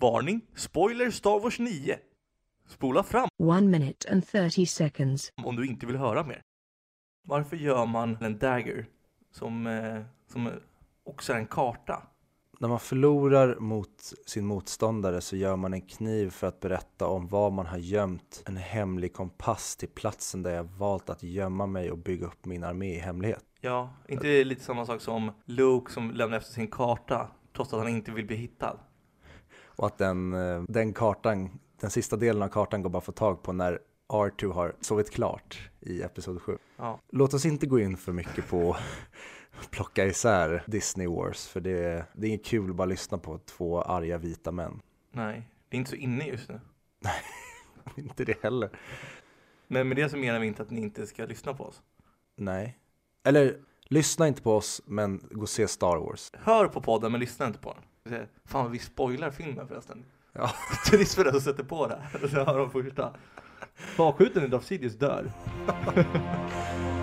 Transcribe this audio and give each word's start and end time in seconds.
Varning! 0.00 0.40
Spoiler 0.54 1.10
Star 1.10 1.40
Wars 1.40 1.58
9! 1.58 1.96
Spola 2.66 3.02
fram 3.02 3.28
One 3.38 3.66
minute 3.78 4.12
and 4.12 4.26
30 4.26 4.66
seconds. 4.66 5.32
om 5.44 5.56
du 5.56 5.66
inte 5.66 5.86
vill 5.86 5.96
höra 5.96 6.24
mer. 6.24 6.40
Varför 7.22 7.56
gör 7.56 7.86
man 7.86 8.16
en 8.20 8.38
dagger 8.38 8.86
som, 9.30 9.66
eh, 9.66 10.02
som 10.32 10.50
också 11.04 11.32
är 11.32 11.36
en 11.36 11.46
karta? 11.46 12.02
När 12.60 12.68
man 12.68 12.80
förlorar 12.80 13.56
mot 13.56 14.12
sin 14.26 14.46
motståndare 14.46 15.20
så 15.20 15.36
gör 15.36 15.56
man 15.56 15.72
en 15.74 15.80
kniv 15.80 16.30
för 16.30 16.46
att 16.46 16.60
berätta 16.60 17.06
om 17.06 17.28
var 17.28 17.50
man 17.50 17.66
har 17.66 17.78
gömt 17.78 18.42
en 18.46 18.56
hemlig 18.56 19.12
kompass 19.12 19.76
till 19.76 19.88
platsen 19.88 20.42
där 20.42 20.50
jag 20.54 20.64
valt 20.64 21.10
att 21.10 21.22
gömma 21.22 21.66
mig 21.66 21.90
och 21.90 21.98
bygga 21.98 22.26
upp 22.26 22.44
min 22.44 22.64
armé 22.64 22.94
i 22.94 22.98
hemlighet. 22.98 23.44
Ja, 23.60 23.90
inte 24.08 24.26
det 24.26 24.44
lite 24.44 24.62
samma 24.64 24.86
sak 24.86 25.00
som 25.00 25.32
Luke 25.44 25.92
som 25.92 26.10
lämnar 26.10 26.36
efter 26.38 26.52
sin 26.52 26.68
karta 26.70 27.28
trots 27.56 27.72
att 27.72 27.78
han 27.80 27.88
inte 27.88 28.10
vill 28.12 28.26
bli 28.26 28.36
hittad? 28.36 28.80
Och 29.78 29.86
att 29.86 29.98
den, 29.98 30.32
eh, 30.32 30.62
den 30.68 30.92
kartan, 30.92 31.58
den 31.80 31.90
sista 31.90 32.16
delen 32.16 32.42
av 32.42 32.48
kartan 32.48 32.82
går 32.82 32.90
bara 32.90 32.98
att 32.98 33.04
få 33.04 33.12
tag 33.12 33.42
på 33.42 33.52
när 33.52 33.78
R2 34.08 34.52
har 34.52 34.74
sovit 34.80 35.10
klart 35.10 35.70
i 35.80 36.02
Episod 36.02 36.42
7. 36.42 36.58
Ja. 36.76 37.00
Låt 37.10 37.34
oss 37.34 37.46
inte 37.46 37.66
gå 37.66 37.80
in 37.80 37.96
för 37.96 38.12
mycket 38.12 38.48
på 38.48 38.76
att 39.60 39.70
plocka 39.70 40.06
isär 40.06 40.62
Disney 40.66 41.06
Wars, 41.06 41.48
för 41.48 41.60
det, 41.60 42.06
det 42.12 42.26
är 42.26 42.28
inget 42.28 42.44
kul 42.44 42.70
att 42.70 42.76
bara 42.76 42.86
lyssna 42.86 43.18
på 43.18 43.38
två 43.38 43.82
arga 43.82 44.18
vita 44.18 44.52
män. 44.52 44.80
Nej, 45.12 45.48
det 45.68 45.76
är 45.76 45.78
inte 45.78 45.90
så 45.90 45.96
inne 45.96 46.26
just 46.26 46.48
nu. 46.48 46.60
inte 47.96 48.24
det 48.24 48.42
heller. 48.42 48.70
Men 49.66 49.88
med 49.88 49.96
det 49.96 50.08
så 50.08 50.16
menar 50.16 50.40
vi 50.40 50.46
inte 50.46 50.62
att 50.62 50.70
ni 50.70 50.80
inte 50.80 51.06
ska 51.06 51.24
lyssna 51.24 51.54
på 51.54 51.64
oss. 51.64 51.82
Nej. 52.36 52.78
Eller, 53.24 53.56
lyssna 53.84 54.28
inte 54.28 54.42
på 54.42 54.56
oss, 54.56 54.82
men 54.84 55.28
gå 55.30 55.42
och 55.42 55.48
se 55.48 55.68
Star 55.68 55.96
Wars. 55.96 56.32
Hör 56.34 56.68
på 56.68 56.80
podden 56.80 57.12
men 57.12 57.20
lyssna 57.20 57.46
inte 57.46 57.58
på 57.58 57.72
den. 57.72 57.82
Fan 58.44 58.62
vad 58.62 58.72
vi 58.72 58.78
spoilar 58.78 59.30
filmen 59.30 59.68
förresten. 59.68 60.04
Ja. 60.32 60.50
Trist 60.86 61.14
för 61.14 61.24
dig 61.24 61.36
att 61.36 61.42
sätta 61.42 61.64
på 61.64 61.86
det. 61.86 62.28
Så 62.28 62.36
hör 62.44 62.58
de 62.58 62.70
första. 62.70 63.12
Bakskjuten 63.96 64.44
i 64.44 64.48
Darth 64.48 64.66
Sidious 64.66 64.94
dör. 64.94 65.30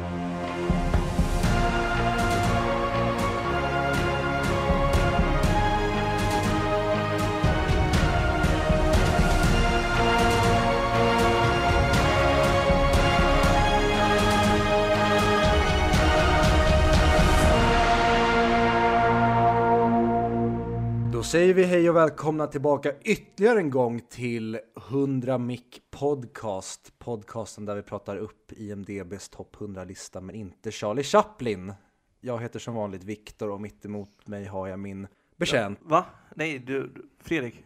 säger 21.26 21.54
vi 21.54 21.64
hej 21.64 21.90
och 21.90 21.96
välkomna 21.96 22.48
tillbaka 22.48 22.94
ytterligare 23.02 23.60
en 23.60 23.70
gång 23.70 24.02
till 24.10 24.60
100 24.90 25.38
Mic 25.38 25.62
Podcast. 25.92 27.00
Podcasten 27.00 27.66
där 27.66 27.76
vi 27.76 27.82
pratar 27.82 28.18
upp 28.18 28.52
IMDBs 28.52 29.30
topp 29.30 29.56
100-lista 29.56 30.22
men 30.22 30.36
inte 30.36 30.72
Charlie 30.72 31.04
Chaplin. 31.04 31.74
Jag 32.22 32.42
heter 32.42 32.60
som 32.60 32.76
vanligt 32.76 33.04
Viktor 33.04 33.50
och 33.50 33.62
mitt 33.62 33.86
emot 33.86 34.28
mig 34.28 34.46
har 34.46 34.68
jag 34.68 34.80
min 34.80 35.08
betjänt, 35.36 35.80
Va? 35.82 36.06
Nej, 36.36 36.60
du, 36.60 36.88
du 36.88 37.10
Fredrik. 37.20 37.66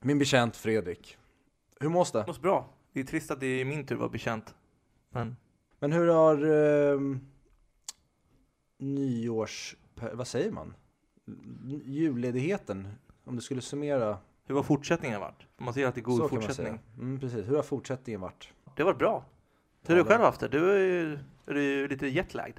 min 0.00 0.18
betjänt 0.18 0.56
Fredrik. 0.56 1.16
Hur 1.80 1.88
mås 1.88 2.12
det? 2.12 2.26
Måste 2.26 2.42
bra. 2.42 2.68
Det 2.92 3.00
är 3.00 3.04
trist 3.04 3.30
att 3.30 3.40
det 3.40 3.46
är 3.46 3.64
min 3.64 3.86
tur 3.86 3.94
att 3.94 4.00
vara 4.00 4.10
bekänt. 4.10 4.54
Men 5.10 5.36
Men 5.78 5.92
hur 5.92 6.06
har 6.06 6.36
eh, 6.92 7.00
nyårs... 8.78 9.76
Vad 10.12 10.26
säger 10.26 10.50
man? 10.50 10.74
Julledigheten, 11.84 12.88
om 13.24 13.36
du 13.36 13.42
skulle 13.42 13.60
summera. 13.60 14.18
hur 14.46 14.54
har 14.54 14.62
fortsättningen 14.62 15.20
varit? 15.20 15.46
Man 15.56 15.74
ser 15.74 15.86
att 15.86 15.94
det 15.94 16.00
är 16.00 16.02
god 16.02 16.18
så 16.18 16.28
fortsättning. 16.28 16.78
Mm, 16.98 17.20
precis. 17.20 17.48
Hur 17.48 17.56
har 17.56 17.62
fortsättningen 17.62 18.20
varit? 18.20 18.48
Det 18.76 18.82
har 18.82 18.86
varit 18.90 18.98
bra. 18.98 19.24
Hur 19.86 19.94
har 19.94 19.98
Ja, 19.98 20.04
du 20.04 20.08
själv 20.08 20.22
haft 20.22 20.40
det? 20.40 20.48
Du 20.48 20.70
är 20.70 20.78
ju, 20.78 21.12
är 21.46 21.54
du 21.54 21.88
lite 21.88 22.06
jetlagd. 22.06 22.58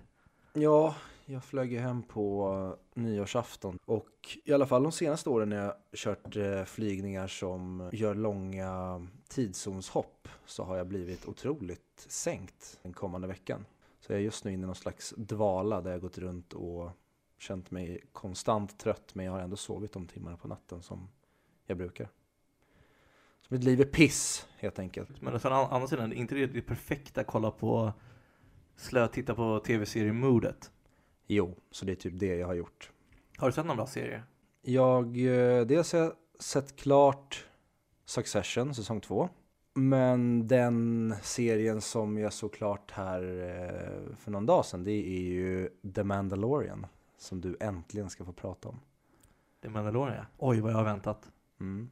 Ja, 0.53 0.95
jag 1.25 1.43
flög 1.43 1.71
ju 1.73 1.79
hem 1.79 2.03
på 2.03 2.77
nyårsafton 2.93 3.79
och 3.85 4.09
i 4.45 4.53
alla 4.53 4.65
fall 4.65 4.83
de 4.83 4.91
senaste 4.91 5.29
åren 5.29 5.49
när 5.49 5.63
jag 5.63 5.73
kört 5.93 6.35
eh, 6.35 6.63
flygningar 6.63 7.27
som 7.27 7.89
gör 7.93 8.15
långa 8.15 9.07
tidszonshopp 9.29 10.27
så 10.45 10.63
har 10.63 10.77
jag 10.77 10.87
blivit 10.87 11.25
otroligt 11.27 12.05
sänkt 12.07 12.79
den 12.83 12.93
kommande 12.93 13.27
veckan. 13.27 13.65
Så 13.99 14.11
jag 14.13 14.19
är 14.19 14.23
just 14.23 14.45
nu 14.45 14.53
inne 14.53 14.63
i 14.63 14.65
någon 14.65 14.75
slags 14.75 15.13
dvala 15.17 15.81
där 15.81 15.91
jag 15.91 16.01
gått 16.01 16.17
runt 16.17 16.53
och 16.53 16.89
känt 17.37 17.71
mig 17.71 18.01
konstant 18.11 18.79
trött 18.79 19.15
men 19.15 19.25
jag 19.25 19.31
har 19.31 19.39
ändå 19.39 19.55
sovit 19.55 19.91
de 19.91 20.07
timmarna 20.07 20.37
på 20.37 20.47
natten 20.47 20.81
som 20.81 21.09
jag 21.65 21.77
brukar. 21.77 22.09
Så 23.41 23.53
mitt 23.53 23.63
liv 23.63 23.81
är 23.81 23.85
piss 23.85 24.47
helt 24.57 24.79
enkelt. 24.79 25.21
Men 25.21 25.39
sen 25.39 25.53
å 25.53 25.55
andra 25.55 25.87
sidan, 25.87 26.11
är 26.11 26.15
inte 26.15 26.35
det 26.35 26.45
det 26.45 26.61
perfekta 26.61 27.21
att 27.21 27.27
kolla 27.27 27.51
på 27.51 27.93
slö 28.75 29.07
titta 29.07 29.35
på 29.35 29.59
tv-serie-modet? 29.59 30.71
Jo, 31.27 31.55
så 31.71 31.85
det 31.85 31.91
är 31.91 31.95
typ 31.95 32.19
det 32.19 32.35
jag 32.35 32.47
har 32.47 32.53
gjort. 32.53 32.91
Har 33.37 33.47
du 33.47 33.53
sett 33.53 33.65
några 33.65 33.75
bra 33.75 33.87
serier? 33.87 34.23
Jag, 34.61 35.05
eh, 35.05 35.65
dels 35.65 35.93
har 35.93 35.99
jag 35.99 36.13
sett 36.39 36.75
klart 36.75 37.45
Succession, 38.05 38.75
säsong 38.75 39.01
två. 39.01 39.29
Men 39.73 40.47
den 40.47 41.15
serien 41.21 41.81
som 41.81 42.17
jag 42.17 42.33
såg 42.33 42.53
klart 42.53 42.91
här 42.91 43.21
eh, 43.21 44.15
för 44.15 44.31
någon 44.31 44.45
dag 44.45 44.65
sedan, 44.65 44.83
det 44.83 44.91
är 44.91 45.21
ju 45.21 45.69
The 45.95 46.03
Mandalorian. 46.03 46.87
Som 47.25 47.41
du 47.41 47.57
äntligen 47.59 48.09
ska 48.09 48.25
få 48.25 48.33
prata 48.33 48.69
om. 48.69 48.79
Det 49.59 49.67
är 49.67 49.71
Mandalorian 49.71 50.15
ja. 50.17 50.25
Oj 50.37 50.59
vad 50.59 50.71
jag 50.71 50.77
har 50.77 50.83
väntat. 50.83 51.31
Mm. 51.59 51.89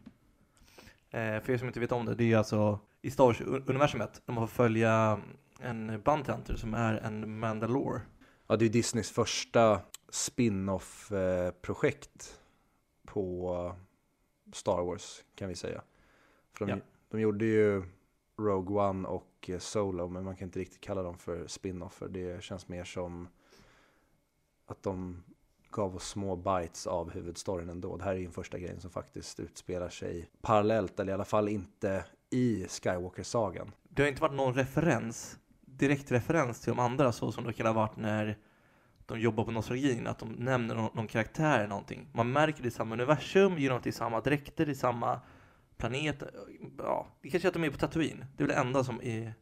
Eh, 1.09 1.39
för 1.39 1.49
er 1.49 1.57
som 1.57 1.67
inte 1.67 1.79
vet 1.79 1.91
om 1.91 2.05
det, 2.05 2.15
det 2.15 2.33
är 2.33 2.37
alltså 2.37 2.79
i 3.01 3.11
Star 3.11 3.25
Wars-universumet, 3.25 4.21
de 4.25 4.35
får 4.35 4.47
följa 4.47 5.21
en 5.59 6.01
Bounty 6.05 6.31
Hunter 6.31 6.55
som 6.55 6.73
är 6.73 6.93
en 6.93 7.39
Mandalore. 7.39 8.01
Ja, 8.47 8.55
det 8.55 8.65
är 8.65 8.69
Disneys 8.69 9.11
första 9.11 9.81
spin-off-projekt 10.09 12.39
på 13.05 13.75
Star 14.53 14.83
Wars 14.83 15.23
kan 15.35 15.49
vi 15.49 15.55
säga. 15.55 15.81
För 16.53 16.65
de, 16.65 16.71
Ja. 16.71 16.77
de 17.09 17.21
gjorde 17.21 17.45
ju 17.45 17.83
Rogue 18.37 18.81
One 18.89 19.07
och 19.07 19.49
eh, 19.49 19.59
Solo, 19.59 20.07
men 20.07 20.23
man 20.23 20.35
kan 20.35 20.47
inte 20.47 20.59
riktigt 20.59 20.81
kalla 20.81 21.03
dem 21.03 21.17
för 21.17 21.47
spin-offer. 21.47 22.07
Det 22.07 22.43
känns 22.43 22.67
mer 22.67 22.83
som 22.83 23.27
att 24.73 24.83
de 24.83 25.23
gav 25.71 25.95
oss 25.95 26.07
små 26.07 26.35
bites 26.35 26.87
av 26.87 27.11
huvudstoryn 27.11 27.69
ändå. 27.69 27.97
Det 27.97 28.03
här 28.03 28.11
är 28.11 28.17
ju 28.17 28.23
den 28.23 28.33
första 28.33 28.59
grejen 28.59 28.79
som 28.81 28.89
faktiskt 28.89 29.39
utspelar 29.39 29.89
sig 29.89 30.29
parallellt, 30.41 30.99
eller 30.99 31.11
i 31.11 31.13
alla 31.13 31.25
fall 31.25 31.49
inte 31.49 32.05
i 32.29 32.67
Skywalker-sagan. 32.67 33.71
Det 33.89 34.01
har 34.01 34.09
inte 34.09 34.21
varit 34.21 34.35
någon 34.35 34.53
referens, 34.53 35.39
direkt 35.61 36.11
referens 36.11 36.61
till 36.61 36.69
de 36.69 36.79
andra 36.79 37.11
så 37.11 37.31
som 37.31 37.43
det 37.43 37.53
kan 37.53 37.65
ha 37.65 37.73
varit 37.73 37.97
när 37.97 38.37
de 39.05 39.19
jobbar 39.19 39.43
på 39.43 39.51
nostalgin, 39.51 40.07
att 40.07 40.19
de 40.19 40.29
nämner 40.29 40.75
någon, 40.75 40.89
någon 40.93 41.07
karaktär 41.07 41.57
eller 41.57 41.67
någonting. 41.67 42.09
Man 42.13 42.31
märker 42.31 42.61
det 42.61 42.67
i 42.67 42.71
samma 42.71 42.95
universum 42.95 43.57
genom 43.57 43.77
att 43.77 43.83
det 43.83 43.89
är 43.89 43.91
samma 43.91 44.21
dräkter, 44.21 44.69
i 44.69 44.75
samma 44.75 45.19
planet. 45.77 46.23
Ja, 46.77 47.07
det 47.21 47.29
kanske 47.29 47.47
är 47.47 47.49
att 47.49 47.53
de 47.53 47.63
är 47.63 47.69
på 47.69 47.77
Tatooine. 47.77 48.25
Det 48.37 48.43
är 48.43 48.47
väl 48.47 48.55
det 48.55 48.61
enda 48.61 48.83
som 48.83 49.01
är 49.03 49.33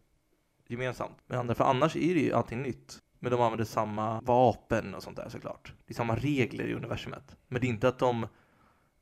gemensamt 0.68 1.18
med 1.28 1.40
andra, 1.40 1.56
för 1.56 1.64
annars 1.64 1.96
är 1.96 2.14
det 2.14 2.22
ju 2.22 2.34
allting 2.34 2.62
nytt. 2.62 3.00
Men 3.24 3.32
de 3.32 3.42
använder 3.42 3.66
samma 3.66 4.22
vapen 4.22 4.96
och 4.96 5.04
sånt 5.04 5.18
där 5.18 5.30
såklart. 5.30 5.74
Det 5.86 5.92
är 5.92 5.96
samma 5.96 6.16
regler 6.16 6.66
i 6.66 6.74
universumet. 6.74 7.36
Men 7.48 7.62
det 7.62 7.68
är 7.68 7.70
inte 7.70 7.88
att 7.88 8.00
de 8.00 8.28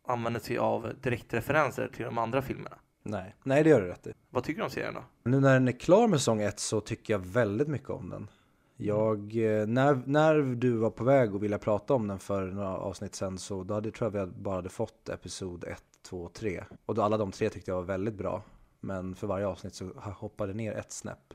använder 0.08 0.40
sig 0.40 0.58
av 0.58 0.92
direktreferenser 1.02 1.88
till 1.88 2.06
de 2.06 2.18
andra 2.18 2.42
filmerna. 2.42 2.78
Nej, 3.04 3.36
nej 3.44 3.64
det 3.64 3.70
gör 3.70 3.82
du 3.82 3.88
rätt 3.88 4.08
i. 4.08 4.14
Vad 4.30 4.44
tycker 4.44 4.60
du 4.60 4.64
om 4.64 4.70
serien 4.70 4.94
då? 4.94 5.04
Nu 5.24 5.40
när 5.40 5.54
den 5.54 5.68
är 5.68 5.80
klar 5.80 6.08
med 6.08 6.20
säsong 6.20 6.42
1 6.42 6.60
så 6.60 6.82
tycker 6.82 7.14
jag 7.14 7.20
väldigt 7.20 7.68
mycket 7.68 7.90
om 7.90 8.10
den. 8.10 8.30
Jag, 8.78 9.20
eh, 9.20 9.68
när, 9.68 10.02
när 10.06 10.36
du 10.36 10.72
var 10.78 10.90
på 10.90 11.04
väg 11.04 11.36
och 11.36 11.44
ville 11.44 11.58
prata 11.58 11.94
om 11.94 12.08
den 12.08 12.20
för 12.20 12.48
några 12.48 12.78
avsnitt 12.78 13.16
sen 13.16 13.38
så 13.38 13.64
då 13.64 13.74
hade, 13.74 13.92
tror 13.92 14.16
jag 14.16 14.26
vi 14.26 14.32
bara 14.32 14.56
hade 14.56 14.70
fått 14.70 15.10
episod 15.10 15.64
1, 15.64 15.84
2 16.02 16.24
och 16.24 16.34
3. 16.34 16.64
Och 16.86 16.96
då 16.96 17.02
alla 17.02 17.18
de 17.18 17.32
tre 17.32 17.50
tyckte 17.50 17.72
jag 17.72 17.76
var 17.76 17.84
väldigt 17.84 18.14
bra. 18.14 18.44
Men 18.80 19.16
för 19.16 19.28
varje 19.28 19.48
avsnitt 19.48 19.74
så 19.74 19.92
hoppade 19.96 20.54
ner 20.54 20.74
ett 20.74 20.92
snäpp. 20.92 21.34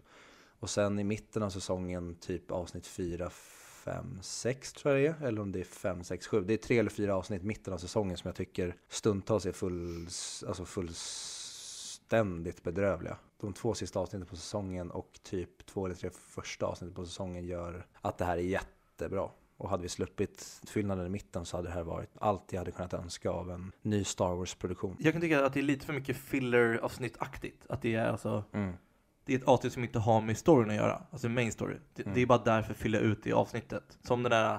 Och 0.65 0.71
sen 0.71 0.99
i 0.99 1.05
mitten 1.05 1.43
av 1.43 1.51
säsongen, 1.51 2.15
typ 2.15 2.51
avsnitt 2.51 2.87
4, 2.87 3.31
5, 3.31 4.19
6 4.23 4.73
tror 4.73 4.95
jag 4.95 5.03
det 5.03 5.09
är. 5.09 5.29
Eller 5.29 5.43
om 5.43 5.53
det 5.53 5.61
är 5.61 5.65
5, 5.65 6.05
6, 6.05 6.27
7. 6.27 6.41
Det 6.41 6.55
är 6.55 6.59
tre 6.59 6.79
eller 6.79 6.91
fyra 6.91 7.17
avsnitt 7.17 7.43
i 7.43 7.47
mitten 7.47 7.75
av 7.75 7.79
säsongen 7.79 8.17
som 8.17 8.29
jag 8.29 8.37
tycker 8.37 8.77
stundtals 8.89 9.47
är 9.47 9.53
full, 9.53 10.09
alltså 10.49 10.65
fullständigt 10.65 12.63
bedrövliga. 12.63 13.17
De 13.41 13.53
två 13.53 13.75
sista 13.75 14.01
avsnitten 14.01 14.27
på 14.27 14.37
säsongen 14.37 14.91
och 14.91 15.19
typ 15.23 15.67
två 15.67 15.87
eller 15.87 15.95
tre 15.95 16.11
första 16.11 16.67
avsnitten 16.67 16.95
på 16.95 17.05
säsongen 17.05 17.45
gör 17.45 17.87
att 18.01 18.19
det 18.19 18.25
här 18.25 18.37
är 18.37 18.43
jättebra. 18.43 19.31
Och 19.57 19.69
hade 19.69 19.83
vi 19.83 19.89
sluppit 19.89 20.61
fyllnaden 20.67 21.07
i 21.07 21.11
mitten 21.11 21.45
så 21.45 21.57
hade 21.57 21.69
det 21.69 21.75
här 21.75 21.83
varit 21.83 22.11
allt 22.15 22.53
jag 22.53 22.61
hade 22.61 22.73
kunnat 22.73 22.95
önska 22.95 23.31
av 23.31 23.51
en 23.51 23.73
ny 23.83 24.05
Star 24.05 24.35
Wars-produktion. 24.35 24.97
Jag 25.01 25.13
kan 25.13 25.21
tycka 25.21 25.47
att 25.47 25.53
det 25.55 25.61
är 25.61 25.65
lite 25.65 25.87
för 25.87 25.93
mycket 25.93 26.17
filler-avsnittaktigt. 26.17 27.67
Att 27.69 27.83
det 27.83 27.95
är 27.95 28.07
alltså, 28.07 28.45
Mm. 28.53 28.75
Det 29.25 29.35
är 29.35 29.39
ett 29.39 29.45
avsnitt 29.45 29.73
som 29.73 29.85
inte 29.85 29.99
har 29.99 30.21
med 30.21 30.39
storyn 30.39 30.71
att 30.71 30.77
göra. 30.77 31.03
Alltså 31.11 31.29
main 31.29 31.53
story. 31.53 31.77
Det, 31.95 32.03
Mm. 32.03 32.15
det 32.15 32.23
är 32.23 32.27
bara 32.27 32.39
därför 32.45 32.71
att 32.73 32.77
fylla 32.79 32.99
ut 32.99 33.23
det 33.23 33.33
avsnittet. 33.33 33.99
Som 34.03 34.23
den 34.23 34.31
där 34.31 34.59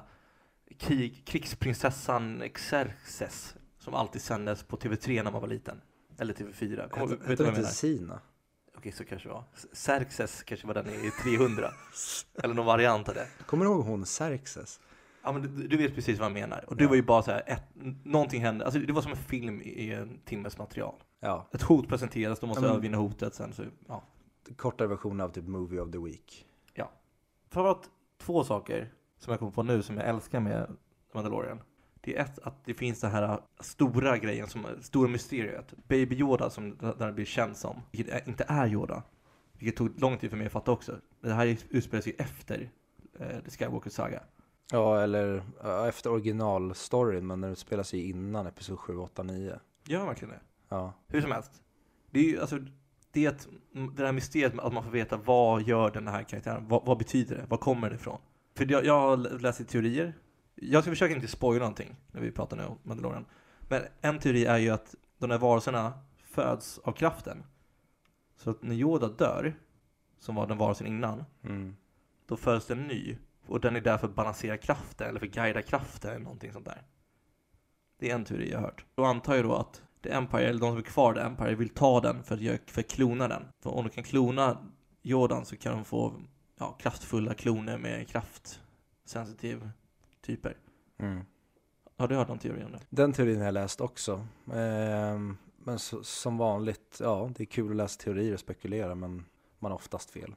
krig, 0.79 1.23
krigsprinsessan 1.25 2.43
Xerxes. 2.53 3.55
som 3.79 3.93
alltid 3.93 4.21
sändes 4.21 4.63
på 4.63 4.77
TV3 4.77 5.23
när 5.23 5.31
man 5.31 5.41
var 5.41 5.47
liten. 5.47 5.81
Eller 6.17 6.33
TV4. 6.33 6.89
Kom, 6.89 7.09
Hette 7.27 7.43
jag 7.43 7.57
inte? 7.57 7.65
Sina? 7.65 8.19
Okej, 8.77 8.91
så 8.91 9.05
kanske 9.05 9.27
det 9.29 9.33
var. 9.33 9.43
Xerxes 9.73 10.43
kanske 10.43 10.67
var 10.67 10.73
den 10.73 10.87
i 10.89 11.11
300. 11.23 11.71
Eller 12.43 12.53
någon 12.53 12.65
variant 12.65 13.09
av 13.09 13.15
det. 13.15 13.27
Kommer 13.45 13.65
du 13.65 13.71
ihåg 13.71 13.85
hon 13.85 14.05
Xerxes? 14.05 14.79
Ja, 15.23 15.31
men 15.31 15.41
du, 15.41 15.67
du 15.67 15.77
vet 15.77 15.95
precis 15.95 16.19
vad 16.19 16.25
jag 16.25 16.33
menar. 16.33 16.65
Och 16.67 16.75
det 16.75 16.83
Ja. 16.83 16.89
var 16.89 16.95
ju 16.95 17.03
bara 17.03 17.23
så 17.23 17.31
här, 17.31 17.43
ett, 17.47 17.63
någonting 18.03 18.41
hände. 18.41 18.65
Alltså 18.65 18.79
det 18.79 18.93
var 18.93 19.01
som 19.01 19.11
en 19.11 19.17
film 19.17 19.61
i 19.61 19.65
i 19.69 19.93
en 19.93 20.19
timmes 20.25 20.57
material. 20.57 20.95
Ja, 21.19 21.49
Ett 21.53 21.61
hot 21.61 21.87
presenteras, 21.87 22.39
de 22.39 22.47
måste 22.47 22.59
Ja, 22.59 22.67
men- 22.67 22.71
övervinna 22.71 22.97
hotet 22.97 23.35
sen 23.35 23.53
så, 23.53 23.63
ja. 23.87 24.03
Kortare 24.57 24.87
version 24.87 25.21
av 25.21 25.29
typ 25.29 25.47
Movie 25.47 25.79
of 25.79 25.91
the 25.91 25.97
Week. 25.97 26.45
Framförallt 27.55 27.89
två 28.17 28.43
saker 28.43 28.93
som 29.17 29.31
jag 29.31 29.39
kommer 29.39 29.51
på 29.51 29.63
nu 29.63 29.83
som 29.83 29.97
jag 29.97 30.07
älskar 30.07 30.39
med 30.39 30.75
Mandalorian. 31.13 31.61
Det 32.01 32.17
är 32.17 32.21
ett, 32.21 32.39
att 32.39 32.65
det 32.65 32.73
finns 32.73 33.01
den 33.01 33.11
här 33.11 33.39
stora 33.59 34.17
grejen, 34.17 34.47
som, 34.47 34.65
stora 34.81 35.09
mysteriet. 35.09 35.73
Baby 35.87 36.15
Yoda 36.15 36.49
som 36.49 36.77
där 36.77 37.07
det 37.07 37.13
blir 37.13 37.25
känd 37.25 37.57
som, 37.57 37.81
vilket 37.91 38.27
inte 38.27 38.45
är 38.47 38.67
Yoda. 38.67 39.03
Vilket 39.53 39.75
tog 39.77 39.99
lång 39.99 40.17
tid 40.17 40.29
för 40.29 40.37
mig 40.37 40.45
att 40.45 40.53
fatta 40.53 40.71
också. 40.71 40.99
Det 41.21 41.33
här 41.33 41.57
utspelar 41.69 42.01
sig 42.01 42.15
efter 42.17 42.69
eh, 43.19 43.39
The 43.39 43.51
Skywalker 43.51 43.89
Saga. 43.89 44.23
Ja, 44.71 45.01
eller 45.01 45.43
ja, 45.63 45.87
efter 45.87 46.11
originalstoryn, 46.11 47.27
men 47.27 47.41
när 47.41 47.49
det 47.49 47.55
spelar 47.55 47.83
sig 47.83 48.09
innan 48.09 48.47
Episod 48.47 48.79
7, 48.79 48.97
8, 48.97 49.23
9. 49.23 49.59
Gör 49.87 50.05
verkligen 50.05 50.33
det? 50.33 50.41
Ja, 50.69 50.93
Hur 51.07 51.21
som 51.21 51.31
helst. 51.31 51.63
Det 52.11 52.19
är 52.19 52.23
ju 52.23 52.41
alltså 52.41 52.59
det, 53.15 53.47
det 53.95 54.05
här 54.05 54.11
mysteriet 54.11 54.53
med 54.53 54.65
att 54.65 54.73
man 54.73 54.83
får 54.83 54.91
veta 54.91 55.17
vad 55.17 55.61
gör 55.61 55.91
den 55.91 56.07
här 56.07 56.23
karaktären? 56.23 56.67
Vad, 56.67 56.85
vad 56.85 56.97
betyder 56.97 57.35
det? 57.35 57.45
Var 57.49 57.57
kommer 57.57 57.89
det 57.89 57.95
ifrån? 57.95 58.19
För 58.55 58.71
jag, 58.71 58.85
jag 58.85 58.99
har 58.99 59.17
läst 59.17 59.67
teorier. 59.67 60.13
Jag 60.55 60.83
ska 60.83 60.91
försöka 60.91 61.15
inte 61.15 61.27
spoila 61.27 61.59
någonting 61.59 61.95
när 62.11 62.21
vi 62.21 62.31
pratar 62.31 62.57
nu 62.57 62.63
om 62.63 62.77
Mandalorian. 62.83 63.25
Men 63.69 63.81
en 64.01 64.19
teori 64.19 64.45
är 64.45 64.57
ju 64.57 64.69
att 64.69 64.95
de 65.17 65.31
här 65.31 65.37
varelserna 65.37 65.93
föds 66.23 66.79
av 66.79 66.91
kraften. 66.91 67.43
Så 68.37 68.49
att 68.49 68.63
när 68.63 68.75
Yoda 68.75 69.07
dör, 69.07 69.53
som 70.19 70.35
var 70.35 70.47
den 70.47 70.57
varelsen 70.57 70.87
innan, 70.87 71.23
mm. 71.43 71.75
då 72.25 72.37
föds 72.37 72.71
en 72.71 72.87
ny. 72.87 73.17
Och 73.47 73.59
den 73.59 73.75
är 73.75 73.81
där 73.81 73.97
för 73.97 74.07
att 74.07 74.15
balansera 74.15 74.57
kraften, 74.57 75.09
eller 75.09 75.19
för 75.19 75.27
att 75.27 75.33
guida 75.33 75.61
kraften, 75.61 76.11
eller 76.11 76.23
någonting 76.23 76.53
sånt 76.53 76.65
där. 76.65 76.81
Det 77.99 78.11
är 78.11 78.15
en 78.15 78.25
teori 78.25 78.51
jag 78.51 78.57
har 78.57 78.65
hört. 78.65 78.85
Då 78.95 79.05
antar 79.05 79.35
jag 79.35 79.45
då 79.45 79.55
att 79.55 79.81
The 80.05 80.11
Empire, 80.11 80.49
eller 80.49 80.59
de 80.59 80.71
som 80.71 80.77
är 80.77 80.81
kvar 80.81 81.13
The 81.13 81.19
Empire, 81.19 81.55
vill 81.55 81.69
ta 81.69 82.01
den 82.01 82.23
för 82.23 82.35
att, 82.35 82.71
för 82.71 82.81
att 82.81 82.87
klona 82.87 83.27
den. 83.27 83.43
För 83.63 83.69
om 83.69 83.83
de 83.83 83.89
kan 83.89 84.03
klona 84.03 84.57
Jordan 85.01 85.45
så 85.45 85.57
kan 85.57 85.73
de 85.73 85.85
få 85.85 86.13
ja, 86.59 86.71
kraftfulla 86.79 87.33
kloner 87.33 87.77
med 87.77 88.07
kraftsensitiv 88.07 89.69
typer. 90.21 90.57
Mm. 90.99 91.21
Har 91.97 92.07
du 92.07 92.15
hört 92.15 92.27
någon 92.27 92.39
teori 92.39 92.63
om 92.63 92.71
det? 92.71 92.79
Den 92.89 93.13
teorin 93.13 93.37
har 93.37 93.45
jag 93.45 93.53
läst 93.53 93.81
också. 93.81 94.27
Ehm, 94.53 95.37
men 95.57 95.79
så, 95.79 96.03
som 96.03 96.37
vanligt, 96.37 96.97
ja, 96.99 97.31
det 97.35 97.43
är 97.43 97.47
kul 97.47 97.71
att 97.71 97.77
läsa 97.77 98.01
teorier 98.01 98.33
och 98.33 98.39
spekulera, 98.39 98.95
men 98.95 99.25
man 99.59 99.71
har 99.71 99.75
oftast 99.75 100.11
fel. 100.11 100.35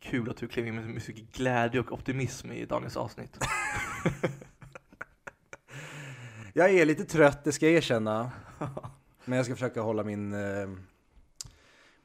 Kul 0.00 0.30
att 0.30 0.36
du 0.36 0.48
klev 0.48 0.66
in 0.66 0.74
med 0.74 1.02
så 1.02 1.10
mycket 1.10 1.32
glädje 1.32 1.80
och 1.80 1.92
optimism 1.92 2.52
i 2.52 2.64
dagens 2.64 2.96
avsnitt. 2.96 3.38
Jag 6.52 6.70
är 6.70 6.84
lite 6.84 7.04
trött, 7.04 7.44
det 7.44 7.52
ska 7.52 7.66
jag 7.66 7.74
erkänna. 7.74 8.30
Men 9.24 9.36
jag 9.36 9.44
ska 9.44 9.54
försöka 9.54 9.80
hålla 9.80 10.04
min, 10.04 10.32
eh, 10.32 10.68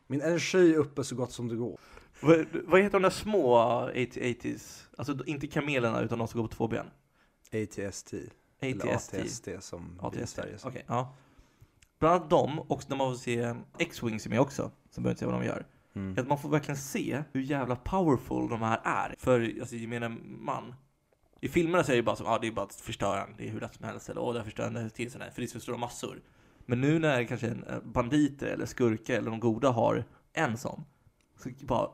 min 0.08 0.22
energi 0.22 0.76
uppe 0.76 1.04
så 1.04 1.16
gott 1.16 1.32
som 1.32 1.48
det 1.48 1.56
går. 1.56 1.80
vad, 2.22 2.46
vad 2.66 2.82
heter 2.82 2.94
de 2.94 3.04
där 3.04 3.10
små 3.10 3.58
80s? 3.90 4.84
Alltså 4.98 5.26
inte 5.26 5.48
kamelerna 5.48 6.02
utan 6.02 6.20
de 6.20 6.28
som 6.28 6.42
går 6.42 6.48
på 6.48 6.56
två 6.56 6.68
ben? 6.68 6.86
ATST. 7.54 8.14
Eller 8.60 8.94
ATST. 8.94 9.14
ATST 9.14 9.50
som 9.60 9.98
blir 10.12 10.20
i 10.20 10.24
ATST, 10.24 10.36
Sverige. 10.36 10.58
okej. 10.64 10.84
så. 10.88 10.94
ja. 10.94 11.16
Bland 12.00 12.16
annat 12.16 12.30
dem, 12.30 12.60
och 12.60 12.90
när 12.90 12.98
man 12.98 13.12
får 13.12 13.18
se 13.18 13.56
X-Wings 13.78 14.26
är 14.26 14.30
med 14.30 14.40
också, 14.40 14.72
så 14.90 15.02
behöver 15.02 15.12
inte 15.12 15.20
se 15.20 15.26
vad 15.26 15.36
de 15.36 15.46
gör. 15.46 15.66
Mm. 15.96 16.16
Att 16.18 16.28
man 16.28 16.38
får 16.38 16.50
verkligen 16.50 16.78
se 16.78 17.24
hur 17.32 17.42
jävla 17.42 17.76
powerful 17.76 18.50
de 18.50 18.62
här 18.62 18.82
är. 18.84 19.16
För, 19.20 19.60
alltså 19.60 19.76
gemene 19.76 20.10
man. 20.26 20.76
I 21.42 21.50
filmerna 21.50 21.84
så 21.84 21.92
är 21.92 21.96
det 21.96 22.04
bara 22.04 22.16
som, 22.16 22.26
ja 22.26 22.32
ah, 22.32 22.40
det 22.40 22.48
är 22.48 22.52
bara 22.52 22.66
att 22.66 22.76
förstöra 22.76 23.16
den, 23.16 23.36
det 23.38 23.48
är 23.48 23.52
hur 23.52 23.60
lätt 23.60 23.76
som 23.76 23.86
helst, 23.86 24.10
eller 24.10 24.22
åh, 24.22 24.34
där 24.34 24.44
förstör 24.44 24.70
den 24.70 24.90
till 24.90 25.12
sådär, 25.12 25.30
för 25.34 25.42
det 25.42 25.46
är 25.46 25.48
så 25.48 25.60
stora 25.60 25.78
massor. 25.78 26.22
Men 26.66 26.82
nu 26.82 27.00
när 27.00 27.24
kanske 27.24 27.48
en 27.48 27.64
eh, 27.64 27.82
banditer 27.84 28.48
eller 28.48 28.66
skurkar 28.66 29.18
eller 29.18 29.32
de 29.32 29.40
goda 29.40 29.70
har 29.70 30.04
en 30.34 30.58
sån, 30.58 30.84
så 31.38 31.50
bara 31.62 31.90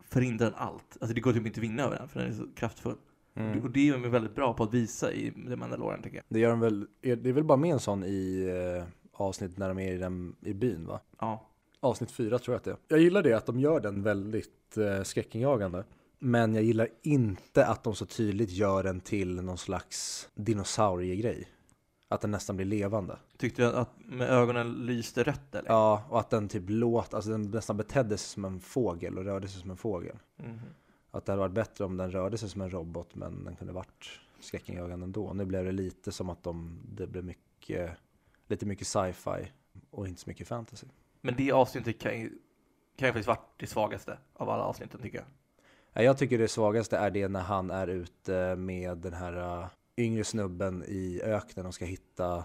förhindrar 0.00 0.46
den 0.46 0.58
allt. 0.58 0.96
Alltså 1.00 1.14
det 1.14 1.20
går 1.20 1.32
typ 1.32 1.46
inte 1.46 1.58
att 1.58 1.64
vinna 1.64 1.82
över 1.82 1.96
den, 1.96 2.08
för 2.08 2.20
den 2.20 2.28
är 2.28 2.34
så 2.34 2.46
kraftfull. 2.54 2.96
Mm. 3.34 3.62
Och 3.62 3.70
det 3.70 3.88
är 3.88 3.92
de 3.92 4.10
väldigt 4.10 4.34
bra 4.34 4.54
på 4.54 4.62
att 4.62 4.74
visa 4.74 5.12
i 5.12 5.30
The 5.48 5.56
Mandalorian 5.56 6.02
tycker 6.02 6.16
jag. 6.16 6.24
Det 6.28 6.38
gör 6.38 6.50
de 6.50 6.60
väl, 6.60 6.86
det 7.00 7.10
är 7.10 7.32
väl 7.32 7.44
bara 7.44 7.58
med 7.58 7.72
en 7.72 7.80
sån 7.80 8.04
i 8.04 8.48
eh, 8.78 8.84
avsnitt 9.12 9.58
när 9.58 9.68
de 9.68 9.78
är 9.78 9.92
i, 9.92 9.98
den, 9.98 10.36
i 10.42 10.54
byn 10.54 10.86
va? 10.86 11.00
Ja. 11.18 11.46
Avsnitt 11.80 12.10
fyra 12.10 12.38
tror 12.38 12.54
jag 12.54 12.58
att 12.58 12.64
det 12.64 12.70
är. 12.70 12.76
Jag 12.88 13.00
gillar 13.00 13.22
det 13.22 13.32
att 13.32 13.46
de 13.46 13.60
gör 13.60 13.80
den 13.80 14.02
väldigt 14.02 14.76
eh, 14.76 15.02
skräckinjagande. 15.02 15.84
Men 16.18 16.54
jag 16.54 16.64
gillar 16.64 16.88
inte 17.02 17.66
att 17.66 17.84
de 17.84 17.94
så 17.94 18.06
tydligt 18.06 18.50
gör 18.50 18.82
den 18.82 19.00
till 19.00 19.42
någon 19.42 19.58
slags 19.58 20.28
dinosauriegrej. 20.34 21.48
Att 22.08 22.20
den 22.20 22.30
nästan 22.30 22.56
blir 22.56 22.66
levande. 22.66 23.18
Tyckte 23.36 23.62
du 23.62 23.76
att 23.76 23.90
med 23.98 24.30
ögonen 24.30 24.86
lyste 24.86 25.22
rött 25.22 25.54
eller? 25.54 25.70
Ja, 25.70 26.04
och 26.08 26.20
att 26.20 26.30
den 26.30 26.48
typ 26.48 26.64
låt, 26.66 27.14
alltså 27.14 27.30
den 27.30 27.42
nästan 27.42 27.76
betedde 27.76 28.18
sig 28.18 28.28
som 28.28 28.44
en 28.44 28.60
fågel 28.60 29.18
och 29.18 29.24
rörde 29.24 29.48
sig 29.48 29.60
som 29.60 29.70
en 29.70 29.76
fågel. 29.76 30.16
Mhm. 30.36 30.58
Att 31.10 31.24
det 31.24 31.32
hade 31.32 31.40
varit 31.40 31.52
bättre 31.52 31.84
om 31.84 31.96
den 31.96 32.10
rörde 32.10 32.38
sig 32.38 32.48
som 32.48 32.60
en 32.60 32.70
robot 32.70 33.14
men 33.14 33.44
den 33.44 33.56
kunde 33.56 33.72
varit 33.72 34.20
skräckinjagande 34.40 35.04
ändå. 35.04 35.32
Nu 35.32 35.44
blev 35.44 35.64
det 35.64 35.72
lite 35.72 36.12
som 36.12 36.30
att 36.30 36.42
de, 36.42 36.80
det 36.92 37.06
blev 37.06 37.24
mycket, 37.24 37.90
lite 38.46 38.66
mycket 38.66 38.86
sci-fi 38.86 39.52
och 39.90 40.08
inte 40.08 40.20
så 40.20 40.30
mycket 40.30 40.48
fantasy. 40.48 40.86
Men 41.20 41.34
det 41.36 41.52
avsnittet 41.52 42.00
kan 42.00 42.20
ju, 42.20 42.38
kan 42.96 43.08
ju 43.08 43.12
faktiskt 43.12 43.28
varit 43.28 43.52
det 43.56 43.66
svagaste 43.66 44.18
av 44.34 44.50
alla 44.50 44.62
avsnitten 44.62 45.00
tycker 45.00 45.18
jag. 45.18 45.26
Ja, 45.92 46.02
Jag 46.02 46.18
tycker 46.18 46.38
det 46.38 46.48
svagaste 46.48 46.96
är 46.96 47.10
det 47.10 47.28
när 47.28 47.40
han 47.40 47.70
är 47.70 47.86
ute 47.88 48.56
med 48.56 48.98
den 48.98 49.12
här 49.12 49.68
yngre 49.98 50.24
snubben 50.24 50.84
i 50.86 51.20
öknen 51.24 51.66
och 51.66 51.74
ska 51.74 51.84
hitta 51.84 52.44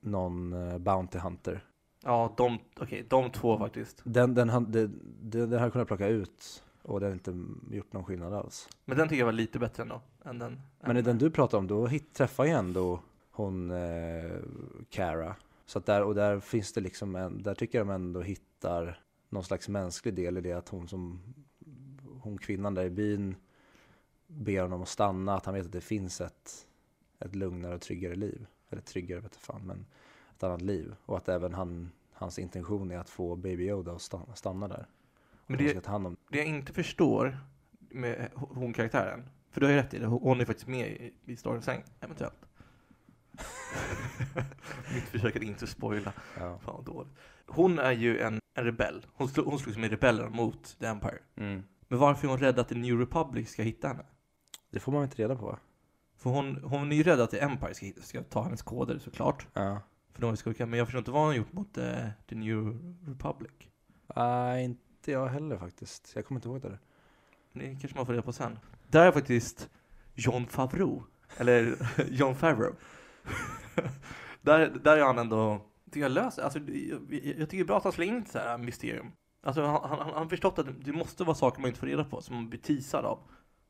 någon 0.00 0.52
uh, 0.52 0.78
Bounty 0.78 1.18
Hunter. 1.18 1.64
Ja, 2.04 2.34
de, 2.36 2.58
okej, 2.80 3.06
de 3.08 3.30
två 3.30 3.58
faktiskt. 3.58 4.00
Den, 4.04 4.34
den, 4.34 4.48
han- 4.48 4.72
det- 4.72 4.90
det- 5.22 5.46
den 5.46 5.58
hade 5.58 5.70
kunnat 5.70 5.88
plocka 5.88 6.08
ut 6.08 6.62
och 6.82 7.00
det 7.00 7.06
hade 7.06 7.14
inte 7.14 7.44
gjort 7.76 7.92
någon 7.92 8.04
skillnad 8.04 8.34
alls. 8.34 8.68
Men 8.84 8.96
den 8.98 9.08
tycker 9.08 9.18
jag 9.18 9.26
var 9.26 9.32
lite 9.32 9.58
bättre 9.58 9.82
ändå. 9.82 10.00
Än 10.24 10.38
den. 10.38 10.60
Men 10.80 10.96
i 10.96 11.02
den 11.02 11.18
du 11.18 11.30
pratar 11.30 11.58
om, 11.58 11.66
då 11.66 11.86
hit, 11.86 12.14
träffar 12.14 12.44
ju 12.44 12.50
ändå 12.50 13.00
hon 13.30 13.70
eh, 13.70 14.30
Cara. 14.90 15.36
Så 15.66 15.78
där, 15.80 16.02
och 16.02 16.14
där 16.14 16.40
finns 16.40 16.72
det 16.72 16.80
liksom, 16.80 17.16
en, 17.16 17.42
där 17.42 17.54
tycker 17.54 17.78
jag 17.78 17.86
de 17.86 17.92
ändå 17.92 18.20
hittar 18.20 19.00
någon 19.28 19.44
slags 19.44 19.68
mänsklig 19.68 20.14
del 20.14 20.38
i 20.38 20.40
det 20.40 20.52
att 20.52 20.68
hon 20.68 20.88
som, 20.88 21.20
hon 22.20 22.38
kvinnan 22.38 22.74
där 22.74 22.84
i 22.84 22.90
byn 22.90 23.36
ber 24.26 24.62
honom 24.62 24.82
att 24.82 24.88
stanna, 24.88 25.34
att 25.36 25.44
han 25.46 25.54
vet 25.54 25.66
att 25.66 25.72
det 25.72 25.80
finns 25.80 26.20
ett, 26.20 26.66
ett 27.20 27.34
lugnare 27.34 27.74
och 27.74 27.80
tryggare 27.80 28.14
liv. 28.14 28.46
Eller 28.70 28.82
tryggare 28.82 29.20
vet 29.20 29.32
jag 29.34 29.42
fan, 29.42 29.62
men 29.66 29.86
ett 30.36 30.42
annat 30.42 30.62
liv. 30.62 30.94
Och 31.06 31.16
att 31.16 31.28
även 31.28 31.54
han, 31.54 31.90
hans 32.12 32.38
intention 32.38 32.90
är 32.90 32.98
att 32.98 33.10
få 33.10 33.36
Baby 33.36 33.64
Yoda 33.68 33.92
att 33.92 34.02
stanna, 34.02 34.34
stanna 34.34 34.68
där. 34.68 34.86
Men 35.46 35.58
det- 35.58 35.88
om 35.88 36.16
Det 36.30 36.38
jag 36.38 36.46
inte 36.46 36.72
förstår 36.72 37.38
med 37.78 38.28
hon 38.34 38.72
karaktären, 38.72 39.28
för 39.50 39.60
du 39.60 39.66
har 39.66 39.72
ju 39.72 39.78
rätt 39.78 39.94
i 39.94 39.98
det, 39.98 40.06
hon 40.06 40.40
är 40.40 40.44
faktiskt 40.44 40.68
med 40.68 40.86
i, 40.88 41.14
i 41.24 41.36
storyn 41.36 41.62
sen, 41.62 41.82
eventuellt. 42.00 42.46
Mitt 44.94 45.04
försök 45.04 45.36
att 45.36 45.42
inte 45.42 45.66
spoila. 45.66 46.12
ja. 46.38 46.58
Fan 46.58 46.74
vad 46.76 46.84
dåligt. 46.84 47.12
Hon 47.46 47.78
är 47.78 47.92
ju 47.92 48.18
en, 48.20 48.40
en 48.54 48.64
rebell. 48.64 49.06
Hon, 49.14 49.28
slog, 49.28 49.46
hon 49.46 49.58
slogs 49.58 49.78
med 49.78 49.90
rebeller 49.90 50.28
mot 50.28 50.76
The 50.78 50.86
Empire. 50.86 51.18
mm. 51.36 51.62
Men 51.88 51.98
varför 51.98 52.26
är 52.26 52.30
hon 52.30 52.38
rädd 52.40 52.58
att 52.58 52.68
The 52.68 52.74
New 52.74 52.98
Republic 52.98 53.50
ska 53.50 53.62
hitta 53.62 53.88
henne? 53.88 54.04
Det 54.70 54.80
får 54.80 54.92
man 54.92 55.02
inte 55.02 55.22
reda 55.22 55.36
på 55.36 55.46
va? 55.46 55.58
För 56.20 56.30
hon, 56.30 56.56
hon 56.64 56.92
är 56.92 56.96
ju 56.96 57.02
rädd 57.02 57.20
att 57.20 57.30
The 57.30 57.38
Empire 57.38 57.74
ska, 57.74 57.86
ska 58.00 58.22
ta 58.22 58.42
hennes 58.42 58.62
koder 58.62 58.98
såklart. 58.98 59.46
Ja. 59.52 59.80
För 60.12 60.22
de 60.22 60.32
är 60.32 60.36
skurkar. 60.36 60.66
Men 60.66 60.78
jag 60.78 60.86
förstår 60.88 60.98
inte 60.98 61.10
vad 61.10 61.20
hon 61.20 61.28
har 61.28 61.36
gjort 61.36 61.52
mot 61.52 61.78
eh, 61.78 62.08
The 62.28 62.34
New 62.34 62.78
Republic. 63.06 63.52
Nej, 64.16 64.64
inte 64.64 65.12
jag 65.12 65.28
heller 65.28 65.58
faktiskt. 65.58 66.12
Jag 66.14 66.26
kommer 66.26 66.38
inte 66.38 66.48
ihåg 66.48 66.60
det. 66.60 66.78
Det 67.52 67.66
kanske 67.66 67.96
man 67.96 68.06
får 68.06 68.12
reda 68.12 68.22
på 68.22 68.32
sen. 68.32 68.58
Där 68.88 69.06
är 69.06 69.12
faktiskt 69.12 69.70
John 70.14 70.46
Favreau. 70.46 71.02
Eller 71.36 71.76
John 72.10 72.34
Favreau. 72.34 72.74
där, 74.42 74.68
där 74.84 74.96
är 74.96 75.04
han 75.04 75.18
ändå, 75.18 75.60
tycker 75.84 76.00
jag 76.00 76.12
löser, 76.12 76.42
alltså 76.42 76.58
jag, 76.58 77.00
jag 77.10 77.50
tycker 77.50 77.56
det 77.56 77.60
är 77.60 77.64
bra 77.64 77.76
att 77.76 77.84
han 77.84 77.92
slänger 77.92 78.16
in 78.16 78.26
så 78.26 78.38
här 78.38 78.58
mysterium. 78.58 79.12
Alltså 79.42 79.62
han, 79.62 79.90
han, 79.90 79.98
han 79.98 80.14
har 80.14 80.26
förstått 80.26 80.58
att 80.58 80.66
det 80.84 80.92
måste 80.92 81.24
vara 81.24 81.34
saker 81.34 81.60
man 81.60 81.68
inte 81.68 81.80
får 81.80 81.86
reda 81.86 82.04
på, 82.04 82.22
som 82.22 82.34
man 82.34 82.50
blir 82.50 82.60
teasad 82.60 83.04
av. 83.04 83.18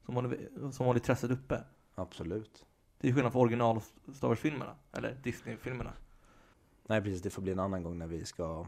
Som 0.04 0.14
håller, 0.14 0.71
som 0.73 0.87
håller 0.87 1.00
intresset 1.00 1.30
uppe. 1.30 1.64
Absolut. 2.00 2.66
Det 3.00 3.09
är 3.09 3.12
skillnad 3.12 3.33
på 3.33 3.40
original 3.40 3.80
Star 4.14 4.28
Wars-filmerna, 4.28 4.75
eller 4.92 5.14
Disney-filmerna. 5.23 5.92
Nej, 6.87 7.02
precis. 7.02 7.23
Det 7.23 7.30
får 7.30 7.42
bli 7.42 7.52
en 7.52 7.61
annan 7.61 7.83
gång 7.83 7.99
när 7.99 8.07
vi 8.07 8.25
ska 8.25 8.66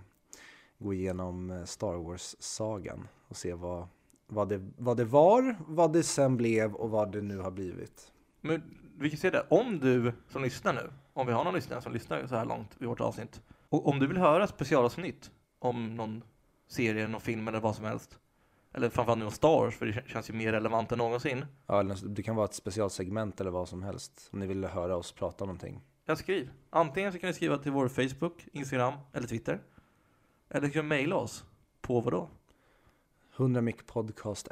gå 0.78 0.94
igenom 0.94 1.50
eh, 1.50 1.64
Star 1.64 1.94
Wars-sagan 1.94 3.08
och 3.28 3.36
se 3.36 3.54
vad, 3.54 3.88
vad, 4.26 4.48
det, 4.48 4.70
vad 4.76 4.96
det 4.96 5.04
var, 5.04 5.56
vad 5.66 5.92
det 5.92 6.02
sen 6.02 6.36
blev 6.36 6.74
och 6.74 6.90
vad 6.90 7.12
det 7.12 7.20
nu 7.22 7.38
har 7.38 7.50
blivit. 7.50 8.12
Men 8.40 8.62
vi 8.98 9.10
kan 9.10 9.18
säga 9.18 9.30
det, 9.30 9.46
om 9.56 9.78
du 9.80 10.12
som 10.28 10.42
lyssnar 10.42 10.72
nu 10.72 10.90
om 11.12 11.26
vi 11.26 11.32
har 11.32 11.44
någon 11.44 11.54
lyssnare 11.54 11.82
som 11.82 11.92
lyssnar 11.92 12.26
så 12.26 12.36
här 12.36 12.44
långt 12.44 12.76
i 12.80 12.84
vårt 12.84 13.00
avsnitt. 13.00 13.40
Och 13.68 13.86
om 13.86 13.98
du 13.98 14.06
vill 14.06 14.16
höra 14.16 14.46
specialavsnitt 14.46 15.30
om 15.58 15.96
någon 15.96 16.24
serie, 16.66 17.08
någon 17.08 17.20
film 17.20 17.48
eller 17.48 17.60
vad 17.60 17.76
som 17.76 17.84
helst. 17.84 18.18
Eller 18.74 18.88
framförallt 18.88 19.18
nu 19.18 19.24
om 19.24 19.30
stars, 19.30 19.76
för 19.76 19.86
det 19.86 20.08
känns 20.08 20.30
ju 20.30 20.34
mer 20.34 20.52
relevant 20.52 20.92
än 20.92 20.98
någonsin. 20.98 21.44
Ja, 21.66 21.80
eller 21.80 22.08
det 22.08 22.22
kan 22.22 22.36
vara 22.36 22.44
ett 22.44 22.54
specialsegment 22.54 23.40
eller 23.40 23.50
vad 23.50 23.68
som 23.68 23.82
helst. 23.82 24.28
Om 24.32 24.38
ni 24.38 24.46
vill 24.46 24.64
höra 24.64 24.96
oss 24.96 25.12
prata 25.12 25.44
om 25.44 25.48
någonting. 25.48 25.80
Ja, 26.04 26.16
skriv. 26.16 26.50
Antingen 26.70 27.12
så 27.12 27.18
kan 27.18 27.28
ni 27.28 27.34
skriva 27.34 27.58
till 27.58 27.72
vår 27.72 27.88
Facebook, 27.88 28.46
Instagram 28.52 28.94
eller 29.12 29.26
Twitter. 29.26 29.60
Eller 30.48 30.66
så 30.66 30.72
kan 30.72 30.84
ni 30.84 30.88
mejla 30.88 31.16
oss. 31.16 31.44
På 31.80 32.00
vadå? 32.00 32.28
100micpodcast 33.36 34.48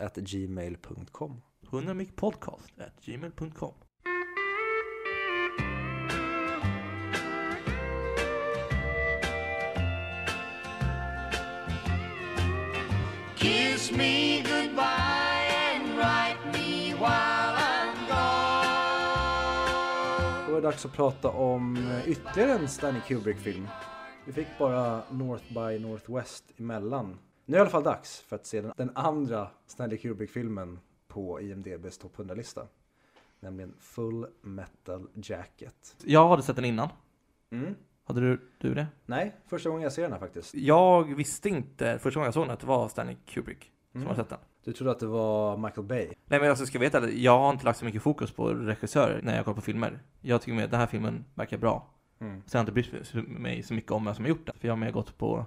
100micpodcast 1.71 2.73
det 20.61 20.67
dags 20.67 20.87
att 20.87 20.93
prata 20.93 21.29
om 21.31 21.77
eh, 21.77 22.09
ytterligare 22.09 22.53
en 22.53 22.69
Stanley 22.69 23.01
Kubrick-film. 23.07 23.69
Vi 24.25 24.33
fick 24.33 24.47
bara 24.59 25.03
North 25.11 25.45
by 25.49 25.79
Northwest 25.79 26.45
emellan. 26.57 27.19
Nu 27.45 27.57
är 27.57 27.59
det 27.59 27.59
i 27.59 27.61
alla 27.61 27.71
fall 27.71 27.83
dags 27.83 28.21
för 28.21 28.37
att 28.37 28.47
se 28.47 28.61
den, 28.61 28.73
den 28.77 28.91
andra 28.95 29.49
Stanley 29.67 29.99
Kubrick-filmen 29.99 30.79
på 31.09 31.41
IMDBs 31.41 31.99
topp 31.99 32.17
100-lista. 32.17 32.67
Nämligen 33.41 33.75
Full 33.81 34.27
Metal 34.41 35.09
Jacket. 35.15 35.97
Jag 36.05 36.29
hade 36.29 36.43
sett 36.43 36.57
den 36.57 36.65
innan. 36.65 36.89
Mm. 37.51 37.75
Hade 38.05 38.21
du, 38.21 38.41
du 38.59 38.75
det? 38.75 38.87
Nej, 39.07 39.37
första 39.47 39.69
gången 39.69 39.83
jag 39.83 39.93
ser 39.93 40.03
den 40.03 40.13
här 40.13 40.19
faktiskt. 40.19 40.55
Jag 40.55 41.15
visste 41.15 41.49
inte 41.49 41.99
första 41.99 42.19
gången 42.21 42.27
jag 42.27 42.35
såg 42.35 42.45
den 42.45 42.51
att 42.51 42.61
det 42.61 42.67
var 42.67 42.89
Stanley 42.89 43.17
Kubrick 43.27 43.73
som 43.93 44.01
Mm. 44.01 44.09
hade 44.09 44.23
sett 44.23 44.29
den. 44.29 44.39
Du 44.65 44.73
trodde 44.73 44.91
att 44.91 44.99
det 45.01 45.07
var 45.07 45.57
Michael 45.57 45.87
Bay? 45.87 46.09
Nej 46.27 46.41
men 46.41 46.51
alltså 46.51 46.67
ska 46.67 46.79
jag 46.79 46.81
veta 46.81 47.11
jag 47.11 47.39
har 47.39 47.51
inte 47.51 47.65
lagt 47.65 47.79
så 47.79 47.85
mycket 47.85 48.03
fokus 48.03 48.31
på 48.33 48.49
regissörer 48.49 49.21
när 49.23 49.37
jag 49.37 49.45
kollar 49.45 49.55
på 49.57 49.61
filmer. 49.61 49.99
Jag 50.21 50.41
tycker 50.43 50.57
mer 50.57 50.69
den 50.69 50.81
här 50.81 50.87
filmen 50.87 51.25
verkar 51.35 51.59
bra. 51.59 51.87
Mm. 52.21 52.43
Jag 52.53 52.59
har 52.59 52.61
inte 52.61 52.73
brytt 52.73 53.15
mig 53.27 53.63
så 53.63 53.75
mycket 53.75 53.93
om 53.93 54.05
vem 54.05 54.15
som 54.15 54.25
har 54.25 54.29
gjort 54.29 54.47
den. 54.47 54.55
För 54.59 54.69
jag 54.69 54.73
har 54.73 54.79
mer 54.79 54.91
gått 54.91 55.19
på, 55.19 55.47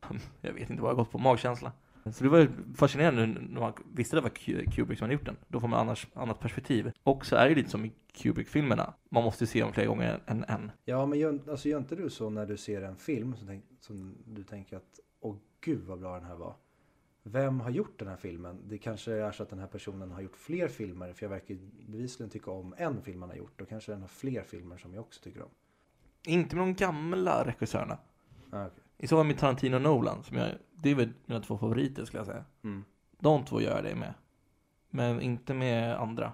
jag 0.40 0.52
vet 0.52 0.70
inte 0.70 0.82
vad 0.82 0.90
jag 0.90 0.96
har 0.96 1.04
gått 1.04 1.12
på, 1.12 1.18
magkänsla. 1.18 1.72
Så 2.12 2.24
det 2.24 2.30
var 2.30 2.48
fascinerande 2.76 3.26
när 3.26 3.60
man 3.60 3.72
visste 3.94 4.16
det 4.16 4.20
var 4.20 4.30
Ku- 4.30 4.70
Kubrick 4.70 4.98
som 4.98 5.04
hade 5.04 5.14
gjort 5.14 5.24
den. 5.26 5.36
Då 5.48 5.60
får 5.60 5.68
man 5.68 5.80
annars 5.80 6.06
annat 6.14 6.40
perspektiv. 6.40 6.92
Och 7.02 7.26
så 7.26 7.36
är 7.36 7.48
det 7.48 7.54
lite 7.54 7.70
som 7.70 7.84
i 7.84 7.92
Kubrick-filmerna. 8.12 8.94
Man 9.08 9.24
måste 9.24 9.46
se 9.46 9.60
dem 9.60 9.72
flera 9.72 9.86
gånger 9.86 10.20
än 10.26 10.44
en. 10.48 10.70
Ja, 10.84 11.06
men 11.06 11.18
gör, 11.18 11.38
alltså, 11.50 11.68
gör 11.68 11.78
inte 11.78 11.96
du 11.96 12.10
så 12.10 12.30
när 12.30 12.46
du 12.46 12.56
ser 12.56 12.82
en 12.82 12.96
film 12.96 13.36
som, 13.36 13.46
tänk, 13.46 13.64
som 13.80 14.14
du 14.26 14.44
tänker 14.44 14.76
att 14.76 15.00
åh 15.20 15.36
gud 15.60 15.84
vad 15.86 16.00
bra 16.00 16.14
den 16.14 16.24
här 16.28 16.36
var. 16.36 16.54
Vem 17.26 17.60
har 17.60 17.70
gjort 17.70 17.98
den 17.98 18.08
här 18.08 18.16
filmen? 18.16 18.58
Det 18.68 18.78
kanske 18.78 19.12
är 19.12 19.32
så 19.32 19.42
att 19.42 19.50
den 19.50 19.58
här 19.58 19.66
personen 19.66 20.10
har 20.10 20.20
gjort 20.20 20.36
fler 20.36 20.68
filmer 20.68 21.12
för 21.12 21.24
jag 21.24 21.30
verkar 21.30 21.56
bevisligen 21.88 22.30
tycka 22.30 22.50
om 22.50 22.74
en 22.78 23.02
film 23.02 23.22
han 23.22 23.30
har 23.30 23.36
gjort. 23.36 23.52
Då 23.58 23.64
kanske 23.64 23.92
den 23.92 24.00
har 24.00 24.08
fler 24.08 24.42
filmer 24.42 24.76
som 24.78 24.94
jag 24.94 25.00
också 25.00 25.20
tycker 25.22 25.42
om. 25.42 25.50
Inte 26.26 26.56
med 26.56 26.62
de 26.66 26.74
gamla 26.74 27.44
regissörerna. 27.46 27.98
Ah, 28.50 28.66
okej. 28.66 28.82
I 28.98 29.06
så 29.06 29.16
fall 29.16 29.26
med 29.26 29.38
Tarantino 29.38 29.76
och 29.76 29.82
Nolan, 29.82 30.22
som 30.22 30.36
jag, 30.36 30.50
det 30.74 30.90
är 30.90 30.94
väl 30.94 31.12
mina 31.26 31.40
två 31.40 31.58
favoriter 31.58 32.04
skulle 32.04 32.20
jag 32.20 32.26
säga. 32.26 32.44
mm. 32.62 32.84
De 33.20 33.44
två 33.44 33.60
gör 33.60 33.74
jag 33.76 33.84
det 33.84 33.94
med. 33.94 34.14
Men 34.90 35.20
inte 35.20 35.54
med 35.54 35.96
andra. 36.00 36.32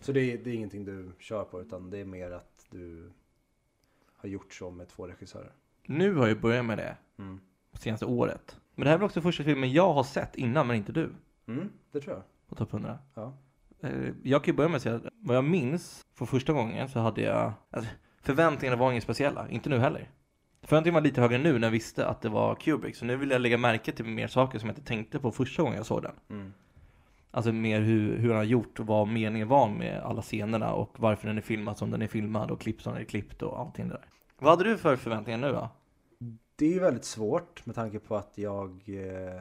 Så 0.00 0.12
det 0.12 0.20
är, 0.32 0.38
det 0.44 0.50
är 0.50 0.54
ingenting 0.54 0.84
du 0.84 1.12
kör 1.18 1.44
på 1.44 1.60
utan 1.60 1.90
det 1.90 1.98
är 1.98 2.04
mer 2.04 2.30
att 2.30 2.66
du 2.70 3.12
har 4.16 4.28
gjort 4.28 4.52
så 4.54 4.70
med 4.70 4.88
två 4.88 5.06
regissörer? 5.06 5.52
Nu 5.86 6.14
har 6.14 6.28
jag 6.28 6.40
börjat 6.40 6.64
med 6.64 6.78
det, 6.78 6.96
Mm. 7.18 7.40
Senaste 7.78 8.06
året. 8.06 8.56
Men 8.74 8.84
det 8.84 8.90
här 8.90 8.94
är 8.94 8.98
väl 8.98 9.06
också 9.06 9.20
första 9.20 9.44
filmen 9.44 9.72
jag 9.72 9.92
har 9.92 10.02
sett 10.04 10.36
innan, 10.36 10.66
men 10.66 10.76
inte 10.76 10.92
du, 10.92 11.12
Mm, 11.48 11.68
det 11.92 12.00
tror 12.00 12.14
jag. 12.16 12.22
på 12.48 12.54
topp 12.54 12.72
100. 12.72 12.98
Ja. 13.14 13.32
Eh, 13.82 13.90
Jag 14.22 14.44
kan 14.44 14.52
ju 14.52 14.56
börja 14.56 14.68
med 14.68 14.76
att 14.76 14.82
säga 14.82 14.94
att 14.96 15.02
vad 15.20 15.36
jag 15.36 15.44
minns 15.44 16.02
för 16.14 16.26
första 16.26 16.52
gången 16.52 16.88
så 16.88 16.98
hade 17.00 17.20
jag, 17.22 17.52
alltså, 17.70 17.90
förväntningarna 18.22 18.76
var 18.80 18.90
inget 18.90 19.02
speciella, 19.04 19.48
inte 19.48 19.68
nu 19.68 19.78
heller. 19.78 20.10
Förväntningarna 20.62 21.00
var 21.00 21.04
lite 21.04 21.20
högre 21.20 21.38
nu 21.38 21.52
när 21.58 21.66
jag 21.66 21.72
visste 21.72 22.06
att 22.06 22.20
det 22.22 22.28
var 22.28 22.54
Kubrick, 22.54 22.96
så 22.96 23.04
nu 23.04 23.16
vill 23.16 23.30
jag 23.30 23.40
lägga 23.40 23.58
märke 23.58 23.92
till 23.92 24.04
mer 24.04 24.26
saker 24.26 24.58
som 24.58 24.68
jag 24.68 24.76
inte 24.78 24.88
tänkte 24.88 25.18
på 25.18 25.30
första 25.32 25.62
gången 25.62 25.76
jag 25.76 25.86
såg 25.86 26.02
den. 26.02 26.12
Mm. 26.30 26.52
Alltså 27.30 27.52
mer 27.52 27.80
hur, 27.80 28.18
hur 28.18 28.28
han 28.28 28.36
har 28.36 28.44
gjort 28.44 28.80
och 28.80 28.86
vad 28.86 29.08
meningen 29.08 29.48
var 29.48 29.68
med 29.68 30.00
alla 30.00 30.22
scenerna 30.22 30.72
och 30.72 30.94
varför 30.98 31.28
den 31.28 31.36
är 31.38 31.42
filmad 31.42 31.78
som 31.78 31.90
den 31.90 32.02
är 32.02 32.06
filmad 32.06 32.50
och 32.50 32.60
klippt 32.60 32.82
som 32.82 32.92
den 32.92 33.02
är 33.02 33.06
klippt 33.06 33.42
och 33.42 33.60
allting 33.60 33.88
det 33.88 33.94
där. 33.94 34.04
Vad 34.38 34.50
hade 34.58 34.70
du 34.70 34.78
för 34.78 34.96
förväntningar 34.96 35.38
nu 35.38 35.52
då? 35.52 35.68
Det 36.62 36.66
är 36.66 36.72
ju 36.72 36.80
väldigt 36.80 37.04
svårt 37.04 37.66
med 37.66 37.74
tanke 37.74 37.98
på 37.98 38.16
att 38.16 38.38
jag 38.38 38.82
eh, 38.86 39.40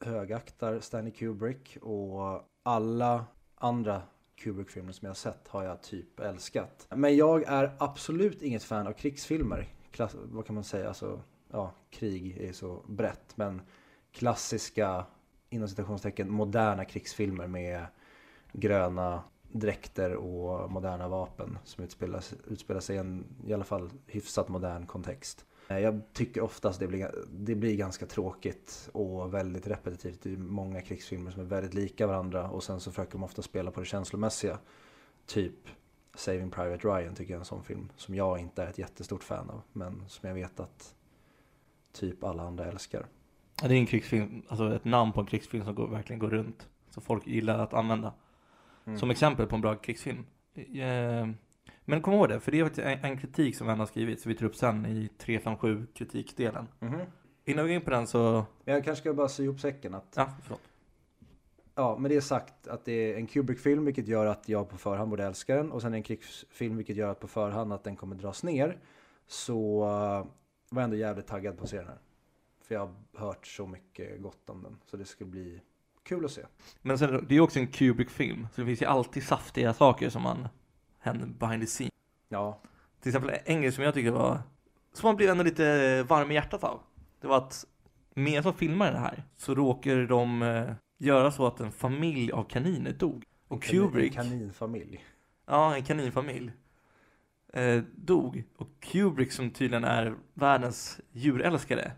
högaktar 0.00 0.80
Stanley 0.80 1.12
Kubrick 1.12 1.78
och 1.82 2.42
alla 2.62 3.24
andra 3.54 4.02
Kubrick-filmer 4.36 4.92
som 4.92 5.06
jag 5.06 5.10
har 5.10 5.14
sett 5.14 5.48
har 5.48 5.64
jag 5.64 5.82
typ 5.82 6.20
älskat. 6.20 6.86
Men 6.90 7.16
jag 7.16 7.42
är 7.42 7.76
absolut 7.78 8.42
inget 8.42 8.64
fan 8.64 8.86
av 8.86 8.92
krigsfilmer. 8.92 9.68
Klass, 9.90 10.14
vad 10.14 10.46
kan 10.46 10.54
man 10.54 10.64
säga? 10.64 10.88
Alltså, 10.88 11.22
ja, 11.50 11.72
krig 11.90 12.38
är 12.38 12.52
så 12.52 12.84
brett. 12.86 13.36
Men 13.36 13.62
klassiska, 14.12 15.06
inom 15.50 15.68
citationstecken, 15.68 16.30
moderna 16.30 16.84
krigsfilmer 16.84 17.46
med 17.46 17.86
gröna 18.52 19.22
dräkter 19.52 20.14
och 20.14 20.70
moderna 20.70 21.08
vapen 21.08 21.58
som 21.64 21.84
utspelar, 21.84 22.24
utspelar 22.46 22.80
sig 22.80 22.96
i 22.96 22.98
en 22.98 23.24
i 23.46 23.54
alla 23.54 23.64
fall 23.64 23.90
hyfsat 24.06 24.48
modern 24.48 24.86
kontext. 24.86 25.44
Eh, 25.68 25.78
Jag 25.78 26.00
tycker 26.12 26.40
oftast 26.40 26.80
det 26.80 26.86
blir, 26.86 27.10
det 27.30 27.54
blir 27.54 27.76
ganska 27.76 28.06
tråkigt 28.06 28.88
och 28.92 29.34
väldigt 29.34 29.66
repetitivt. 29.66 30.22
Det 30.22 30.32
är 30.32 30.36
många 30.36 30.80
krigsfilmer 30.80 31.30
som 31.30 31.40
är 31.40 31.46
väldigt 31.46 31.74
lika 31.74 32.06
varandra 32.06 32.50
och 32.50 32.62
sen 32.62 32.80
så 32.80 32.90
försöker 32.90 33.12
de 33.12 33.24
ofta 33.24 33.42
spela 33.42 33.70
på 33.70 33.80
det 33.80 33.86
känslomässiga. 33.86 34.58
Typ 35.26 35.54
Saving 36.14 36.50
Private 36.50 36.88
Ryan 36.88 37.14
tycker 37.14 37.32
jag 37.32 37.36
är 37.36 37.40
en 37.40 37.44
sån 37.44 37.64
film 37.64 37.92
som 37.96 38.14
jag 38.14 38.38
inte 38.38 38.62
är 38.62 38.66
ett 38.66 38.78
jättestort 38.78 39.24
fan 39.24 39.50
av 39.50 39.62
men 39.72 40.04
som 40.08 40.28
jag 40.28 40.34
vet 40.34 40.60
att 40.60 40.94
typ 41.92 42.24
alla 42.24 42.42
andra 42.42 42.64
älskar. 42.66 43.06
Ja, 43.62 43.68
Det 43.68 43.74
är 43.74 43.78
en 43.78 43.86
krigsfilm, 43.86 44.42
alltså 44.48 44.74
ett 44.74 44.84
namn 44.84 45.12
på 45.12 45.20
en 45.20 45.26
krigsfilm 45.26 45.64
som 45.64 45.74
går, 45.74 45.88
verkligen 45.88 46.18
går 46.20 46.30
runt. 46.30 46.68
Som 46.90 47.02
folk 47.02 47.26
gillar 47.26 47.58
att 47.58 47.74
använda. 47.74 48.14
Mm. 48.84 48.98
Som 48.98 49.10
exempel 49.10 49.46
på 49.46 49.54
en 49.54 49.60
bra 49.60 49.74
krigsfilm. 49.76 50.26
Eh, 50.54 51.28
Men 51.88 52.02
kom 52.02 52.14
ihåg 52.14 52.28
det, 52.28 52.40
för 52.40 52.52
det 52.52 52.78
är 52.78 53.04
en, 53.04 53.18
kritik 53.18 53.56
som 53.56 53.66
vän 53.66 53.78
har 53.78 53.86
skrivit, 53.86 54.20
så 54.20 54.28
vi 54.28 54.34
tar 54.34 54.46
upp 54.46 54.56
sen 54.56 54.86
i 54.86 55.08
357 55.18 55.86
kritikdelen. 55.94 56.68
Mhm. 56.78 57.00
Innan 57.44 57.64
vi 57.64 57.70
går 57.70 57.76
in 57.76 57.84
på 57.84 57.90
den 57.90 58.06
så, 58.06 58.44
jag 58.64 58.84
kanske 58.84 59.02
ska 59.02 59.14
bara 59.14 59.28
sy 59.28 59.44
ihop 59.44 59.60
säcken 59.60 59.94
att 59.94 60.12
ja, 60.16 60.30
förlåt. 60.42 60.60
Ja, 61.74 61.96
men 61.98 62.08
det 62.10 62.16
är 62.16 62.20
sagt 62.20 62.68
att 62.68 62.84
det 62.84 62.92
är 62.92 63.16
en 63.16 63.26
Kubrick-film 63.26 63.84
vilket 63.84 64.08
gör 64.08 64.26
att 64.26 64.48
jag 64.48 64.68
på 64.68 64.78
förhand 64.78 65.10
borde 65.10 65.24
älska 65.24 65.56
den 65.56 65.72
och 65.72 65.82
sen 65.82 65.94
en 65.94 66.02
krigsfilm 66.02 66.76
vilket 66.76 66.96
gör 66.96 67.08
att 67.08 67.20
på 67.20 67.28
förhand 67.28 67.72
att 67.72 67.84
den 67.84 67.96
kommer 67.96 68.16
dras 68.16 68.42
ner. 68.42 68.78
Så 69.26 69.82
uh, 69.82 69.88
var 70.70 70.82
jag 70.82 70.82
ändå 70.82 70.96
jävligt 70.96 71.26
taggad 71.26 71.58
på 71.58 71.64
att 71.64 71.70
se 71.70 71.76
den 71.76 71.86
här. 71.86 71.98
För 72.62 72.74
jag 72.74 72.80
har 73.14 73.26
hört 73.26 73.46
så 73.46 73.66
mycket 73.66 74.22
gott 74.22 74.50
om 74.50 74.62
den. 74.62 74.76
Så 74.90 74.96
det 74.96 75.04
ska 75.04 75.24
bli 75.24 75.60
kul 76.02 76.24
att 76.24 76.30
se. 76.30 76.42
Men 76.82 76.98
sen, 76.98 77.10
det 77.10 77.34
är 77.34 77.36
ju 77.36 77.40
också 77.40 77.58
en 77.58 77.66
Kubrick-film, 77.66 78.48
så 78.54 78.60
det 78.60 78.66
finns 78.66 78.82
ju 78.82 78.86
alltid 78.86 79.22
saftiga 79.22 79.74
saker 79.74 80.10
som 80.10 80.22
man 80.22 80.48
händer 80.98 81.26
behind 81.26 81.62
the 81.62 81.66
scene. 81.66 81.90
Ja, 82.28 82.60
Till 83.00 83.08
exempel 83.10 83.38
en 83.44 83.62
grej 83.62 83.72
som 83.72 83.84
jag 83.84 83.94
tycker 83.94 84.10
var, 84.10 84.38
som 84.92 85.06
man 85.08 85.16
blev 85.16 85.30
ändå 85.30 85.44
lite 85.44 86.02
varm 86.02 86.30
i 86.30 86.34
hjärtat 86.34 86.64
av. 86.64 86.80
Det 87.20 87.26
var 87.26 87.36
att 87.36 87.64
med 88.14 88.42
som 88.42 88.54
filmar 88.54 88.92
det 88.92 88.98
här 88.98 89.24
så 89.36 89.54
råkar 89.54 89.96
de 89.96 90.42
eh, 90.42 90.70
göra 90.98 91.30
så 91.30 91.46
att 91.46 91.60
en 91.60 91.72
familj 91.72 92.32
av 92.32 92.44
kaniner 92.44 92.92
dog. 92.92 93.24
Och 93.48 93.62
Kubrick, 93.62 94.16
En 94.16 94.22
kaninfamilj. 94.22 95.04
ja 95.46 95.74
en 95.74 95.82
kaninfamilj, 95.82 96.52
eh, 97.52 97.82
dog. 97.94 98.44
Och 98.56 98.68
Kubrick 98.80 99.32
som 99.32 99.50
tydligen 99.50 99.84
är 99.84 100.14
världens 100.34 101.00
djurälskare, 101.12 101.92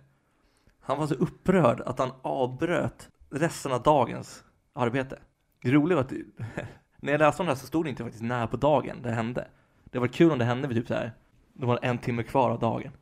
han 0.80 0.98
var 0.98 1.06
så 1.06 1.14
upprörd 1.14 1.80
att 1.80 1.98
han 1.98 2.10
avbröt 2.22 3.08
resten 3.30 3.72
av 3.72 3.82
dagens 3.82 4.44
arbete. 4.72 5.18
Det 5.62 5.70
roliga 5.72 5.96
var 5.96 6.04
att 6.04 6.12
när 7.00 7.12
jag 7.12 7.18
läste 7.18 7.42
om 7.42 7.46
det 7.46 7.52
här 7.52 7.58
så 7.58 7.66
stod 7.66 7.84
det 7.84 7.90
inte 7.90 8.02
faktiskt 8.02 8.24
när 8.24 8.46
på 8.46 8.56
dagen 8.56 9.02
det 9.02 9.10
hände. 9.10 9.48
Det 9.84 9.98
var 9.98 10.06
kul 10.08 10.30
om 10.32 10.38
det 10.38 10.44
hände 10.44 10.68
vid 10.68 10.76
typ 10.76 10.88
så 10.88 10.94
här. 10.94 11.12
Det 11.52 11.66
var 11.66 11.78
en 11.82 11.98
timme 11.98 12.22
kvar 12.22 12.50
av 12.50 12.58
dagen. 12.58 12.92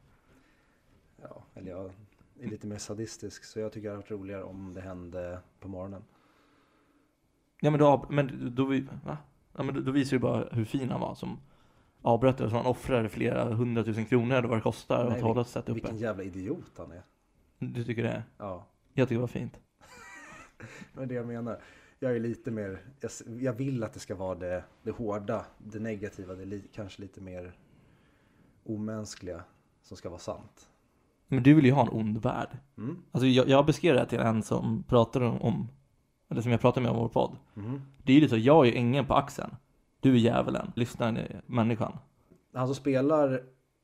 Ja, 1.22 1.44
eller 1.54 1.70
jag 1.70 1.92
är 2.40 2.48
lite 2.48 2.66
mer 2.66 2.78
sadistisk 2.78 3.44
så 3.44 3.60
jag 3.60 3.72
tycker 3.72 3.88
det 3.88 3.94
hade 3.94 4.02
varit 4.02 4.10
roligare 4.10 4.42
om 4.42 4.74
det 4.74 4.80
hände 4.80 5.40
på 5.60 5.68
morgonen. 5.68 6.04
Ja 7.60 7.70
men 7.70 7.80
då, 7.80 8.06
men 8.10 8.54
då, 8.54 8.64
va? 9.04 9.18
Ja, 9.56 9.62
men 9.62 9.74
då, 9.74 9.80
då 9.80 9.90
visar 9.90 10.16
det 10.16 10.20
bara 10.20 10.44
hur 10.52 10.64
fin 10.64 10.90
han 10.90 11.00
var 11.00 11.14
som 11.14 11.38
avbröt 12.02 12.38
det. 12.38 12.50
Så 12.50 12.56
han 12.56 12.66
offrade 12.66 13.08
flera 13.08 13.44
hundratusen 13.44 14.06
kronor 14.06 14.36
eller 14.36 14.48
vad 14.48 14.58
det 14.58 14.62
kostar 14.62 15.04
Nej, 15.04 15.16
att 15.16 15.22
hålla 15.22 15.44
sätt 15.44 15.62
uppe. 15.62 15.72
Vilken 15.72 15.98
jävla 15.98 16.22
idiot 16.22 16.72
han 16.76 16.92
är. 16.92 17.02
Du 17.58 17.84
tycker 17.84 18.02
det? 18.02 18.22
Ja, 18.38 18.66
Jag 18.92 19.08
tycker 19.08 19.16
det 19.16 19.20
var 19.20 19.26
fint. 19.26 19.60
Men 20.92 21.08
det 21.08 21.14
jag 21.14 21.26
menar. 21.26 21.60
Jag 21.98 22.16
är 22.16 22.20
lite 22.20 22.50
mer, 22.50 22.80
jag, 23.00 23.10
jag 23.40 23.52
vill 23.52 23.84
att 23.84 23.92
det 23.92 24.00
ska 24.00 24.14
vara 24.14 24.34
det, 24.34 24.64
det 24.82 24.90
hårda, 24.90 25.46
det 25.58 25.78
negativa, 25.78 26.34
det 26.34 26.44
li, 26.44 26.68
kanske 26.72 27.02
lite 27.02 27.20
mer 27.20 27.56
omänskliga 28.64 29.44
som 29.82 29.96
ska 29.96 30.08
vara 30.08 30.18
sant. 30.18 30.68
Men 31.28 31.42
du 31.42 31.54
vill 31.54 31.64
ju 31.64 31.72
ha 31.72 31.82
en 31.82 31.88
ond 31.88 32.22
värld. 32.22 32.58
Mm. 32.78 32.96
Alltså 33.12 33.26
jag, 33.26 33.48
jag 33.48 33.66
beskrev 33.66 33.94
det 33.94 34.00
här 34.00 34.06
till 34.06 34.18
en 34.18 34.42
som 34.42 34.82
pratar 34.82 35.20
om, 35.20 35.68
eller 36.28 36.42
som 36.42 36.50
jag 36.50 36.60
pratade 36.60 36.84
med 36.84 36.92
om 36.92 36.98
vår 36.98 37.08
podd. 37.08 37.36
Mhm. 37.54 37.80
Det 38.02 38.12
är 38.12 38.14
ju 38.14 38.20
lite 38.20 38.34
så, 38.34 38.40
jag 38.40 38.68
är 38.68 38.72
ängeln 38.72 39.06
på 39.06 39.14
axeln. 39.14 39.56
Du 40.00 40.12
är 40.12 40.18
djävulen, 40.18 40.72
lyssnaren 40.76 41.16
är 41.16 41.42
människan. 41.46 41.98
Han 42.52 42.66
som 42.66 42.74
spelar 42.74 43.42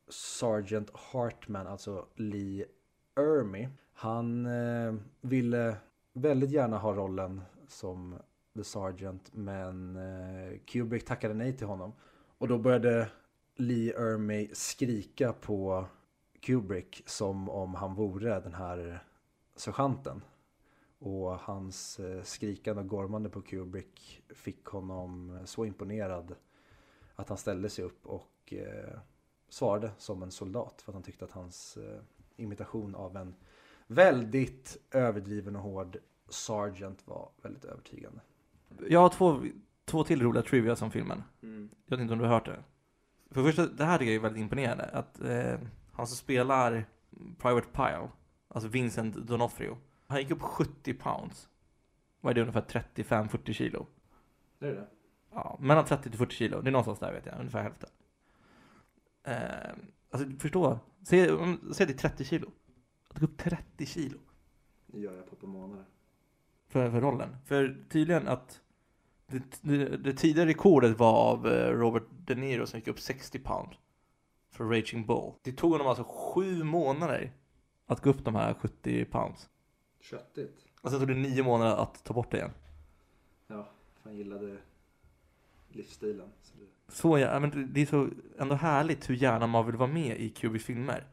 Sergeant 0.09 0.91
Hartman, 0.95 1.67
alltså 1.67 2.07
Lee 2.17 2.65
Ermey, 3.17 3.69
han 3.95 4.47
eh, 4.47 4.95
ville 5.21 5.77
väldigt 6.13 6.51
gärna 6.51 6.79
ha 6.79 6.93
rollen 6.93 7.41
som 7.69 8.19
The 8.55 8.65
Sergeant 8.65 9.35
men 9.35 9.97
eh, 9.97 10.59
Kubrick 10.65 11.05
tackade 11.05 11.35
nej 11.35 11.57
till 11.57 11.67
honom. 11.67 11.93
Och 12.39 12.49
då 12.49 12.59
började 12.59 13.11
Lee 13.57 13.97
Ermey 13.97 14.49
skrika 14.53 15.33
på 15.33 15.87
Kubrick 16.41 17.03
som 17.07 17.49
om 17.49 17.75
han 17.75 17.95
vore 17.95 18.41
den 18.41 18.55
här 18.55 19.05
sergeanten. 19.57 20.23
Och 20.99 21.39
hans 21.39 22.01
eh, 22.01 22.23
skrikande 22.23 22.83
och 22.83 22.89
gormande 22.89 23.29
på 23.29 23.43
Kubrick 23.43 24.23
fick 24.29 24.65
honom 24.65 25.39
så 25.45 25.65
imponerad 25.65 26.35
att 27.15 27.29
han 27.29 27.39
ställde 27.39 27.69
sig 27.69 27.85
upp 27.85 28.07
och 28.07 28.53
eh, 28.53 28.99
svarade 29.49 29.91
som 29.99 30.23
en 30.23 30.31
soldat 30.31 30.83
för 30.83 30.93
att 30.93 30.95
han 30.95 31.03
tyckte 31.03 31.25
att 31.25 31.31
hans 31.31 31.77
eh, 31.77 32.01
imitation 32.37 32.95
av 32.95 33.17
en 33.17 33.35
väldigt 33.87 34.77
överdriven 34.91 35.57
och 35.57 35.63
hård 35.63 35.99
sergeant 36.29 37.07
var 37.07 37.31
väldigt 37.43 37.65
övertygande. 37.65 38.21
Jag 38.89 39.01
har 39.01 39.09
två, 39.09 39.43
två 39.85 40.05
till 40.05 40.23
roliga 40.23 40.43
trivia 40.43 40.77
som 40.77 40.91
filmen. 40.91 41.23
Jag 41.87 41.97
vet 41.97 42.01
inte 42.01 42.13
om 42.13 42.19
du 42.19 42.25
har 42.25 42.33
hört 42.33 42.47
det. 42.47 42.65
För 43.31 43.41
det 43.43 43.47
första, 43.53 43.67
det 43.67 43.85
här 43.85 43.99
tycker 43.99 44.11
jag 44.13 44.17
är 44.19 44.23
väldigt 44.23 44.41
imponerande. 44.43 44.85
Att 44.85 45.21
eh, 45.21 45.59
han 45.93 46.07
som 46.07 46.17
spelar 46.17 46.85
Private 47.39 47.67
Pile, 47.73 48.09
alltså 48.49 48.69
Vincent 48.69 49.17
D'Onofrio, 49.17 49.77
han 50.07 50.19
gick 50.21 50.31
upp 50.31 50.43
70 50.43 50.95
pounds. 50.95 51.49
Vad 52.21 52.31
är 52.31 52.35
det, 52.35 52.41
ungefär 52.41 52.85
35-40 52.95 53.53
kilo? 53.53 53.87
Det 54.59 54.67
är 54.69 54.75
det. 54.75 54.87
Ja, 55.33 55.59
mellan 55.61 55.85
30 55.85 56.03
till 56.11 56.19
40 56.19 56.35
kilo. 56.35 56.61
Det 56.63 56.71
är 56.71 56.73
någonstans 56.73 56.99
där 56.99 57.13
vet 57.13 57.27
jag, 57.27 57.39
ungefär 57.39 57.63
hälften. 57.63 57.91
Eh, 59.23 59.71
alltså 60.11 60.29
förstå, 60.39 60.79
säg, 61.03 61.33
om- 61.33 61.73
säg 61.75 61.87
det 61.87 61.93
är 61.93 61.97
30 62.09 62.25
kilo. 62.25 62.51
Att 63.09 63.19
gå 63.19 63.25
upp 63.27 63.37
30 63.39 63.87
kilo 63.87 64.19
Det 64.87 65.01
gör 65.01 65.15
jag 65.17 65.27
på 65.27 65.35
ett 65.35 65.41
par 65.41 65.49
månader. 65.49 65.85
För, 66.69 66.91
för 66.91 67.01
rollen. 67.01 67.37
För 67.45 67.85
tydligen 67.89 68.29
att 68.29 68.61
det, 69.27 69.43
det, 69.63 69.97
det 69.97 70.13
tidigare 70.13 70.49
rekordet 70.49 70.99
var 70.99 71.13
av 71.13 71.47
eh, 71.49 71.71
Robert 71.71 72.03
De 72.27 72.35
Niro 72.35 72.67
som 72.67 72.79
gick 72.79 72.89
upp 72.89 73.01
60 73.01 73.39
pound 73.39 73.69
för 74.51 74.65
Raging 74.65 75.07
Bull. 75.07 75.33
Det 75.43 75.53
tog 75.53 75.73
honom 75.73 75.87
alltså 75.87 76.05
sju 76.05 76.65
månader 76.65 77.33
att 77.87 78.01
gå 78.01 78.11
upp 78.11 78.25
de 78.25 78.35
här 78.35 78.55
70 78.55 79.05
pounds. 79.05 79.49
Köttigt. 80.01 80.67
Och 80.81 80.91
sen 80.91 80.99
tog 80.99 81.09
det 81.09 81.15
nio 81.15 81.43
månader 81.43 81.77
att 81.77 82.05
ta 82.05 82.15
bort 82.15 82.31
det 82.31 82.37
igen. 82.37 82.51
Ja, 83.47 83.69
han 84.03 84.17
gillade 84.17 84.57
livsstilen. 85.69 86.29
Så 86.43 86.53
det... 86.59 86.93
Så, 86.93 87.19
ja, 87.19 87.41
men 87.41 87.73
det- 87.73 87.83
är 87.83 87.87
så 87.87 88.09
ändå 88.39 88.55
härligt 88.55 89.11
hur 89.11 89.15
gärna 89.15 89.47
man 89.47 89.67
vill 89.67 89.77
vara 89.77 89.91
med 89.93 90.21
i 90.21 90.31
Kubricks 90.31 90.65
filmer. 90.65 91.05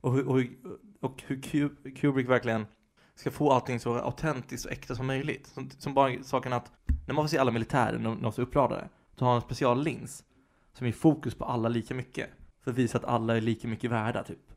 Och 0.00 0.12
hur, 0.12 0.28
och, 0.28 0.38
hur- 0.40 0.56
och 1.00 1.22
hur 1.26 1.36
Ku- 1.36 1.94
Kubrick 1.96 2.28
verkligen 2.28 2.66
ska 3.14 3.30
få 3.30 3.52
allting 3.52 3.80
så 3.80 3.94
autentiskt 3.94 4.66
och 4.66 4.72
äkta 4.72 4.94
som 4.94 5.06
möjligt. 5.06 5.46
Som, 5.46 5.70
som 5.78 5.94
bara 5.94 6.22
saken 6.22 6.52
att 6.52 6.72
när 7.06 7.14
man 7.14 7.24
får 7.24 7.28
se 7.28 7.38
alla 7.38 7.50
militärer, 7.50 7.98
när 7.98 8.16
de 8.22 8.32
så 8.32 8.42
uppradade, 8.42 8.88
så 9.16 9.24
har 9.24 9.32
han 9.32 9.36
en 9.36 9.46
speciallins 9.46 10.24
som 10.72 10.86
är 10.86 10.92
fokus 10.92 11.34
på 11.34 11.44
alla 11.44 11.68
lika 11.68 11.94
mycket. 11.94 12.30
För 12.64 12.70
att 12.70 12.78
visa 12.78 12.98
att 12.98 13.04
alla 13.04 13.36
är 13.36 13.40
lika 13.40 13.68
mycket 13.68 13.90
värda, 13.90 14.22
typ. 14.22 14.52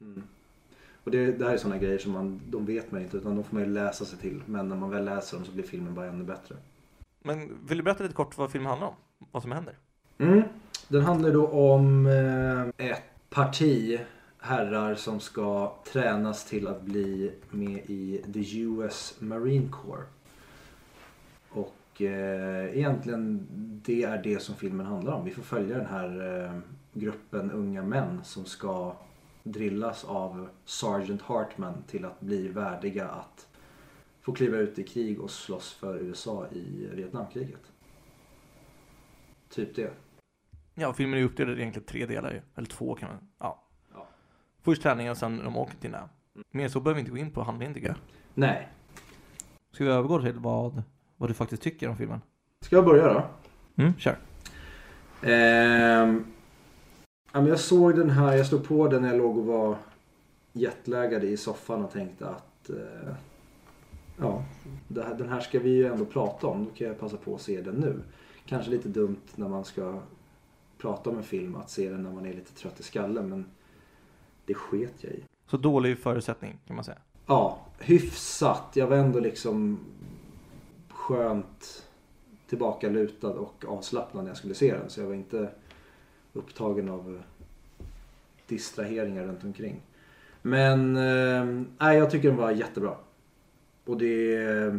Mm. 0.00 0.22
Och 1.04 1.10
det, 1.10 1.32
det 1.32 1.44
här 1.44 1.52
är 1.52 1.58
sådana 1.58 1.78
grejer 1.78 1.98
som 1.98 2.12
man, 2.12 2.40
de 2.50 2.66
vet 2.66 2.92
man 2.92 3.02
inte 3.02 3.16
utan 3.16 3.34
de 3.34 3.44
får 3.44 3.54
man 3.56 3.64
ju 3.64 3.70
läsa 3.70 4.04
sig 4.04 4.18
till. 4.18 4.42
Men 4.46 4.68
när 4.68 4.76
man 4.76 4.90
väl 4.90 5.04
läser 5.04 5.36
dem 5.36 5.46
så 5.46 5.52
blir 5.52 5.64
filmen 5.64 5.94
bara 5.94 6.06
ännu 6.06 6.24
bättre. 6.24 6.56
Men 7.22 7.66
vill 7.66 7.78
du 7.78 7.84
berätta 7.84 8.02
lite 8.02 8.14
kort 8.14 8.38
vad 8.38 8.50
filmen 8.50 8.70
handlar 8.70 8.88
om? 8.88 8.94
Vad 9.30 9.42
som 9.42 9.52
händer? 9.52 9.78
Mm. 10.18 10.42
Den 10.88 11.02
handlar 11.02 11.32
då 11.32 11.46
om 11.46 12.06
eh, 12.06 12.86
ett 12.86 13.02
parti 13.30 14.00
herrar 14.44 14.94
som 14.94 15.20
ska 15.20 15.76
tränas 15.92 16.44
till 16.44 16.66
att 16.66 16.82
bli 16.82 17.32
med 17.50 17.78
i 17.86 18.24
the 18.32 18.60
US 18.60 19.16
Marine 19.18 19.68
Corps. 19.72 20.06
Och 21.48 22.02
eh, 22.02 22.76
egentligen 22.76 23.46
det 23.84 24.02
är 24.02 24.22
det 24.22 24.42
som 24.42 24.54
filmen 24.54 24.86
handlar 24.86 25.12
om. 25.12 25.24
Vi 25.24 25.30
får 25.30 25.42
följa 25.42 25.76
den 25.76 25.86
här 25.86 26.42
eh, 26.44 26.58
gruppen 26.92 27.50
unga 27.50 27.82
män 27.82 28.20
som 28.24 28.44
ska 28.44 28.96
drillas 29.42 30.04
av 30.04 30.48
Sergeant 30.64 31.22
Hartman 31.22 31.82
till 31.86 32.04
att 32.04 32.20
bli 32.20 32.48
värdiga 32.48 33.08
att 33.08 33.48
få 34.20 34.32
kliva 34.32 34.56
ut 34.56 34.78
i 34.78 34.82
krig 34.82 35.20
och 35.20 35.30
slåss 35.30 35.72
för 35.72 35.98
USA 35.98 36.46
i 36.52 36.88
Vietnamkriget. 36.92 37.72
Typ 39.48 39.76
det. 39.76 39.92
Ja, 40.74 40.92
filmen 40.92 41.20
är 41.20 41.24
uppdelad 41.24 41.58
i 41.58 41.60
egentligen 41.60 41.86
tre 41.86 42.06
delar 42.06 42.32
ju. 42.32 42.40
Eller 42.54 42.68
två 42.68 42.94
kan 42.94 43.08
man, 43.08 43.28
ja. 43.38 43.63
Först 44.64 44.82
träningen 44.82 45.10
och 45.10 45.16
sen 45.16 45.40
de 45.44 45.56
åker 45.56 45.76
till 45.76 45.90
den. 45.90 46.08
Mer 46.50 46.68
så 46.68 46.80
behöver 46.80 46.94
vi 46.94 47.00
inte 47.00 47.10
gå 47.10 47.18
in 47.18 47.30
på 47.30 47.42
handlingen 47.42 47.74
tycker 47.74 47.88
jag. 47.88 47.96
Nej. 48.34 48.68
Ska 49.72 49.84
vi 49.84 49.90
övergå 49.90 50.20
till 50.20 50.32
vad, 50.32 50.82
vad 51.16 51.30
du 51.30 51.34
faktiskt 51.34 51.62
tycker 51.62 51.88
om 51.88 51.96
filmen? 51.96 52.20
Ska 52.60 52.76
jag 52.76 52.84
börja 52.84 53.12
då? 53.12 53.24
Mm, 53.76 53.92
kör. 53.98 54.16
Ehm, 55.22 56.24
jag 57.32 57.60
såg 57.60 57.96
den 57.96 58.10
här, 58.10 58.36
jag 58.36 58.46
stod 58.46 58.64
på 58.64 58.88
den 58.88 59.02
när 59.02 59.08
jag 59.08 59.18
låg 59.18 59.38
och 59.38 59.46
var 59.46 59.76
jetlaggad 60.52 61.24
i 61.24 61.36
soffan 61.36 61.84
och 61.84 61.92
tänkte 61.92 62.28
att 62.28 62.70
eh, 62.70 63.14
ja, 64.18 64.44
här, 64.96 65.14
den 65.14 65.28
här 65.28 65.40
ska 65.40 65.58
vi 65.58 65.70
ju 65.70 65.86
ändå 65.86 66.04
prata 66.04 66.46
om. 66.46 66.64
Då 66.64 66.70
kan 66.70 66.86
jag 66.86 66.98
passa 66.98 67.16
på 67.16 67.34
att 67.34 67.40
se 67.40 67.60
den 67.60 67.74
nu. 67.74 68.02
Kanske 68.46 68.70
lite 68.70 68.88
dumt 68.88 69.22
när 69.34 69.48
man 69.48 69.64
ska 69.64 70.00
prata 70.78 71.10
om 71.10 71.16
en 71.16 71.22
film 71.22 71.56
att 71.56 71.70
se 71.70 71.88
den 71.88 72.02
när 72.02 72.12
man 72.12 72.26
är 72.26 72.32
lite 72.32 72.54
trött 72.54 72.80
i 72.80 72.82
skallen 72.82 73.28
men 73.28 73.46
det 74.46 74.54
sket 74.54 74.94
jag 75.00 75.12
i. 75.12 75.24
Så 75.46 75.56
dålig 75.56 75.98
förutsättning 75.98 76.58
kan 76.66 76.76
man 76.76 76.84
säga. 76.84 76.98
Ja, 77.26 77.58
hyfsat. 77.78 78.70
Jag 78.74 78.86
var 78.86 78.96
ändå 78.96 79.20
liksom 79.20 79.78
skönt 80.88 81.86
tillbakalutad 82.48 83.30
och 83.30 83.64
avslappnad 83.68 84.24
när 84.24 84.30
jag 84.30 84.36
skulle 84.36 84.54
se 84.54 84.74
den. 84.74 84.90
Så 84.90 85.00
jag 85.00 85.06
var 85.06 85.14
inte 85.14 85.48
upptagen 86.32 86.88
av 86.88 87.22
distraheringar 88.46 89.24
runt 89.24 89.44
omkring. 89.44 89.82
Men 90.42 90.96
eh, 90.96 91.94
jag 91.94 92.10
tycker 92.10 92.28
den 92.28 92.36
var 92.36 92.50
jättebra. 92.50 92.94
Och 93.84 93.98
det... 93.98 94.78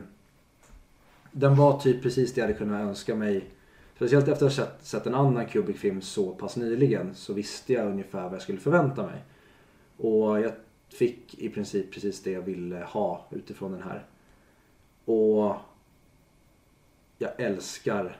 Den 1.31 1.55
var 1.55 1.79
typ 1.79 2.03
precis 2.03 2.33
det 2.33 2.41
jag 2.41 2.47
hade 2.47 2.57
kunnat 2.57 2.81
önska 2.81 3.15
mig. 3.15 3.49
Speciellt 3.95 4.27
efter 4.27 4.45
att 4.45 4.55
ha 4.55 4.65
sett, 4.65 4.85
sett 4.85 5.07
en 5.07 5.15
annan 5.15 5.45
Kubrick-film 5.45 6.01
så 6.01 6.35
pass 6.35 6.57
nyligen 6.57 7.15
så 7.15 7.33
visste 7.33 7.73
jag 7.73 7.87
ungefär 7.87 8.23
vad 8.23 8.33
jag 8.33 8.41
skulle 8.41 8.59
förvänta 8.59 9.03
mig. 9.03 9.23
Och 9.97 10.39
jag 10.41 10.53
fick 10.89 11.39
i 11.39 11.49
princip 11.49 11.93
precis 11.93 12.23
det 12.23 12.31
jag 12.31 12.41
ville 12.41 12.83
ha 12.83 13.27
utifrån 13.31 13.71
den 13.71 13.83
här. 13.83 14.05
Och 15.05 15.55
jag 17.17 17.39
älskar 17.39 18.17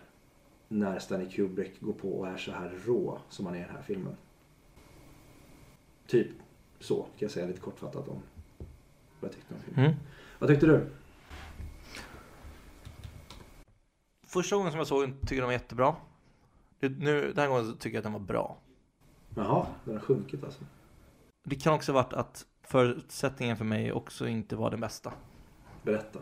när 0.68 1.00
Stanley 1.00 1.30
Kubrick 1.30 1.82
går 1.82 1.94
på 1.94 2.20
och 2.20 2.28
är 2.28 2.38
så 2.38 2.52
här 2.52 2.70
rå 2.86 3.20
som 3.30 3.46
han 3.46 3.56
är 3.56 3.60
i 3.60 3.64
den 3.64 3.76
här 3.76 3.82
filmen. 3.82 4.18
Typ 6.08 6.28
så 6.80 6.96
kan 6.96 7.12
jag 7.18 7.32
säga 7.32 7.48
lite 7.48 7.60
kortfattat 7.60 8.08
om 8.08 8.22
vad 9.20 9.30
jag 9.30 9.32
tyckte 9.32 9.54
om 9.54 9.60
filmen. 9.66 9.86
Mm. 9.86 9.98
Vad 10.40 10.50
tyckte 10.50 10.66
du? 10.66 10.90
Första 14.24 14.56
gången 14.56 14.72
som 14.72 14.78
jag 14.78 14.88
såg 14.88 15.02
den 15.04 15.20
tycker 15.20 15.36
jag 15.36 15.42
den 15.42 15.48
var 15.48 15.54
jättebra. 15.54 15.96
Nu, 16.80 17.22
den 17.28 17.38
här 17.38 17.48
gången 17.48 17.78
tycker 17.78 17.96
jag 17.96 18.00
att 18.00 18.04
den 18.04 18.14
var 18.14 18.20
bra. 18.20 18.58
Jaha, 19.36 19.68
den 19.86 19.94
har 19.94 20.02
sjunkit 20.02 20.44
alltså. 20.44 20.64
Det 21.48 21.56
kan 21.56 21.74
också 21.74 21.92
ha 21.92 22.02
varit 22.02 22.14
att 22.14 22.46
förutsättningen 22.64 23.58
för 23.58 23.66
mig 23.66 23.92
också 23.92 24.28
inte 24.28 24.56
var 24.56 24.72
den 24.72 24.80
bästa. 24.80 25.14
Berätta. 25.84 26.20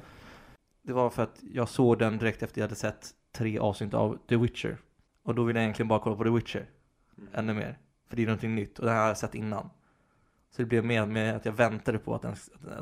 Det 0.81 0.93
var 0.93 1.09
för 1.09 1.23
att 1.23 1.39
jag 1.41 1.69
såg 1.69 1.99
den 1.99 2.17
direkt 2.17 2.43
efter 2.43 2.61
jag 2.61 2.67
hade 2.67 2.75
sett 2.75 3.11
tre 3.31 3.59
avsnitt 3.59 3.93
av 3.93 4.17
The 4.29 4.35
Witcher. 4.35 4.77
Och 5.23 5.35
då 5.35 5.43
ville 5.43 5.59
jag 5.59 5.63
egentligen 5.63 5.87
bara 5.87 5.99
kolla 5.99 6.15
på 6.15 6.23
The 6.23 6.29
Witcher. 6.29 6.69
Ännu 7.33 7.53
mer. 7.53 7.77
För 8.09 8.15
det 8.15 8.21
är 8.21 8.25
någonting 8.25 8.55
nytt 8.55 8.79
och 8.79 8.85
det 8.85 8.91
här 8.91 9.01
har 9.01 9.07
jag 9.07 9.17
sett 9.17 9.35
innan. 9.35 9.69
Så 10.51 10.61
det 10.61 10.65
blev 10.65 10.85
mer 10.85 11.05
med 11.05 11.35
att 11.35 11.45
jag 11.45 11.53
väntade 11.53 11.99
på 11.99 12.15
att 12.15 12.21
den, 12.21 12.35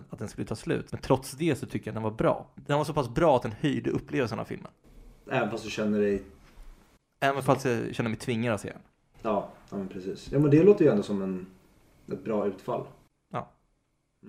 att 0.10 0.20
den 0.20 0.28
skulle 0.28 0.48
ta 0.48 0.56
slut. 0.56 0.92
Men 0.92 1.02
trots 1.02 1.32
det 1.32 1.56
så 1.56 1.66
tycker 1.66 1.88
jag 1.88 1.92
att 1.92 1.96
den 1.96 2.04
var 2.04 2.12
bra. 2.12 2.48
Den 2.56 2.78
var 2.78 2.86
så 2.86 2.94
pass 2.94 3.10
bra 3.10 3.36
att 3.36 3.42
den 3.42 3.54
höjde 3.60 3.90
upplevelsen 3.90 4.40
av 4.40 4.46
filmen. 4.46 4.72
Även 5.32 5.52
fast 5.52 5.64
du 5.64 5.70
känner 5.70 6.00
dig... 6.00 6.24
Även 7.20 7.44
fast 7.44 7.66
jag 7.66 7.96
känner 7.96 8.10
mig 8.10 8.20
tvingad 8.20 8.54
att 8.54 8.62
se 8.62 8.70
den. 8.70 8.82
Ja, 9.22 9.50
ja 9.70 9.78
men 9.78 9.88
precis. 9.88 10.32
Ja 10.32 10.40
men 10.40 10.52
det 10.52 10.64
låter 10.64 10.86
ju 10.86 10.92
ändå 10.92 11.04
som 11.04 11.22
en, 11.22 11.48
ett 12.14 12.24
bra 12.24 12.48
utfall. 12.48 12.86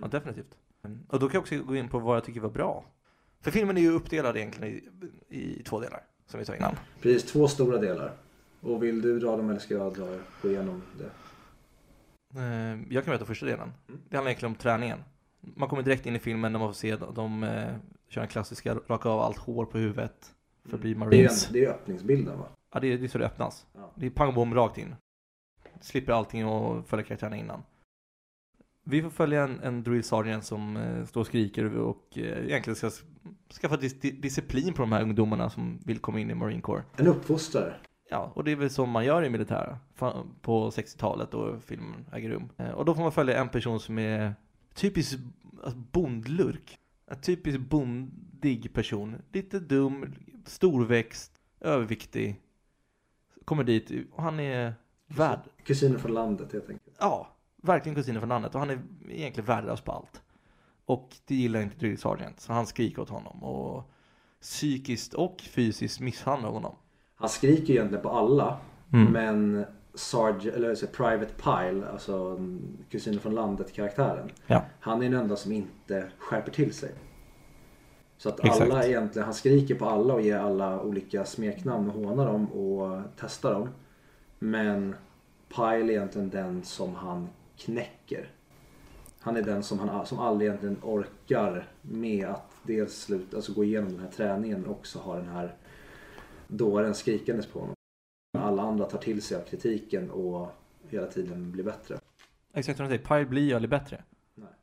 Ja, 0.01 0.07
definitivt. 0.09 0.57
Och 1.09 1.19
då 1.21 1.29
kan 1.29 1.33
jag 1.35 1.41
också 1.41 1.59
gå 1.63 1.77
in 1.77 1.89
på 1.89 1.99
vad 1.99 2.17
jag 2.17 2.25
tycker 2.25 2.41
var 2.41 2.51
bra. 2.51 2.85
För 3.41 3.51
filmen 3.51 3.77
är 3.77 3.81
ju 3.81 3.91
uppdelad 3.91 4.37
egentligen 4.37 4.75
i, 5.29 5.37
i 5.39 5.63
två 5.63 5.81
delar, 5.81 6.01
som 6.27 6.41
vi 6.41 6.47
sa 6.47 6.57
innan. 6.57 6.75
Precis, 7.01 7.33
två 7.33 7.49
stora 7.49 7.79
delar. 7.79 8.13
Och 8.61 8.83
vill 8.83 9.03
du 9.03 9.19
dra 9.19 9.37
dem 9.37 9.51
eller 9.51 9.61
ska 9.61 9.75
jag 9.75 9.95
dra, 9.95 10.19
gå 10.43 10.49
igenom 10.49 10.83
det? 10.99 11.11
Eh, 12.41 12.79
jag 12.91 13.05
kan 13.05 13.11
berätta 13.11 13.25
första 13.25 13.47
delen. 13.47 13.73
Mm. 13.89 14.01
Det 14.09 14.17
handlar 14.17 14.31
egentligen 14.31 14.53
om 14.53 14.59
träningen. 14.59 14.99
Man 15.41 15.69
kommer 15.69 15.83
direkt 15.83 16.07
in 16.07 16.17
i 16.17 16.19
filmen 16.19 16.53
när 16.53 16.59
man 16.59 16.69
får 16.69 16.75
se 16.75 16.97
de, 16.97 17.15
de 17.15 17.43
eh, 17.45 17.75
kör 18.09 18.21
den 18.21 18.29
klassiska 18.29 18.75
raka 18.75 19.09
av 19.09 19.21
allt 19.21 19.39
hår 19.39 19.65
på 19.65 19.79
huvudet 19.79 20.35
för 20.65 20.75
att 20.75 20.81
bli 20.81 20.95
Det 20.95 20.97
är, 20.97 20.99
marines. 20.99 21.47
en, 21.47 21.53
det 21.53 21.65
är 21.65 21.71
öppningsbilden 21.71 22.39
va? 22.39 22.47
Ja, 22.73 22.81
det 22.81 22.87
är, 22.93 22.99
det 22.99 23.05
är 23.05 23.09
så 23.09 23.19
det 23.19 23.27
öppnas. 23.27 23.67
Ja. 23.73 23.91
Det 23.95 24.07
är 24.07 24.11
pang 24.11 24.35
bom 24.35 24.55
rakt 24.55 24.79
in. 24.79 24.95
Slipper 25.81 26.13
allting 26.13 26.47
och 26.47 26.87
följa 26.87 27.05
karaktärerna 27.05 27.37
innan. 27.37 27.63
Vi 28.85 29.03
får 29.03 29.11
följa 29.11 29.43
en, 29.45 29.61
en 29.61 29.83
drill 29.83 30.05
sergeant 30.05 30.45
som 30.45 30.77
eh, 30.77 31.05
står 31.05 31.21
och 31.21 31.27
skriker 31.27 31.77
och 31.79 32.19
eh, 32.19 32.45
egentligen 32.47 32.77
ska 32.77 32.91
skaffa 33.61 33.77
dis 33.77 34.01
di- 34.01 34.11
disciplin 34.11 34.73
på 34.75 34.83
de 34.83 34.93
här 34.93 35.03
ungdomarna 35.03 35.51
som 35.51 35.79
vill 35.85 35.99
komma 35.99 36.21
in 36.21 36.31
i 36.31 36.35
Marine 36.35 36.61
Corps. 36.61 36.83
En 36.97 37.07
uppfostrare. 37.07 37.75
Ja, 38.11 38.33
och 38.35 38.45
det 38.45 38.53
är 38.53 38.57
väl 38.57 38.71
som 38.71 38.91
man 38.91 39.05
gör 39.05 39.25
i 39.25 39.31
militära 39.31 39.79
på 40.41 40.71
60-talet 40.71 41.31
då 41.31 41.59
filmen 41.67 42.07
äger 42.13 42.31
rum. 42.31 42.49
Eh, 42.57 42.71
och 42.71 42.85
då 42.85 42.95
får 42.95 43.03
man 43.03 43.13
följa 43.13 43.41
en 43.41 43.49
person 43.49 43.81
som 43.81 43.99
är 43.99 44.35
typisk 44.75 45.19
alltså, 45.63 45.79
bondlurk. 45.93 46.79
En 47.07 47.21
typisk 47.21 47.59
bondig 47.59 48.73
person. 48.75 49.17
Lite 49.33 49.61
dum, 49.61 50.15
storväxt, 50.47 51.33
överviktig. 51.61 52.41
Kommer 53.45 53.65
dit 53.65 53.91
och 54.13 54.23
han 54.23 54.41
är 54.41 54.75
värd. 55.07 55.41
Kusiner 55.65 55.99
från 55.99 56.15
landet 56.15 56.53
helt 56.53 56.71
enkelt. 56.71 56.97
Ja, 57.01 57.29
verkligen 57.63 57.97
kusiner 57.97 58.21
från 58.21 58.29
landet 58.29 58.55
och 58.55 58.61
han 58.61 58.71
är 58.71 58.83
egentligen 59.09 59.47
värdelös 59.47 59.81
på 59.81 59.93
allt. 59.93 60.23
Och 60.85 61.17
det 61.27 61.35
gillar 61.35 61.61
inte 61.61 61.77
Drill 61.77 61.99
Sergeant, 61.99 62.41
så 62.41 62.53
han 62.53 62.67
skriker 62.67 63.03
åt 63.03 63.09
honom 63.09 63.45
och 63.45 63.91
psykiskt 64.41 65.15
och 65.15 65.41
fysiskt 65.41 66.01
misshandlar 66.01 66.51
honom. 66.51 66.75
Han 67.15 67.29
skriker 67.29 67.73
egentligen 67.73 68.03
på 68.03 68.11
alla. 68.11 68.59
Mm. 68.93 69.13
Men 69.13 69.65
Sarge, 69.95 70.51
eller 70.51 70.75
så 70.75 70.87
Private 70.87 71.33
Pile, 71.35 71.89
alltså 71.93 72.17
mm, 72.17 72.79
kusinen 72.91 73.21
från 73.21 73.35
landet-karaktären. 73.35 74.31
Ja. 74.47 74.65
Han 74.81 75.03
är 75.03 75.11
den 75.11 75.21
enda 75.21 75.37
som 75.37 75.53
inte 75.53 76.09
skärper 76.19 76.53
till 76.53 76.73
sig. 76.73 76.95
Så 78.17 78.29
att 78.29 78.45
Exakt. 78.45 78.63
alla 78.63 78.85
egentligen, 78.85 79.25
han 79.25 79.35
skriker 79.35 79.75
på 79.75 79.87
alla 79.87 80.15
och 80.15 80.23
ger 80.23 80.39
alla 80.39 80.81
olika 80.81 81.25
smeknamn 81.25 81.91
och 81.91 81.95
hånar 81.95 82.27
dem 82.27 82.53
och 82.53 83.03
testar 83.17 83.55
dem. 83.55 83.69
Men 84.39 84.95
Pile 85.49 85.69
är 85.69 85.91
egentligen 85.91 86.31
den 86.31 86.63
som 86.63 86.95
han 86.95 87.29
knäcker. 87.65 88.31
Han 89.21 89.37
är 89.37 89.43
den 89.43 89.63
som, 89.63 89.79
han, 89.79 90.07
som 90.07 90.19
aldrig 90.19 90.49
egentligen 90.49 90.77
orkar 90.83 91.69
med 91.83 92.29
att 92.29 92.53
dels 92.63 93.03
sluta, 93.03 93.37
alltså 93.37 93.53
gå 93.53 93.65
igenom 93.65 93.91
den 93.91 94.01
här 94.01 94.11
träningen 94.11 94.61
men 94.61 94.71
också 94.71 94.99
ha 94.99 95.17
den 95.17 95.29
här 95.29 95.55
dåren 96.49 96.95
skrikandes 96.95 97.47
på 97.47 97.61
honom. 97.61 97.75
Alla 98.39 98.63
andra 98.63 98.85
tar 98.85 98.99
till 98.99 99.23
sig 99.23 99.37
av 99.37 99.43
kritiken 99.43 100.11
och 100.11 100.49
hela 100.89 101.07
tiden 101.07 101.53
blir 101.53 101.65
bättre. 101.65 101.99
Exakt 102.55 102.77
som 102.77 102.87
du 102.87 102.91
säger, 102.91 103.05
Pyle 103.05 103.27
blir 103.31 103.43
ju 103.43 103.55
aldrig 103.55 103.71
bättre. 103.71 104.05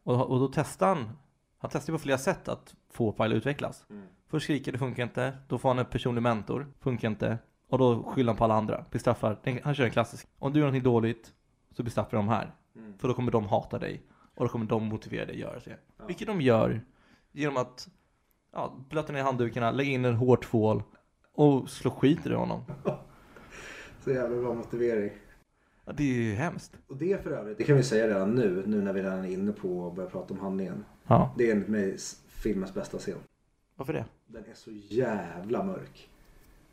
Och, 0.03 0.31
och 0.31 0.39
då 0.39 0.51
testar 0.53 0.88
han, 0.88 1.09
han 1.57 1.71
testar 1.73 1.93
på 1.93 1.99
flera 1.99 2.17
sätt 2.17 2.47
att 2.47 2.75
få 2.89 3.12
Pyle 3.12 3.35
utvecklas. 3.35 3.85
Mm. 3.89 4.03
Först 4.27 4.43
skriker 4.43 4.71
det 4.71 4.77
funkar 4.77 5.03
inte, 5.03 5.38
då 5.47 5.57
får 5.57 5.69
han 5.69 5.79
en 5.79 5.85
personlig 5.85 6.21
mentor, 6.21 6.67
funkar 6.79 7.07
inte. 7.07 7.38
Och 7.69 7.77
då 7.77 8.03
skyller 8.03 8.31
han 8.31 8.38
på 8.38 8.43
alla 8.43 8.55
andra, 8.55 8.85
bestraffar, 8.91 9.62
han 9.63 9.75
kör 9.75 9.83
en 9.83 9.91
klassisk. 9.91 10.27
Om 10.39 10.53
du 10.53 10.59
gör 10.59 10.65
någonting 10.65 10.83
dåligt, 10.83 11.33
så 11.71 11.83
bestraffar 11.83 12.17
de 12.17 12.27
här. 12.27 12.55
Mm. 12.75 12.97
För 12.97 13.08
då 13.08 13.13
kommer 13.13 13.32
de 13.32 13.45
hata 13.47 13.79
dig. 13.79 14.01
Och 14.36 14.45
då 14.45 14.49
kommer 14.51 14.65
de 14.65 14.84
motivera 14.86 15.25
dig 15.25 15.34
att 15.34 15.39
göra 15.39 15.60
det. 15.65 15.77
Ja. 15.97 16.05
Vilket 16.05 16.27
de 16.27 16.41
gör 16.41 16.82
genom 17.32 17.58
att 17.58 17.89
ja, 18.53 18.75
blöta 18.89 19.13
ner 19.13 19.23
handdukarna, 19.23 19.71
lägga 19.71 19.89
in 19.91 20.05
en 20.05 20.15
hård 20.15 20.41
tvål 20.45 20.84
och 21.34 21.69
slå 21.69 21.91
skit 21.91 22.25
i 22.25 22.34
honom. 22.34 22.62
Så 24.03 24.12
jävla 24.12 24.41
bra 24.41 24.53
motivering. 24.53 25.12
Ja, 25.86 25.91
det 25.93 26.03
är 26.03 26.21
ju 26.21 26.34
hemskt. 26.34 26.77
Och 26.88 26.97
det 26.97 27.23
för 27.23 27.32
övrigt, 27.32 27.58
det 27.58 27.63
kan 27.63 27.75
vi 27.77 27.84
säga 27.84 28.08
redan 28.08 28.36
nu, 28.36 28.63
nu 28.67 28.82
när 28.82 28.93
vi 28.93 29.01
redan 29.01 29.25
är 29.25 29.29
inne 29.29 29.51
på 29.51 29.88
att 29.88 29.95
börja 29.95 30.10
prata 30.10 30.34
om 30.34 30.39
handlingen. 30.39 30.86
Ja, 31.08 31.34
Det 31.38 31.47
är 31.47 31.51
enligt 31.51 31.67
mig 31.69 31.97
filmens 32.27 32.73
bästa 32.73 32.97
scen. 32.97 33.17
varför 33.75 33.93
det? 33.93 34.05
Den 34.27 34.43
är 34.45 34.53
så 34.53 34.71
jävla 34.71 35.63
mörk. 35.63 36.10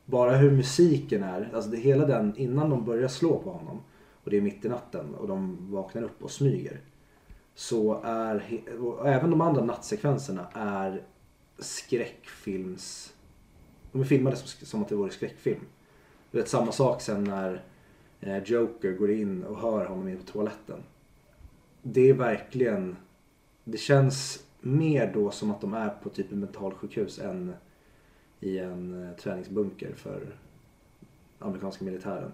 Bara 0.05 0.37
hur 0.37 0.51
musiken 0.51 1.23
är, 1.23 1.51
alltså 1.55 1.71
det 1.71 1.77
hela 1.77 2.07
den 2.07 2.37
innan 2.37 2.71
de 2.71 2.85
börjar 2.85 3.09
slå 3.09 3.39
på 3.43 3.51
honom 3.53 3.81
och 4.27 4.31
det 4.31 4.37
är 4.37 4.41
mitt 4.41 4.65
i 4.65 4.69
natten 4.69 5.15
och 5.15 5.29
de 5.29 5.71
vaknar 5.73 6.03
upp 6.03 6.23
och 6.23 6.31
smyger. 6.31 6.81
Så 7.55 8.01
är, 8.05 8.63
och 8.81 9.09
även 9.09 9.31
de 9.31 9.41
andra 9.41 9.65
nattsekvenserna 9.65 10.49
är 10.53 11.03
skräckfilms... 11.59 13.15
De 13.93 14.01
är 14.01 14.05
filmade 14.05 14.37
som, 14.37 14.67
som 14.67 14.83
att 14.83 14.89
det 14.89 14.95
vore 14.95 15.11
skräckfilm. 15.11 15.61
Du 16.31 16.39
vet 16.39 16.49
samma 16.49 16.73
sak 16.73 17.01
sen 17.01 17.25
när 17.25 17.63
eh, 18.21 18.43
Joker 18.43 18.93
går 18.93 19.11
in 19.11 19.45
och 19.45 19.61
hör 19.61 19.87
honom 19.87 20.09
inne 20.09 20.19
på 20.19 20.33
toaletten. 20.33 20.83
Det 21.83 22.11
är 22.11 22.15
verkligen... 22.15 22.97
Det 23.65 23.79
känns 23.79 24.45
mer 24.61 25.13
då 25.15 25.31
som 25.31 25.51
att 25.51 25.61
de 25.61 25.75
är 25.75 25.89
på 25.89 26.09
typ 26.09 26.33
ett 26.33 26.39
mentalsjukhus 26.39 27.19
än 27.19 27.53
i 28.41 28.59
en 28.59 29.09
eh, 29.09 29.17
träningsbunker 29.17 29.95
för 29.95 30.37
amerikanska 31.39 31.85
militären. 31.85 32.33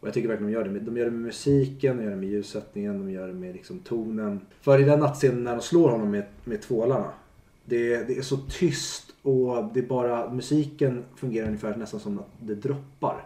Och 0.00 0.06
jag 0.06 0.14
tycker 0.14 0.28
verkligen 0.28 0.52
de 0.52 0.58
gör 0.58 0.64
det. 0.64 0.70
Med, 0.70 0.82
de 0.82 0.96
gör 0.96 1.04
det 1.04 1.10
med 1.10 1.20
musiken, 1.20 1.96
de 1.96 2.02
gör 2.02 2.10
det 2.10 2.16
med 2.16 2.28
ljussättningen, 2.28 2.98
de 2.98 3.10
gör 3.12 3.28
det 3.28 3.34
med 3.34 3.52
liksom 3.52 3.78
tonen. 3.78 4.40
För 4.60 4.78
i 4.78 4.84
den 4.84 5.00
nattscenen 5.00 5.44
när 5.44 5.56
de 5.56 5.62
slår 5.62 5.90
honom 5.90 6.10
med, 6.10 6.24
med 6.44 6.62
tvålarna. 6.62 7.12
Det, 7.64 8.04
det 8.04 8.18
är 8.18 8.22
så 8.22 8.36
tyst 8.36 9.14
och 9.22 9.64
det 9.74 9.80
är 9.80 9.86
bara 9.86 10.30
musiken 10.30 11.04
fungerar 11.16 11.46
ungefär 11.46 11.76
nästan 11.76 12.00
som 12.00 12.18
att 12.18 12.30
det 12.40 12.54
droppar. 12.54 13.24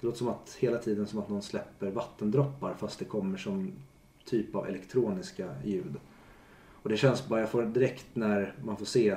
Det 0.00 0.06
låter 0.06 0.18
som 0.18 0.28
att 0.28 0.56
hela 0.60 0.78
tiden 0.78 1.06
som 1.06 1.18
att 1.18 1.28
någon 1.28 1.42
släpper 1.42 1.90
vattendroppar 1.90 2.74
fast 2.78 2.98
det 2.98 3.04
kommer 3.04 3.38
som 3.38 3.72
typ 4.24 4.54
av 4.54 4.66
elektroniska 4.66 5.48
ljud. 5.64 5.94
Och 6.82 6.90
det 6.90 6.96
känns 6.96 7.28
bara, 7.28 7.40
jag 7.40 7.50
får 7.50 7.62
direkt 7.62 8.06
när 8.12 8.54
man 8.64 8.76
får 8.76 8.84
se 8.84 9.16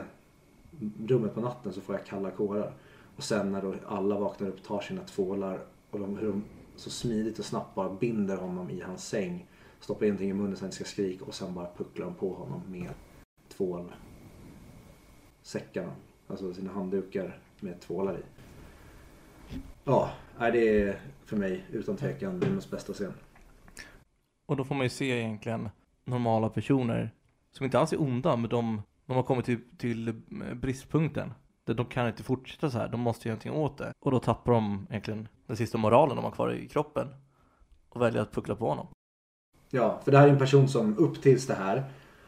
rummet 1.08 1.36
på 1.36 1.42
natten 1.42 1.74
så 1.74 1.82
får 1.82 1.96
jag 1.96 2.06
kalla 2.06 2.32
kårar. 2.32 2.74
Och 3.16 3.24
sen 3.24 3.52
när 3.52 3.62
då 3.62 3.76
alla 3.88 4.20
vaknar 4.20 4.48
upp, 4.48 4.64
tar 4.64 4.82
sina 4.82 5.02
tvålar 5.02 5.60
och 5.92 6.00
de, 6.00 6.18
hur 6.18 6.28
de 6.28 6.44
så 6.78 6.90
smidigt 6.90 7.40
och 7.40 7.46
snabbt 7.46 7.76
bara 7.76 7.94
binder 7.94 8.38
honom 8.38 8.70
i 8.70 8.82
hans 8.82 9.08
säng. 9.08 9.48
Stoppar 9.80 10.06
in 10.06 10.10
någonting 10.10 10.30
i 10.30 10.34
munnen 10.34 10.56
så 10.56 10.62
han 10.62 10.68
inte 10.68 10.76
ska 10.76 10.86
skrika 10.86 11.26
och 11.26 11.34
sen 11.34 11.54
bara 11.54 11.68
pucklar 11.78 12.06
de 12.06 12.16
på 12.16 12.34
honom 12.34 12.62
med 12.68 12.90
tvålsäckarna. 13.50 15.92
Alltså 16.28 16.54
sina 16.54 16.72
handdukar 16.72 17.40
med 17.60 17.82
tvålar 17.82 18.18
i. 18.18 18.22
Ja, 19.84 20.12
det 20.40 20.82
är 20.82 21.02
för 21.26 21.38
mig 21.38 21.66
utan 21.72 21.98
tvekan 21.98 22.42
filmens 22.42 22.72
bästa 22.72 22.94
scen. 22.94 23.14
Och 24.46 24.58
då 24.58 24.64
får 24.64 24.76
man 24.76 24.86
ju 24.86 24.90
se 24.90 25.20
egentligen 25.20 25.70
normala 26.06 26.50
personer 26.50 27.12
som 27.52 27.64
inte 27.64 27.80
alls 27.80 27.94
är 27.94 28.02
onda, 28.02 28.36
men 28.36 28.50
de, 28.50 28.82
de 29.06 29.16
har 29.16 29.24
kommit 29.24 29.46
till, 29.46 29.60
till 29.78 30.14
bristpunkten. 30.56 31.34
De 31.74 31.86
kan 31.86 32.08
inte 32.08 32.24
fortsätta 32.24 32.70
så 32.70 32.78
här, 32.78 32.88
de 32.88 33.00
måste 33.00 33.28
göra 33.28 33.34
någonting 33.34 33.64
åt 33.64 33.78
det. 33.78 33.94
Och 34.00 34.12
då 34.12 34.20
tappar 34.20 34.52
de 34.52 34.88
egentligen 34.90 35.28
den 35.48 35.58
sista 35.58 35.78
moralen 35.78 36.16
de 36.16 36.26
har 36.26 36.32
kvar 36.32 36.54
i 36.54 36.68
kroppen. 36.68 37.08
Och 37.90 38.02
väljer 38.02 38.22
att 38.22 38.32
puckla 38.32 38.56
på 38.56 38.70
honom. 38.70 38.88
Ja, 39.70 40.00
för 40.04 40.12
det 40.12 40.18
här 40.18 40.28
är 40.28 40.32
en 40.32 40.40
person 40.40 40.68
som 40.68 40.98
upp 40.98 41.22
tills 41.22 41.48
det 41.48 41.54
här 41.54 41.84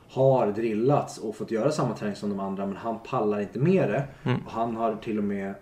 har 0.10 0.52
drillats 0.52 1.18
och 1.18 1.36
fått 1.36 1.52
göra 1.52 1.72
samma 1.72 1.96
träning 1.96 2.16
som 2.16 2.30
de 2.30 2.40
andra 2.40 2.66
men 2.66 2.76
han 2.76 3.00
pallar 3.00 3.40
inte 3.40 3.60
med 3.60 3.90
det. 3.90 4.08
Mm. 4.24 4.42
Och 4.46 4.52
han 4.52 4.76
har 4.76 4.96
till 4.96 5.18
och 5.18 5.24
med 5.24 5.54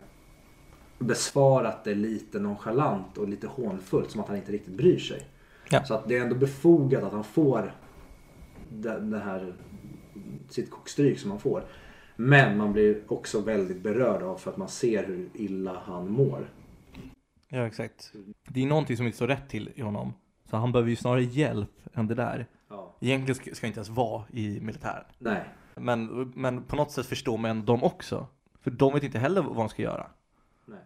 besvarat 1.00 1.84
det 1.84 1.96
lite 1.96 2.40
nonchalant 2.40 3.18
och 3.18 3.28
lite 3.28 3.48
hånfullt 3.48 4.12
som 4.12 4.22
att 4.22 4.28
han 4.28 4.38
inte 4.38 4.52
riktigt 4.52 4.78
bryr 4.78 5.00
sig. 5.00 5.28
Ja. 5.70 5.84
Så 5.84 5.94
att 5.94 6.08
det 6.08 6.18
är 6.18 6.22
ändå 6.22 6.36
befogat 6.36 7.04
att 7.04 7.12
han 7.12 7.24
får 7.24 7.74
det, 8.70 9.00
det 9.00 9.20
här 9.20 9.54
sitt 10.50 10.72
kokstryk 10.72 11.20
som 11.20 11.32
han 11.32 11.40
får. 11.40 11.64
Men 12.20 12.58
man 12.58 12.74
blir 12.74 13.02
också 13.08 13.42
väldigt 13.42 13.84
berörd 13.84 14.24
av 14.24 14.38
för 14.38 14.52
att 14.52 14.58
man 14.58 14.68
ser 14.68 15.06
hur 15.06 15.30
illa 15.34 15.82
han 15.86 16.12
mår. 16.12 16.50
Ja, 17.48 17.68
exakt. 17.68 18.14
Det 18.48 18.64
är 18.64 18.68
någonting 18.68 18.98
som 18.98 19.06
inte 19.06 19.16
står 19.16 19.28
rätt 19.28 19.50
till 19.50 19.72
i 19.76 19.82
honom. 19.82 20.14
Så 20.50 20.58
han 20.58 20.72
behöver 20.72 20.90
ju 20.90 20.96
snarare 20.96 21.24
hjälp 21.24 21.72
än 21.94 22.08
det 22.08 22.16
där. 22.16 22.48
Ja. 22.70 22.96
Egentligen 23.00 23.36
ska, 23.36 23.56
ska 23.56 23.68
inte 23.68 23.80
ens 23.80 23.90
vara 23.90 24.24
i 24.34 24.60
militären. 24.62 25.04
Nej. 25.20 25.44
Men, 25.76 26.32
men 26.36 26.64
på 26.64 26.76
något 26.76 26.92
sätt 26.92 27.06
förstår 27.06 27.38
man 27.38 27.66
dem 27.66 27.84
också. 27.84 28.28
För 28.62 28.72
de 28.72 28.94
vet 28.94 29.04
inte 29.04 29.20
heller 29.20 29.42
vad 29.42 29.56
de 29.56 29.70
ska 29.70 29.82
göra. 29.82 30.08
Nej. 30.66 30.80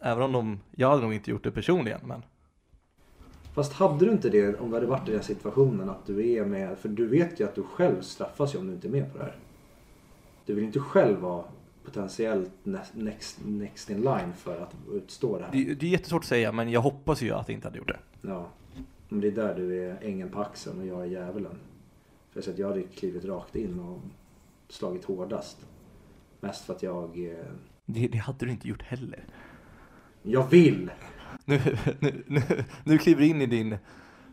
Även 0.00 0.22
om 0.22 0.32
de, 0.32 0.60
jag 0.70 0.90
hade 0.90 1.02
nog 1.02 1.14
inte 1.14 1.30
gjort 1.30 1.44
det 1.44 1.50
personligen, 1.50 2.00
men 2.04 2.22
Fast 3.54 3.72
hade 3.72 4.04
du 4.04 4.12
inte 4.12 4.30
det 4.30 4.60
om 4.60 4.70
du 4.70 4.76
hade 4.76 4.86
varit 4.86 5.08
i 5.08 5.12
den 5.12 5.22
situationen 5.22 5.90
att 5.90 6.06
du 6.06 6.32
är 6.32 6.44
med, 6.44 6.78
för 6.78 6.88
du 6.88 7.06
vet 7.06 7.40
ju 7.40 7.44
att 7.44 7.54
du 7.54 7.62
själv 7.62 8.02
straffas 8.02 8.54
ju 8.54 8.58
om 8.58 8.66
du 8.66 8.72
inte 8.72 8.88
är 8.88 8.92
med 8.92 9.12
på 9.12 9.18
det 9.18 9.24
här. 9.24 9.36
Du 10.46 10.54
vill 10.54 10.64
inte 10.64 10.80
själv 10.80 11.18
vara 11.18 11.44
potentiellt 11.84 12.50
next, 12.62 12.94
next, 13.44 13.90
in 13.90 13.96
line 14.00 14.32
för 14.36 14.62
att 14.62 14.74
utstå 14.92 15.38
det 15.38 15.44
här. 15.44 15.52
det, 15.52 15.74
det 15.74 15.86
är 15.86 15.90
jättesvårt 15.90 16.22
att 16.22 16.28
säga, 16.28 16.52
men 16.52 16.70
jag 16.70 16.80
hoppas 16.80 17.22
ju 17.22 17.30
att 17.32 17.48
jag 17.48 17.54
inte 17.54 17.68
hade 17.68 17.78
gjort 17.78 17.88
det. 17.88 17.98
Ja. 18.28 18.46
Men 19.08 19.20
det 19.20 19.26
är 19.28 19.32
där 19.32 19.54
du 19.54 19.82
är 19.88 19.98
ängen 20.02 20.28
på 20.28 20.40
axeln 20.40 20.80
och 20.80 20.86
jag 20.86 21.00
är 21.02 21.06
djävulen. 21.06 21.58
För 22.30 22.42
jag, 22.42 22.52
att 22.52 22.58
jag 22.58 22.68
hade 22.68 22.82
klivit 22.82 23.24
rakt 23.24 23.56
in 23.56 23.80
och 23.80 23.98
slagit 24.68 25.04
hårdast. 25.04 25.66
Mest 26.40 26.64
för 26.64 26.74
att 26.74 26.82
jag... 26.82 27.30
eh, 27.30 27.36
Det, 27.86 28.08
det 28.08 28.18
hade 28.18 28.46
du 28.46 28.50
inte 28.52 28.68
gjort 28.68 28.82
heller. 28.82 29.24
Jag 30.22 30.50
vill! 30.50 30.90
Nu, 31.44 31.60
nu, 32.00 32.24
nu, 32.26 32.40
nu 32.84 32.98
kliver 32.98 33.20
du 33.20 33.26
in 33.26 33.40
i 33.42 33.46
din 33.46 33.76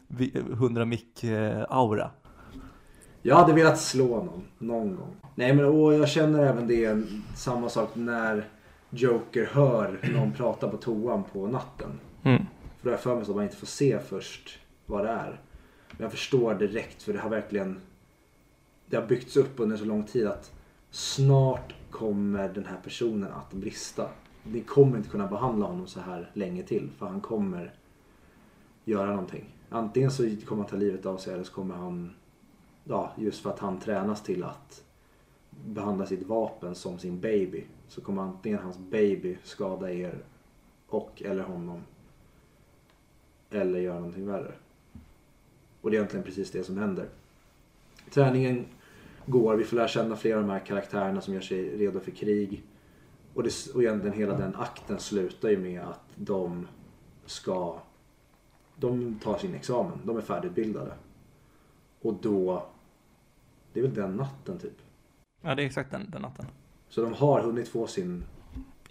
vi- 0.08 0.34
100 0.38 0.86
mick-aura. 0.86 2.10
Jag 3.22 3.36
hade 3.36 3.54
velat 3.54 3.80
slå 3.80 4.24
någon, 4.24 4.44
någon 4.58 4.96
gång. 4.96 5.16
Nej 5.36 5.54
men 5.54 5.66
och 5.66 5.94
jag 5.94 6.10
känner 6.10 6.46
även 6.46 6.68
det, 6.68 7.04
samma 7.36 7.70
sak 7.70 7.90
när 7.94 8.48
Joker 8.90 9.46
hör 9.46 10.00
någon 10.14 10.34
prata 10.34 10.70
på 10.70 10.78
toan 10.78 11.24
på 11.24 11.48
natten. 11.48 12.00
Mm. 12.24 12.46
För 12.78 12.84
då 12.84 12.90
har 12.90 12.92
jag 12.92 13.00
för 13.00 13.16
mig 13.16 13.22
att 13.22 13.36
man 13.36 13.44
inte 13.44 13.56
får 13.56 13.68
se 13.68 14.00
först 14.00 14.60
vad 14.86 15.06
det 15.06 15.12
är. 15.12 15.42
Men 15.92 16.04
jag 16.04 16.12
förstår 16.12 16.54
direkt 16.54 17.04
för 17.04 17.14
det 17.14 17.20
har 17.20 17.30
verkligen 17.30 17.80
Det 18.86 18.96
har 18.96 19.08
byggts 19.08 19.38
upp 19.38 19.54
under 19.60 19.78
så 19.78 19.86
lång 19.86 20.04
tid 20.04 20.28
att 20.28 20.52
snart 20.92 21.74
kommer 21.92 22.50
den 22.50 22.66
här 22.66 22.78
personen 22.84 23.32
att 23.32 23.54
brista. 23.54 24.08
Ni 24.44 24.62
kommer 24.62 24.98
inte 24.98 25.10
kunna 25.10 25.28
behandla 25.28 25.66
honom 25.66 25.88
så 25.88 26.00
här 26.00 26.32
länge 26.34 26.64
till 26.64 26.90
för 26.98 27.06
han 27.06 27.22
kommer 27.22 27.74
göra 28.86 29.10
någonting. 29.10 29.56
Antingen 29.70 30.12
så 30.12 30.24
kommer 30.46 30.64
han 30.64 30.72
ta 30.72 30.78
livet 30.78 31.06
av 31.06 31.18
sig 31.18 31.34
eller 31.34 31.44
så 31.44 31.54
kommer 31.54 31.76
han 31.76 32.14
Ja, 32.92 33.12
just 33.18 33.42
för 33.42 33.50
att 33.50 33.60
han 33.60 33.80
tränas 33.80 34.24
till 34.24 34.44
att 34.44 34.84
behandla 35.66 36.06
sitt 36.06 36.28
vapen 36.28 36.76
som 36.76 37.00
sin 37.00 37.20
baby. 37.20 37.64
Så 37.88 38.02
kommer 38.02 38.22
antingen 38.22 38.60
hans 38.60 38.78
baby 38.78 39.38
skada 39.44 39.92
er 39.92 40.24
och 40.88 41.22
eller 41.22 41.44
honom 41.44 41.84
eller 43.50 43.80
göra 43.80 44.00
någonting 44.00 44.26
värre. 44.26 44.52
Och 45.82 45.92
det 45.92 45.96
är 45.96 46.00
egentligen 46.00 46.26
precis 46.26 46.52
det 46.52 46.64
som 46.64 46.78
händer. 46.78 47.10
Träningen 48.12 48.66
går, 49.26 49.56
vi 49.56 49.64
får 49.64 49.78
lära 49.78 49.88
känna 49.88 50.16
flera 50.16 50.38
av 50.38 50.44
de 50.44 50.50
här 50.50 50.66
karaktärerna 50.66 51.22
som 51.22 51.34
gör 51.34 51.42
sig 51.42 51.78
redo 51.78 52.00
för 52.00 52.12
krig. 52.12 52.64
Och, 53.34 53.44
det, 53.44 53.54
och 53.74 53.84
egentligen 53.84 54.18
hela 54.18 54.38
den 54.38 54.56
akten 54.56 55.00
slutar 55.00 55.50
ju 55.50 55.58
med 55.58 55.82
att 55.82 56.10
de 56.16 56.68
ska... 57.26 57.80
De 58.76 59.20
tar 59.24 59.38
sin 59.38 59.56
examen, 59.56 60.00
de 60.04 60.18
är 60.18 60.22
färdigutbildade. 60.22 60.92
Och 62.02 62.14
då... 62.14 62.66
Det 63.80 63.84
är 63.84 63.88
väl 63.88 63.96
den 63.96 64.18
natten 64.18 64.60
typ. 64.60 64.78
Ja, 65.42 65.56
det 65.56 65.64
är 65.64 65.66
exakt 65.66 65.92
den, 65.92 66.10
den 66.10 66.22
natten. 66.22 66.46
Så 66.90 67.02
de 67.02 67.14
har 67.14 67.42
hunnit 67.42 67.68
få 67.68 67.88
sin... 67.88 68.24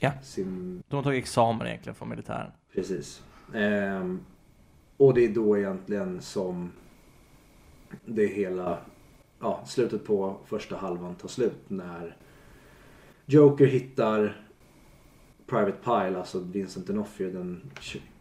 Ja. 0.00 0.12
Sin 0.22 0.82
De 0.88 0.96
har 0.96 1.02
tagit 1.02 1.22
examen 1.22 1.66
egentligen 1.66 1.94
från 1.94 2.08
militären. 2.08 2.50
Precis. 2.74 3.22
Ehm, 3.54 4.20
och 4.96 5.14
det 5.14 5.24
är 5.24 5.28
då 5.28 5.58
egentligen 5.58 6.20
som 6.20 6.72
det 8.04 8.26
hela, 8.26 8.78
ja, 9.40 9.62
slutet 9.66 10.06
på 10.06 10.36
första 10.46 10.76
halvan 10.76 11.14
tar 11.14 11.28
slut 11.28 11.70
när 11.70 12.16
Joker 13.26 13.66
hittar 13.66 14.46
Private 15.46 15.78
Pile, 15.84 16.18
alltså 16.18 16.38
Vincent 16.38 16.88
D'Onofrio, 16.88 17.32
den 17.32 17.70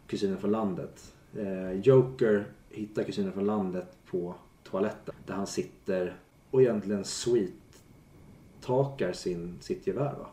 kusinen 0.06 0.38
från 0.38 0.50
landet. 0.50 1.14
Eh, 1.36 1.72
Joker 1.72 2.46
hittar 2.70 3.02
kusinen 3.02 3.32
från 3.32 3.46
landet 3.46 3.96
på 4.10 4.34
toaletten 4.62 5.14
där 5.26 5.34
han 5.34 5.46
sitter 5.46 6.16
och 6.50 6.62
egentligen 6.62 7.04
sweet-takar 7.04 9.12
sin, 9.12 9.56
sitt 9.60 9.86
gevär 9.86 10.14
va? 10.18 10.26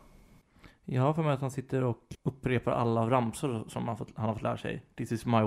Jag 0.85 1.01
har 1.01 1.13
för 1.13 1.23
mig 1.23 1.33
att 1.33 1.41
han 1.41 1.51
sitter 1.51 1.83
och 1.83 1.97
upprepar 2.23 2.71
alla 2.71 3.09
ramsor 3.09 3.65
som 3.67 3.87
han, 3.87 3.97
fått, 3.97 4.07
han 4.15 4.25
har 4.25 4.33
fått 4.33 4.43
lära 4.43 4.57
sig. 4.57 4.83
This 4.95 5.11
is 5.11 5.25
my 5.25 5.37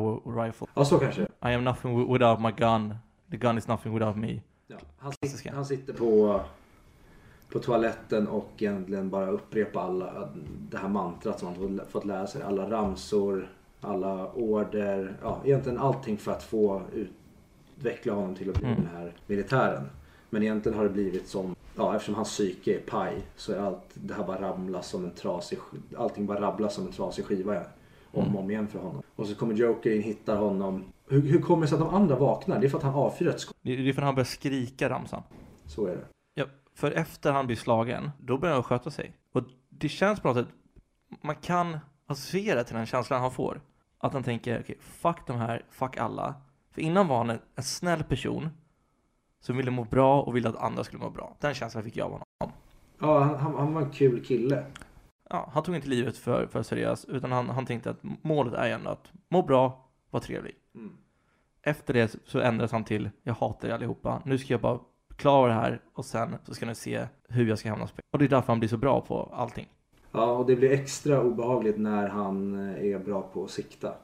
rifle. 0.44 0.66
Ja, 0.74 0.85
så 0.85 0.98
kanske. 0.98 1.22
I 1.22 1.26
am 1.54 1.64
nothing 1.64 1.98
wi- 1.98 2.12
without 2.12 2.40
my 2.40 2.50
gun. 2.52 2.94
The 3.31 3.37
gun 3.37 3.59
is 3.59 3.68
nothing 3.68 3.94
without 3.94 4.16
me. 4.16 4.40
Ja, 4.66 4.76
han, 4.98 5.12
sitter, 5.12 5.52
han 5.52 5.66
sitter 5.66 5.92
på, 5.92 6.40
på 7.52 7.59
toaletten 7.59 8.28
och 8.28 8.48
egentligen 8.59 9.11
bara 9.11 9.31
upprepar 9.31 9.81
alla 9.83 10.28
det 10.70 10.76
här 10.78 10.88
mantrat 10.88 11.38
som 11.38 11.48
han 11.48 11.81
fått 11.88 12.04
lära 12.04 12.26
sig. 12.26 12.42
Alla 12.42 12.70
ramsor, 12.70 13.48
alla 13.81 14.33
order, 14.33 15.16
ja 15.22 15.40
egentligen 15.44 15.78
allting 15.78 16.18
för 16.18 16.33
att 16.33 16.42
få 16.42 16.83
utveckla 16.92 18.12
honom 18.12 18.35
till 18.35 18.50
att 18.50 18.57
bli 18.57 18.66
Mm. 18.68 18.81
den 18.83 18.90
här 18.96 19.12
militären. 19.26 19.90
Men 20.30 20.42
egentligen 20.42 20.78
har 20.78 20.84
det 20.84 20.90
blivit 20.90 21.28
som, 21.28 21.56
ja 21.76 21.94
eftersom 21.94 22.14
hans 22.14 22.28
psyke 22.28 22.74
är 22.74 22.80
paj 22.80 23.22
så 23.36 23.52
är 23.52 23.58
allt 23.58 23.84
det 23.94 24.14
här 24.14 24.24
bara 24.24 24.40
ramlas 24.40 24.88
som 24.88 25.04
en 25.04 25.10
trasig, 25.10 25.58
allting 25.96 26.26
bara 26.26 26.40
rabblas 26.40 26.74
som 26.74 26.86
en 26.86 26.92
trasig 26.92 27.24
skiva 27.24 27.62
om 28.10 28.22
Mm. 28.22 28.36
och 28.36 28.42
om 28.42 28.50
igen 28.50 28.68
för 28.68 28.78
honom. 28.78 29.02
Och 29.16 29.26
så 29.26 29.34
kommer 29.34 29.54
Joker 29.54 29.90
in, 29.90 30.02
hittar 30.02 30.36
honom. 30.36 30.84
Hur, 31.08 31.22
hur 31.22 31.40
kommer 31.40 31.62
det 31.62 31.68
sig 31.68 31.76
att 31.78 31.84
de 31.84 31.94
andra 31.94 32.16
vaknar? 32.16 32.58
Det 32.60 32.66
är 32.66 32.68
för 32.68 32.78
att 32.78 32.84
han 32.84 32.94
avfyrar 32.94 33.30
ett 33.30 33.40
skott. 33.40 33.56
Det 33.62 33.88
är 33.88 33.92
för 33.92 34.02
att 34.02 34.06
han 34.06 34.14
börjar 34.14 34.24
skrika 34.24 34.88
ramsan. 34.90 35.22
Så 35.66 35.86
är 35.86 35.96
det. 35.96 36.04
Ja, 36.34 36.44
för 36.74 36.90
efter 36.90 37.32
han 37.32 37.46
blir 37.46 37.56
slagen, 37.56 38.10
då 38.20 38.38
börjar 38.38 38.54
han 38.54 38.62
sköta 38.64 38.90
sig. 38.90 39.16
Och 39.32 39.42
det 39.68 39.88
känns 39.88 40.20
på 40.20 40.28
något 40.28 40.36
sätt, 40.36 40.54
man 41.22 41.36
kan 41.36 41.78
associera 42.06 42.64
till 42.64 42.76
den 42.76 42.86
känslan 42.86 43.20
han 43.20 43.30
får. 43.30 43.60
Att 43.98 44.12
han 44.12 44.22
tänker, 44.22 44.60
okej, 44.60 44.76
fuck 44.80 45.26
de 45.26 45.36
här, 45.36 45.64
fuck 45.70 45.96
alla. 45.96 46.34
För 46.70 46.80
innan 46.82 47.08
var 47.08 47.18
han 47.18 47.30
en, 47.30 47.38
en 47.54 47.62
snäll 47.62 48.02
person 48.04 48.48
som 49.40 49.57
ville 49.57 49.70
må 49.70 49.85
bra 49.85 50.22
och 50.22 50.37
ville 50.37 50.48
att 50.48 50.57
andra 50.57 50.85
skulle 50.85 51.03
må 51.03 51.11
bra. 51.11 51.37
Den 51.40 51.55
känslan 51.55 51.85
fick 51.85 51.96
jag 51.96 52.05
av 52.05 52.11
honom. 52.11 52.27
Ja, 52.98 53.18
han, 53.18 53.37
han, 53.37 53.55
han 53.55 53.74
var 53.74 53.83
en 53.83 53.90
kul 53.90 54.24
kille. 54.24 54.64
Ja, 55.31 55.51
han 55.53 55.62
tog 55.62 55.74
inte 55.74 55.88
livet 55.88 56.16
för, 56.16 56.46
för 56.46 56.62
seriöst, 56.62 57.05
utan 57.09 57.33
han, 57.33 57.48
han 57.48 57.66
tänkte 57.66 57.90
att 57.90 58.03
målet 58.22 58.55
är 58.55 58.70
ändå 58.70 58.90
att 58.90 59.12
må 59.31 59.42
bra, 59.42 59.90
vara 60.11 60.22
trevlig. 60.22 60.55
Mm. 60.74 60.96
Efter 61.62 61.94
det 61.94 62.16
så 62.24 62.40
ändrades 62.40 62.72
han 62.72 62.85
till, 62.85 63.11
jag 63.22 63.35
hatar 63.35 63.68
er 63.68 63.72
allihopa, 63.72 64.22
nu 64.24 64.38
ska 64.38 64.55
jag 64.55 64.61
bara 64.61 64.81
klara 65.16 65.48
det 65.48 65.55
här 65.55 65.81
och 65.94 66.05
sen 66.05 66.37
så 66.44 66.55
ska 66.55 66.66
ni 66.66 66.74
se 66.74 67.07
hur 67.29 67.48
jag 67.48 67.59
ska 67.59 67.70
hamna 67.70 67.87
spel. 67.87 68.03
Och 68.12 68.18
det 68.18 68.24
är 68.24 68.29
därför 68.29 68.53
han 68.53 68.59
blir 68.59 68.68
så 68.68 68.77
bra 68.77 69.01
på 69.01 69.31
allting. 69.33 69.66
Ja, 70.12 70.33
och 70.33 70.46
det 70.46 70.57
blir 70.57 70.70
extra 70.70 71.22
obehagligt 71.22 71.79
när 71.79 72.09
han 72.09 72.55
är 72.77 72.98
bra 72.98 73.22
på 73.22 73.44
att 73.44 73.51
sikta. 73.51 73.94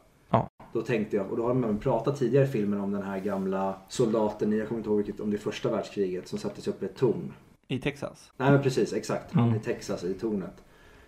Då 0.74 0.82
tänkte 0.82 1.16
jag, 1.16 1.30
och 1.30 1.36
då 1.36 1.46
har 1.46 1.54
man 1.54 1.78
pratat 1.78 2.18
tidigare 2.18 2.44
i 2.44 2.48
filmen 2.48 2.80
om 2.80 2.92
den 2.92 3.02
här 3.02 3.18
gamla 3.20 3.76
soldaten 3.88 4.52
i, 4.52 4.56
jag 4.58 4.68
kommer 4.68 4.78
inte 4.78 4.88
ihåg 4.90 4.96
vilket, 4.96 5.20
om 5.20 5.30
det 5.30 5.36
är 5.36 5.38
första 5.38 5.70
världskriget, 5.70 6.28
som 6.28 6.38
sattes 6.38 6.68
upp 6.68 6.82
i 6.82 6.86
ett 6.86 6.96
torn. 6.96 7.32
I 7.68 7.78
Texas. 7.78 8.32
Nej 8.36 8.50
men 8.52 8.62
precis, 8.62 8.92
exakt. 8.92 9.32
Han 9.32 9.44
Mm. 9.44 9.56
i 9.56 9.60
Texas 9.60 10.04
i 10.04 10.14
tornet. 10.14 10.64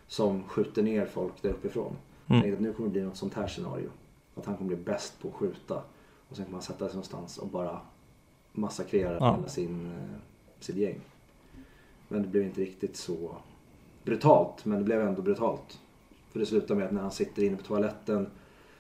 Som 0.07 0.43
skjuter 0.45 0.83
ner 0.83 1.07
folk 1.07 1.43
där 1.43 1.51
uppifrån. 1.51 1.87
Mm. 1.87 1.97
Jag 2.27 2.43
tänkte 2.43 2.57
att 2.57 2.63
nu 2.63 2.73
kommer 2.73 2.89
det 2.89 2.93
bli 2.93 3.03
något 3.03 3.17
sånt 3.17 3.35
här 3.35 3.47
scenario. 3.47 3.89
Att 4.35 4.47
han 4.47 4.57
kommer 4.57 4.69
bli 4.69 4.85
bäst 4.85 5.23
på 5.23 5.29
att 5.29 5.35
skjuta. 5.35 5.83
Och 6.29 6.37
sen 6.37 6.45
kommer 6.45 6.57
han 6.57 6.63
sätta 6.63 6.79
sig 6.87 6.95
någonstans 6.95 7.39
och 7.39 7.49
bara 7.49 7.81
massakrera 8.53 9.17
Ja. 9.21 9.35
hela 9.37 9.49
sin, 9.49 9.87
eh, 9.87 10.19
sitt 10.61 10.77
gäng. 10.77 11.01
Men 12.09 12.23
det 12.23 12.29
blev 12.29 12.43
inte 12.43 12.61
riktigt 12.61 12.97
så 12.97 13.37
brutalt. 14.05 14.65
Men 14.65 14.79
det 14.79 14.85
blev 14.85 15.01
ändå 15.09 15.23
brutalt. 15.23 15.81
För 16.33 16.39
det 16.41 16.47
slutar 16.47 16.75
med 16.75 16.87
att 16.87 16.93
när 16.93 17.03
han 17.03 17.11
sitter 17.11 17.43
inne 17.45 17.57
på 17.57 17.63
toaletten. 17.63 18.27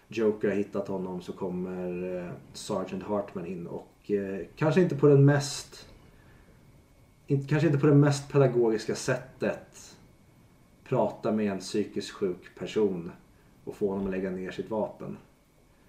Joker 0.09 0.49
har 0.49 0.57
hittat 0.57 0.89
honom 0.89 1.23
så 1.23 1.33
kommer 1.33 2.17
eh, 2.17 2.33
Sergeant 2.53 3.03
Hartman 3.03 3.47
in 3.47 3.67
och 3.67 4.11
eh, 4.11 4.47
kanske 4.57 4.81
inte 4.81 4.97
på 4.97 5.07
den 5.07 5.25
mest 5.25 5.89
inte, 7.27 7.49
kanske 7.49 7.67
inte 7.67 7.79
på 7.79 7.87
det 7.87 7.95
mest 7.95 8.33
pedagogiska 8.33 8.95
sättet 8.95 9.97
prata 10.85 11.33
med 11.33 11.53
en 11.53 11.59
psykiskt 11.59 12.11
sjuk 12.11 12.59
person 12.59 13.13
och 13.65 13.77
få 13.77 13.91
honom 13.91 14.05
att 14.05 14.11
lägga 14.11 14.31
ner 14.31 14.51
sitt 14.51 14.71
vapen. 14.71 15.17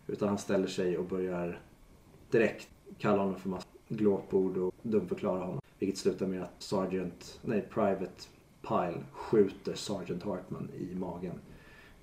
Utan 0.07 0.27
han 0.27 0.37
ställer 0.37 0.67
sig 0.67 0.97
och 0.97 1.05
börjar 1.05 1.59
direkt 2.31 2.69
kalla 2.97 3.21
honom 3.21 3.39
för 3.39 3.49
massa 3.49 3.67
glåpord 3.87 4.57
och 4.57 4.73
dumförklara 4.81 5.39
honom. 5.39 5.61
Vilket 5.79 5.99
slutar 5.99 6.27
med 6.27 6.43
att 6.43 6.55
Sergeant, 6.59 7.39
nej 7.41 7.61
Private 7.61 8.23
Pile 8.61 9.03
skjuter 9.11 9.73
Sergeant 9.73 10.23
Hartman 10.23 10.69
i 10.77 10.95
magen 10.95 11.39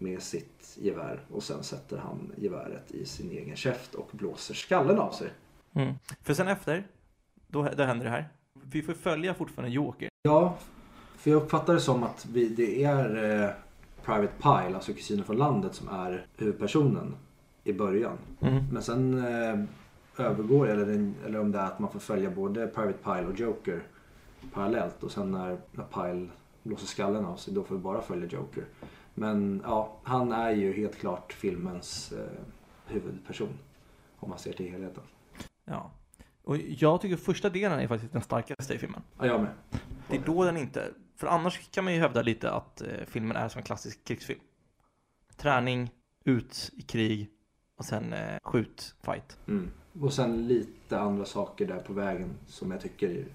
med 0.05 0.23
sitt 0.23 0.79
gevär 0.81 1.21
och 1.31 1.43
sen 1.43 1.63
sätter 1.63 1.99
han 1.99 2.33
geväret 2.37 2.91
i 2.91 3.05
sin 3.05 3.31
egen 3.31 3.57
käft 3.57 3.95
och 3.95 4.11
blåser 4.13 4.55
skallen 4.55 4.99
av 4.99 5.11
sig. 5.11 5.31
Mm. 5.73 5.95
För 6.23 6.35
sen 6.35 6.49
efter, 6.49 6.87
då, 7.47 7.69
då 7.77 7.85
händer 7.85 8.05
det 8.05 8.11
här. 8.11 8.29
Vi 8.63 8.83
får 8.83 8.93
följa 8.93 9.35
fortfarande 9.35 9.75
Joker. 9.75 10.09
Ja, 10.23 10.57
för 11.17 11.31
jag 11.31 11.43
uppfattar 11.43 11.75
det 11.75 11.81
som 11.81 12.03
att 12.03 12.27
vi, 12.33 12.49
det 12.49 12.85
är 12.85 13.43
eh, 13.45 13.51
Private 14.05 14.33
Pile, 14.43 14.75
alltså 14.75 14.93
kusinen 14.93 15.25
från 15.25 15.37
landet, 15.37 15.75
som 15.75 15.89
är 15.89 16.27
huvudpersonen 16.37 17.17
i 17.65 17.73
början. 17.73 18.19
Mm. 18.41 18.65
Men 18.73 18.83
sen 18.83 19.19
eh, 19.19 20.25
övergår, 20.27 20.69
eller, 20.69 20.87
den, 20.87 21.15
eller 21.27 21.41
om 21.41 21.53
det 21.53 21.59
är 21.59 21.67
att 21.67 21.79
man 21.79 21.91
får 21.91 22.01
följa 22.01 22.31
både 22.31 22.67
Private 22.67 22.99
Pile 23.05 23.27
och 23.27 23.41
Joker 23.41 23.83
parallellt. 24.53 25.03
Och 25.03 25.13
sen 25.13 25.31
när, 25.31 25.59
när 25.73 25.85
Pile 25.85 26.29
blåser 26.63 26.87
skallen 26.87 27.25
av 27.25 27.37
sig, 27.37 27.55
då 27.55 27.65
får 27.65 27.75
vi 27.75 27.81
bara 27.81 28.03
följa 28.03 28.29
Joker. 28.29 28.65
Men 29.15 29.63
ja, 29.65 29.97
han 30.03 30.33
är 30.33 30.51
ju 30.51 30.73
helt 30.73 30.97
klart 30.97 31.33
filmens 31.33 32.13
eh, 32.13 32.41
huvudperson. 32.87 33.59
Om 34.17 34.31
man 34.31 34.39
ser 34.39 34.53
till 34.53 34.71
helheten. 34.71 35.03
Ja. 35.65 35.91
Och 36.43 36.57
jag 36.57 37.01
tycker 37.01 37.17
första 37.17 37.51
delen 37.51 37.81
är 37.81 37.89
faktiskt 37.89 38.13
den 38.13 38.23
starkaste 38.23 38.75
i 38.75 38.79
filmen. 38.79 39.03
Ja, 39.19 39.27
jag 39.27 39.41
med. 39.41 39.53
Det 40.09 40.17
är 40.17 40.23
då 40.27 40.45
den 40.45 40.57
inte... 40.57 40.91
För 41.17 41.27
annars 41.27 41.71
kan 41.71 41.85
man 41.85 41.95
ju 41.95 42.01
hävda 42.01 42.23
lite 42.23 42.51
att 42.51 42.81
eh, 42.81 42.89
filmen 43.07 43.37
är 43.37 43.49
som 43.49 43.59
en 43.59 43.65
klassisk 43.65 44.05
krigsfilm. 44.05 44.41
Träning, 45.37 45.91
ut 46.25 46.71
i 46.77 46.83
krig 46.83 47.31
och 47.77 47.85
sen 47.85 48.13
eh, 48.13 48.39
skjut, 48.43 48.95
fight. 49.03 49.39
Mm. 49.49 49.71
Och 50.01 50.13
sen 50.13 50.47
lite 50.47 50.99
andra 50.99 51.25
saker 51.25 51.67
där 51.67 51.81
på 51.81 51.93
vägen 51.93 52.35
som 52.47 52.71
jag 52.71 52.81
tycker 52.81 53.27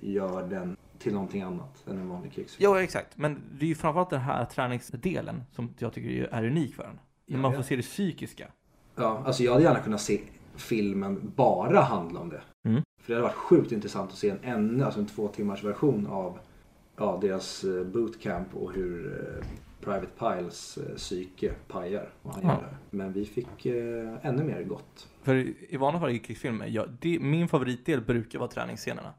gör 0.00 0.48
den 0.48 0.76
till 0.98 1.12
någonting 1.12 1.42
annat 1.42 1.84
än 1.86 1.98
en 1.98 2.08
vanlig 2.08 2.32
krigsfilm. 2.32 2.72
Ja, 2.72 2.82
exakt. 2.82 3.18
Men 3.18 3.42
det 3.58 3.64
är 3.64 3.68
ju 3.68 3.74
framförallt 3.74 4.10
den 4.10 4.20
här 4.20 4.44
träningsdelen 4.44 5.42
som 5.52 5.74
jag 5.78 5.92
tycker 5.92 6.28
är 6.34 6.44
unik 6.44 6.74
för 6.74 6.82
den. 6.82 6.98
När 7.26 7.38
man 7.38 7.54
får 7.54 7.62
se 7.62 7.76
det 7.76 7.82
psykiska. 7.82 8.48
Ja, 8.94 9.22
alltså 9.26 9.42
jag 9.42 9.52
hade 9.52 9.64
gärna 9.64 9.80
kunnat 9.80 10.00
se 10.00 10.20
filmen 10.56 11.32
bara 11.36 11.80
handla 11.80 12.20
om 12.20 12.28
det. 12.28 12.40
Mm. 12.68 12.82
För 13.00 13.12
det 13.12 13.14
hade 13.14 13.22
varit 13.22 13.36
sjukt 13.36 13.72
intressant 13.72 14.10
att 14.10 14.18
se 14.18 14.30
en 14.30 14.38
ännu, 14.42 14.84
alltså 14.84 15.00
en 15.00 15.06
två 15.06 15.28
timmars 15.28 15.64
version 15.64 16.06
av 16.06 16.38
ja, 16.96 17.18
deras 17.22 17.64
eh, 17.64 17.84
bootcamp 17.84 18.56
och 18.56 18.72
hur 18.72 19.06
eh, 19.06 19.46
Private 19.80 20.08
Piles 20.18 20.78
eh, 20.78 20.96
psyke 20.96 21.54
pajar. 21.68 22.08
Och 22.22 22.34
han 22.34 22.44
det. 22.44 22.76
Men 22.90 23.12
vi 23.12 23.24
fick 23.24 23.66
eh, 23.66 24.26
ännu 24.26 24.44
mer 24.44 24.62
gott. 24.62 25.08
För 25.22 25.34
i 25.72 25.76
vanliga 25.76 26.00
fall 26.00 26.10
i 26.10 26.18
krigsfilmer, 26.18 26.66
ja, 26.66 26.86
det, 27.00 27.18
min 27.18 27.48
favoritdel 27.48 28.00
brukar 28.00 28.38
vara 28.38 28.48
träningsscenerna. 28.48 29.14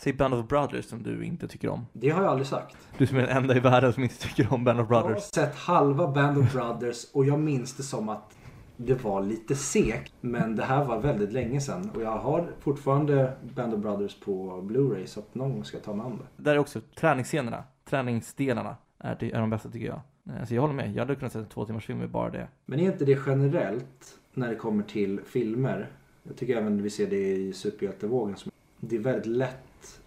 Säg 0.00 0.12
Band 0.12 0.34
of 0.34 0.48
Brothers 0.48 0.84
som 0.84 1.02
du 1.02 1.24
inte 1.24 1.48
tycker 1.48 1.68
om. 1.68 1.86
Det 1.92 2.10
har 2.10 2.22
jag 2.22 2.30
aldrig 2.30 2.46
sagt. 2.46 2.76
Du 2.98 3.06
som 3.06 3.16
är 3.16 3.20
den 3.26 3.36
enda 3.36 3.56
i 3.56 3.60
världen 3.60 3.92
som 3.92 4.02
inte 4.02 4.14
tycker 4.18 4.52
om 4.54 4.64
Band 4.64 4.80
of 4.80 4.86
Jag 4.90 4.96
har 4.96 5.02
Brothers. 5.08 5.22
sett 5.24 5.54
halva 5.54 6.08
Band 6.08 6.38
of 6.38 6.52
Brothers 6.52 7.06
och 7.12 7.24
jag 7.24 7.38
minns 7.40 7.74
det 7.76 7.82
som 7.82 8.08
att 8.08 8.34
det 8.76 9.04
var 9.04 9.22
lite 9.22 9.54
segt. 9.56 10.12
Men 10.20 10.56
det 10.56 10.64
här 10.64 10.84
var 10.84 11.00
väldigt 11.00 11.32
länge 11.32 11.60
sedan 11.60 11.90
och 11.94 12.02
jag 12.02 12.18
har 12.18 12.50
fortfarande 12.60 13.32
Band 13.54 13.74
of 13.74 13.80
Brothers 13.80 14.20
på 14.20 14.60
Blu-ray 14.62 15.06
så 15.06 15.20
att 15.20 15.34
någon 15.34 15.52
gång 15.52 15.64
ska 15.64 15.76
jag 15.76 15.84
ta 15.84 15.94
mig 15.94 16.06
an 16.06 16.18
det. 16.36 16.42
Där 16.42 16.52
är 16.54 16.58
också 16.58 16.80
träningsscenerna, 16.96 17.64
träningsdelarna, 17.84 18.76
är, 18.98 19.16
det, 19.20 19.32
är 19.32 19.40
de 19.40 19.50
bästa 19.50 19.68
tycker 19.70 19.86
jag. 19.86 20.00
Eh, 20.36 20.44
Så 20.44 20.54
jag 20.54 20.60
håller 20.62 20.74
med, 20.74 20.92
jag 20.92 20.98
hade 20.98 21.14
kunnat 21.16 21.32
se 21.32 21.38
en 21.38 21.46
två 21.46 21.64
timmars 21.64 21.86
film 21.86 21.98
med 21.98 22.10
bara 22.10 22.30
det. 22.30 22.48
Men 22.66 22.80
är 22.80 22.84
inte 22.92 23.04
det 23.04 23.18
generellt 23.26 24.18
när 24.34 24.48
det 24.48 24.54
kommer 24.56 24.82
till 24.82 25.20
filmer? 25.26 25.88
Jag 26.22 26.36
tycker 26.36 26.56
även 26.56 26.82
vi 26.82 26.90
ser 26.90 27.06
det 27.10 27.16
i 27.36 27.52
superhjältevågen. 27.52 28.36
Det 28.80 28.96
är 28.96 29.00
väldigt 29.00 29.26
lätt, 29.26 29.56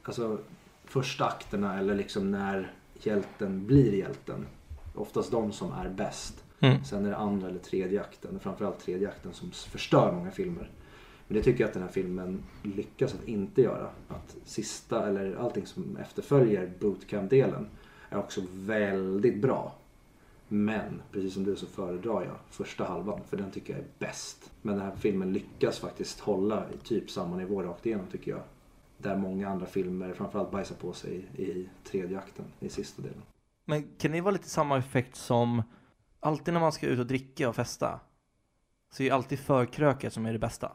alltså 0.03 0.39
första 0.85 1.25
akterna 1.25 1.79
eller 1.79 1.95
liksom 1.95 2.31
när 2.31 2.73
hjälten 2.93 3.65
blir 3.67 3.93
hjälten. 3.93 4.45
Oftast 4.95 5.31
de 5.31 5.51
som 5.51 5.71
är 5.71 5.89
bäst. 5.89 6.43
Mm. 6.59 6.83
Sen 6.83 7.05
är 7.05 7.09
det 7.09 7.17
andra 7.17 7.47
eller 7.47 7.59
tredje 7.59 8.01
akten, 8.01 8.39
framförallt 8.39 8.79
tredje 8.79 9.09
akten 9.09 9.33
som 9.33 9.51
förstör 9.51 10.11
många 10.11 10.31
filmer. 10.31 10.69
Men 11.27 11.37
det 11.37 11.43
tycker 11.43 11.61
jag 11.61 11.67
att 11.67 11.73
den 11.73 11.83
här 11.83 11.89
filmen 11.89 12.43
lyckas 12.63 13.13
att 13.13 13.27
inte 13.27 13.61
göra. 13.61 13.89
Att 14.07 14.35
sista, 14.45 15.07
eller 15.07 15.35
allting 15.35 15.65
som 15.65 15.97
efterföljer 15.97 16.71
bootcamp-delen 16.79 17.67
är 18.09 18.17
också 18.17 18.41
väldigt 18.53 19.41
bra. 19.41 19.75
Men 20.47 21.01
precis 21.11 21.33
som 21.33 21.43
du 21.43 21.55
så 21.55 21.65
föredrar 21.65 22.21
jag 22.23 22.35
första 22.49 22.83
halvan 22.83 23.19
för 23.29 23.37
den 23.37 23.51
tycker 23.51 23.73
jag 23.73 23.81
är 23.81 23.87
bäst. 23.99 24.51
Men 24.61 24.77
den 24.77 24.85
här 24.85 24.95
filmen 24.95 25.33
lyckas 25.33 25.79
faktiskt 25.79 26.19
hålla 26.19 26.65
i 26.73 26.77
typ 26.87 27.11
samma 27.11 27.37
nivå 27.37 27.63
rakt 27.63 27.85
igenom 27.85 28.05
tycker 28.11 28.31
jag. 28.31 28.41
Där 29.01 29.17
många 29.17 29.49
andra 29.49 29.65
filmer 29.65 30.13
framförallt 30.13 30.51
bajsar 30.51 30.75
på 30.75 30.93
sig 30.93 31.27
i, 31.35 31.43
i 31.43 31.69
tredje 31.83 32.17
akten, 32.17 32.45
i 32.59 32.69
sista 32.69 33.01
delen. 33.01 33.21
Men 33.65 33.83
kan 33.97 34.11
det 34.11 34.21
vara 34.21 34.31
lite 34.31 34.49
samma 34.49 34.77
effekt 34.77 35.15
som 35.15 35.63
alltid 36.19 36.53
när 36.53 36.61
man 36.61 36.71
ska 36.71 36.87
ut 36.87 36.99
och 36.99 37.05
dricka 37.05 37.49
och 37.49 37.55
festa 37.55 37.99
så 38.91 39.03
är 39.03 39.05
ju 39.05 39.11
alltid 39.11 39.39
förkröket 39.39 40.13
som 40.13 40.25
är 40.25 40.33
det 40.33 40.39
bästa. 40.39 40.71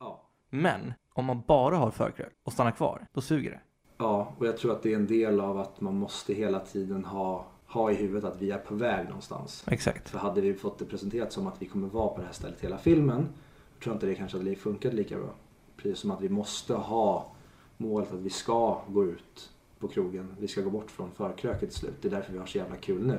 Ja. 0.00 0.22
Men 0.50 0.92
om 1.12 1.24
man 1.24 1.42
bara 1.46 1.76
har 1.76 1.90
förkrök 1.90 2.32
och 2.42 2.52
stannar 2.52 2.70
kvar, 2.70 3.06
då 3.12 3.20
suger 3.20 3.50
det. 3.50 3.60
Ja, 3.98 4.34
och 4.38 4.46
jag 4.46 4.56
tror 4.56 4.72
att 4.72 4.82
det 4.82 4.92
är 4.92 4.96
en 4.96 5.06
del 5.06 5.40
av 5.40 5.58
att 5.58 5.80
man 5.80 5.98
måste 5.98 6.34
hela 6.34 6.60
tiden 6.60 7.04
ha, 7.04 7.46
ha 7.66 7.90
i 7.90 7.94
huvudet 7.94 8.24
att 8.24 8.42
vi 8.42 8.50
är 8.50 8.58
på 8.58 8.74
väg 8.74 9.06
någonstans. 9.06 9.64
Exakt. 9.70 10.08
För 10.08 10.18
hade 10.18 10.40
vi 10.40 10.54
fått 10.54 10.78
det 10.78 10.84
presenterat 10.84 11.32
som 11.32 11.46
att 11.46 11.62
vi 11.62 11.66
kommer 11.66 11.88
vara 11.88 12.08
på 12.08 12.20
det 12.20 12.26
här 12.26 12.32
stället 12.32 12.60
hela 12.60 12.78
filmen, 12.78 13.28
tror 13.82 13.92
jag 13.92 13.96
inte 13.96 14.06
det 14.06 14.14
kanske 14.14 14.38
hade 14.38 14.56
funkat 14.56 14.94
lika 14.94 15.16
bra. 15.16 15.30
Precis 15.76 15.98
som 15.98 16.10
att 16.10 16.20
vi 16.20 16.28
måste 16.28 16.74
ha 16.74 17.32
målet 17.78 18.12
att 18.12 18.20
vi 18.20 18.30
ska 18.30 18.82
gå 18.88 19.04
ut 19.04 19.50
på 19.78 19.88
krogen. 19.88 20.34
Vi 20.40 20.48
ska 20.48 20.60
gå 20.60 20.70
bort 20.70 20.90
från 20.90 21.10
förkröket 21.10 21.70
till 21.70 21.78
slut. 21.78 21.94
Det 22.00 22.08
är 22.08 22.12
därför 22.12 22.32
vi 22.32 22.38
har 22.38 22.46
så 22.46 22.58
jävla 22.58 22.76
kul 22.76 23.06
nu. 23.06 23.18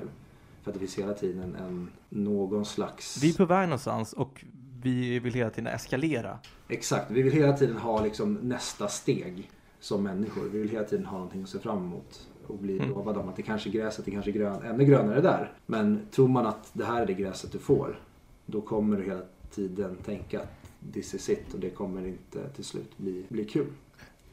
För 0.63 0.71
att 0.71 0.73
det 0.73 0.79
finns 0.79 0.97
hela 0.97 1.13
tiden 1.13 1.55
en, 1.55 1.89
någon 2.09 2.65
slags... 2.65 3.23
Vi 3.23 3.29
är 3.29 3.33
på 3.37 3.45
väg 3.45 3.67
någonstans 3.69 4.13
och 4.13 4.45
vi 4.83 5.19
vill 5.19 5.33
hela 5.33 5.49
tiden 5.49 5.67
eskalera. 5.73 6.39
Exakt, 6.67 7.11
vi 7.11 7.21
vill 7.21 7.33
hela 7.33 7.53
tiden 7.57 7.77
ha 7.77 8.03
liksom 8.03 8.33
nästa 8.33 8.87
steg 8.87 9.51
som 9.79 10.03
människor. 10.03 10.43
Vi 10.43 10.59
vill 10.59 10.69
hela 10.69 10.83
tiden 10.83 11.05
ha 11.05 11.17
någonting 11.17 11.43
att 11.43 11.49
se 11.49 11.59
fram 11.59 11.77
emot 11.77 12.27
och 12.47 12.57
bli 12.57 12.77
Mm. 12.79 12.89
lovade 12.89 13.19
om 13.19 13.29
att 13.29 13.35
det 13.35 13.41
kanske 13.41 13.69
är 13.69 13.71
gräset, 13.71 14.05
det 14.05 14.11
kanske 14.11 14.31
är 14.31 14.33
grön, 14.33 14.63
ännu 14.63 14.85
grönare 14.85 15.21
där. 15.21 15.53
Men 15.65 15.99
tror 16.11 16.27
man 16.27 16.45
att 16.45 16.69
det 16.73 16.85
här 16.85 17.01
är 17.01 17.05
det 17.05 17.13
gräset 17.13 17.51
du 17.51 17.59
får, 17.59 17.99
då 18.45 18.61
kommer 18.61 18.97
du 18.97 19.03
hela 19.03 19.21
tiden 19.51 19.95
tänka 20.05 20.39
att 20.39 20.93
this 20.93 21.13
is 21.13 21.29
it 21.29 21.53
och 21.53 21.59
det 21.59 21.69
kommer 21.69 22.07
inte 22.07 22.49
till 22.49 22.63
slut 22.63 22.97
bli, 22.97 23.25
bli 23.29 23.45
kul. 23.45 23.67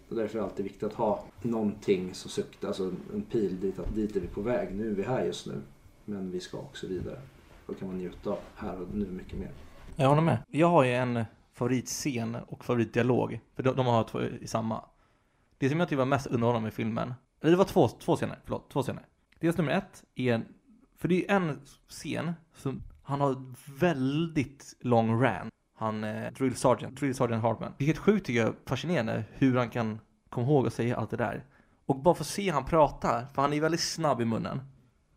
Och 0.09 0.17
därför 0.17 0.39
är 0.39 0.43
det 0.43 0.49
alltid 0.49 0.65
viktigt 0.65 0.83
att 0.83 0.95
ha 0.95 1.25
någonting 1.43 2.15
som 2.15 2.31
suktar, 2.31 2.69
alltså 2.69 2.93
en 3.15 3.23
pil 3.23 3.61
dit 3.61 3.79
att 3.79 3.95
dit 3.95 4.17
är 4.17 4.21
vi 4.21 4.27
på 4.27 4.41
väg. 4.41 4.75
Nu 4.75 4.91
är 4.91 4.95
vi 4.95 5.03
här 5.03 5.25
just 5.25 5.47
nu, 5.47 5.63
men 6.05 6.31
vi 6.31 6.41
ska 6.41 6.59
också 6.59 6.87
vidare. 6.87 7.21
Då 7.67 7.75
kan 7.75 7.89
man 7.89 7.99
njuta 7.99 8.31
av 8.31 8.39
här 8.55 8.81
och 8.81 8.89
nu 8.95 9.07
mycket 9.07 9.39
mer. 9.39 9.51
Jag 9.97 10.09
håller 10.09 10.23
med. 10.23 10.39
Jag 10.49 10.69
har 10.69 10.85
ju 10.85 10.93
en 10.93 11.25
favoritscen 11.53 12.37
och 12.47 12.65
favoritdialog. 12.65 13.41
För 13.55 13.63
de, 13.63 13.77
de 13.77 13.87
har 13.87 14.05
två 14.05 14.23
i 14.23 14.47
samma. 14.47 14.85
Det 15.59 15.69
som 15.69 15.81
jag 15.81 15.89
tycker 15.89 15.99
var 15.99 16.07
mest 16.07 16.27
underhållande 16.27 16.67
med 16.67 16.75
filmen. 16.75 17.15
Eller 17.41 17.51
det 17.51 17.57
var 17.57 17.65
två, 17.65 17.89
två 17.89 18.17
scener. 18.17 18.39
Förlåt, 18.45 18.71
två 18.71 18.83
scener. 18.83 19.07
Dels 19.41 19.57
nummer 19.57 19.73
ett 19.73 20.05
är. 20.15 20.43
För 20.97 21.09
det 21.09 21.31
är 21.31 21.37
en 21.37 21.61
scen 21.89 22.33
som 22.55 22.83
han 23.03 23.21
har 23.21 23.55
väldigt 23.81 24.77
lång 24.81 25.23
rant. 25.23 25.53
Han 25.77 26.05
eh, 26.05 26.33
Drill 26.33 26.57
Sergeant, 26.57 26.97
Drill 26.97 27.15
Sergeant 27.15 27.43
Hartman. 27.43 27.73
Det 27.79 27.85
är 27.85 27.87
helt 27.87 27.99
sjukt 27.99 28.27
tycker 28.27 28.41
jag, 28.41 28.55
fascinerande 28.67 29.25
hur 29.33 29.57
han 29.57 29.71
kan 29.71 30.01
komma 30.29 30.47
ihåg 30.47 30.67
och 30.67 30.73
säga 30.73 30.97
allt 30.97 31.11
det 31.11 31.17
där. 31.17 31.45
Och 31.87 31.97
bara 31.97 32.15
få 32.15 32.25
se 32.25 32.51
han 32.51 32.65
prata, 32.65 33.27
för 33.35 33.43
han 33.43 33.53
är 33.53 33.61
väldigt 33.61 33.81
snabb 33.81 34.21
i 34.21 34.25
munnen. 34.25 34.61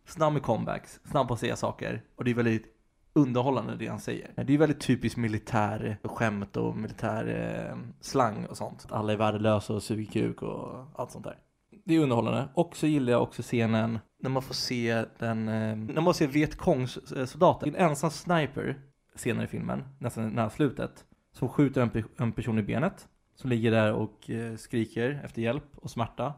Snabb 0.06 0.34
med 0.34 0.42
comebacks, 0.42 1.00
snabb 1.04 1.28
på 1.28 1.34
att 1.34 1.40
säga 1.40 1.56
saker. 1.56 2.04
Och 2.16 2.24
det 2.24 2.32
är 2.32 2.36
väldigt 2.36 2.76
underhållande 3.14 3.76
det 3.76 3.88
han 3.88 4.00
säger. 4.00 4.44
Det 4.48 4.54
är 4.54 4.58
väldigt 4.58 4.82
typiskt 4.82 5.18
militär 5.18 5.98
skämt 6.04 6.58
och 6.58 6.78
militär 6.78 7.26
eh, 7.70 7.78
slang 8.02 8.46
och 8.46 8.58
sånt. 8.58 8.86
Att 8.86 8.92
alla 8.92 9.14
är 9.14 9.18
värdelösa 9.18 9.74
och 9.74 9.84
suger 9.84 10.06
kuk 10.06 10.42
och 10.42 10.86
allt 10.96 11.12
sånt 11.12 11.26
där. 11.26 11.38
Det 11.86 11.96
är 11.96 12.00
underhållande. 12.00 12.50
Och 12.54 12.76
så 12.76 12.88
gillar 12.88 13.12
jag 13.12 13.24
också 13.24 13.42
scenen 13.42 14.00
när 14.22 14.30
man 14.30 14.42
får 14.42 14.54
se 14.54 15.06
den, 15.20 15.48
eh, 15.48 15.76
när 15.76 16.02
man 16.02 16.14
ser 16.14 16.28
Vietcongs 16.28 16.98
eh, 16.98 17.26
soldater. 17.26 17.68
En 17.68 17.76
ensam 17.76 18.10
sniper 18.10 18.78
senare 19.20 19.46
i 19.46 19.48
filmen, 19.48 19.84
nästan 20.00 20.30
nära 20.30 20.50
slutet, 20.50 21.06
som 21.32 21.50
skjuter 21.50 21.82
en, 21.82 21.92
pe- 21.92 22.10
en 22.18 22.32
person 22.32 22.60
i 22.60 22.64
benet. 22.64 23.08
Som 23.36 23.50
ligger 23.50 23.72
där 23.72 23.94
och 23.94 24.30
eh, 24.30 24.56
skriker 24.56 25.22
efter 25.24 25.42
hjälp 25.42 25.64
och 25.76 25.92
smärta. 25.92 26.34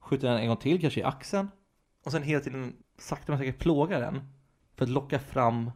Skjuter 0.00 0.28
den 0.28 0.38
en 0.38 0.48
gång 0.48 0.56
till, 0.56 0.80
kanske 0.80 1.00
i 1.00 1.04
axeln. 1.04 1.48
Och 2.04 2.12
sen 2.12 2.22
hela 2.22 2.40
tiden 2.40 2.76
sakta 2.98 3.32
men 3.32 3.38
säkert 3.38 3.58
plågar 3.58 4.00
den. 4.00 4.20
För 4.76 4.84
att 4.84 4.90
locka 4.90 5.18
fram 5.18 5.70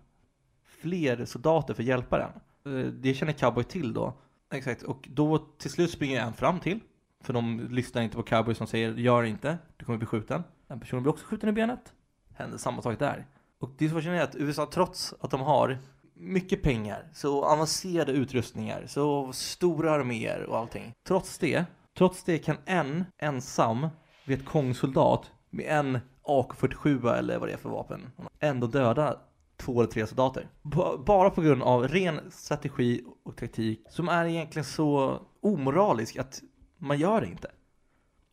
fler 0.64 1.24
soldater 1.24 1.74
för 1.74 1.82
att 1.82 1.86
hjälpa 1.86 2.18
den. 2.18 2.30
Eh, 2.76 2.86
det 2.86 3.14
känner 3.14 3.32
Cowboy 3.32 3.64
till 3.64 3.92
då. 3.94 4.14
Exakt, 4.52 4.82
och 4.82 5.08
då 5.10 5.38
till 5.38 5.70
slut 5.70 5.90
springer 5.90 6.20
en 6.20 6.32
fram 6.32 6.60
till. 6.60 6.80
För 7.20 7.32
de 7.32 7.68
lyssnar 7.70 8.02
inte 8.02 8.16
på 8.16 8.22
Cowboy 8.22 8.54
som 8.54 8.66
säger 8.66 8.94
gör 8.94 9.22
inte, 9.22 9.58
du 9.76 9.84
kommer 9.84 9.98
bli 9.98 10.06
skjuten. 10.06 10.42
Den 10.66 10.80
personen 10.80 11.02
blir 11.02 11.12
också 11.12 11.26
skjuten 11.26 11.48
i 11.48 11.52
benet. 11.52 11.92
Händer 12.34 12.58
samma 12.58 12.82
sak 12.82 12.98
där. 12.98 13.26
Och 13.58 13.70
det 13.78 13.84
är 13.84 13.88
så 13.88 13.94
fascinerande 13.94 14.24
att 14.24 14.36
USA 14.36 14.70
trots 14.72 15.14
att 15.20 15.30
de 15.30 15.40
har 15.40 15.78
mycket 16.14 16.62
pengar, 16.62 17.08
så 17.14 17.44
avancerade 17.44 18.12
utrustningar, 18.12 18.84
så 18.86 19.32
stora 19.32 19.92
arméer 19.92 20.42
och 20.42 20.58
allting. 20.58 20.92
Trots 21.06 21.38
det, 21.38 21.64
trots 21.98 22.24
det 22.24 22.38
kan 22.38 22.56
en 22.64 23.04
ensam 23.18 23.88
vietkongsoldat 24.24 25.30
med 25.50 25.66
en 25.78 25.98
AK47 26.24 27.12
eller 27.18 27.38
vad 27.38 27.48
det 27.48 27.52
är 27.52 27.56
för 27.56 27.68
vapen 27.68 28.10
ändå 28.40 28.66
döda 28.66 29.16
två 29.56 29.80
eller 29.80 29.90
tre 29.90 30.06
soldater. 30.06 30.48
Bara 31.06 31.30
på 31.30 31.42
grund 31.42 31.62
av 31.62 31.88
ren 31.88 32.20
strategi 32.30 33.04
och 33.24 33.36
taktik 33.36 33.84
som 33.90 34.08
är 34.08 34.24
egentligen 34.24 34.64
så 34.64 35.20
omoralisk 35.40 36.16
att 36.16 36.42
man 36.78 36.98
gör 36.98 37.20
det 37.20 37.26
inte. 37.26 37.50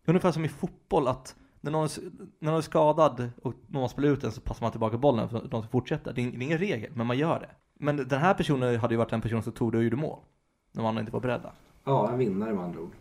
Ungefär 0.06 0.32
som 0.32 0.46
i 0.46 0.50
fotboll 0.50 1.08
att 1.08 1.36
när 1.62 1.72
någon, 1.72 1.86
är- 1.86 2.12
när 2.39 2.52
någon 2.52 2.58
är 2.58 2.62
skadad 2.62 3.30
och 3.44 3.54
någon 3.68 3.89
spelar 3.89 4.10
ut 4.10 4.22
den 4.22 4.32
så 4.32 4.42
passar 4.42 4.62
man 4.62 4.72
tillbaka 4.72 4.98
bollen 4.98 5.30
för 5.30 5.38
att 5.38 5.52
de 5.52 5.62
ska 5.62 5.72
fortsätta. 5.72 6.12
Det 6.13 6.22
är 6.22 6.42
ingen 6.44 6.58
regel, 6.58 6.92
men 6.96 7.08
man 7.08 7.18
gör 7.18 7.39
det. 7.39 7.50
Men 7.82 7.97
den 7.97 8.19
här 8.19 8.34
personen 8.34 8.80
hade 8.80 8.93
ju 8.93 8.97
varit 8.97 9.13
en 9.13 9.21
person 9.21 9.43
som 9.43 9.51
tog 9.53 9.71
det 9.71 9.77
och 9.77 9.84
gjorde 9.84 9.95
mål. 9.95 10.19
När 10.71 10.84
man 10.84 10.97
inte 10.97 11.11
var 11.11 11.19
beredda. 11.19 11.51
Ja, 11.84 12.11
en 12.11 12.17
vinnare 12.17 12.53
med 12.53 12.63
andra 12.63 12.80
ord. 12.80 12.91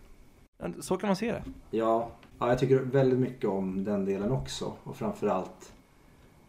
Så 0.81 0.97
kan 0.97 1.09
man 1.09 1.17
se 1.17 1.33
det. 1.33 1.43
Ja, 1.71 2.11
ja, 2.39 2.49
jag 2.49 2.59
tycker 2.59 2.79
väldigt 2.79 3.19
mycket 3.19 3.51
om 3.51 3.85
den 3.85 4.05
delen 4.05 4.33
också. 4.33 4.73
Och 4.85 4.97
framförallt 4.97 5.73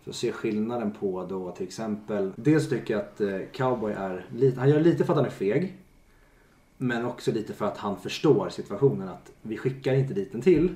för 0.03 0.09
att 0.09 0.15
se 0.15 0.31
skillnaden 0.31 0.91
på 0.91 1.25
då 1.25 1.51
till 1.51 1.67
exempel. 1.67 2.31
Dels 2.35 2.69
tycker 2.69 2.93
jag 2.93 3.01
att 3.01 3.21
eh, 3.21 3.39
Cowboy 3.53 3.93
är 3.93 4.25
lite, 4.35 4.59
han 4.59 4.69
gör 4.69 4.79
lite 4.79 5.03
för 5.03 5.13
att 5.13 5.17
han 5.17 5.25
är 5.25 5.29
feg. 5.29 5.77
Men 6.77 7.05
också 7.05 7.31
lite 7.31 7.53
för 7.53 7.65
att 7.65 7.77
han 7.77 7.97
förstår 7.97 8.49
situationen 8.49 9.09
att 9.09 9.31
vi 9.41 9.57
skickar 9.57 9.93
inte 9.93 10.13
dit 10.13 10.35
en 10.35 10.41
till. 10.41 10.75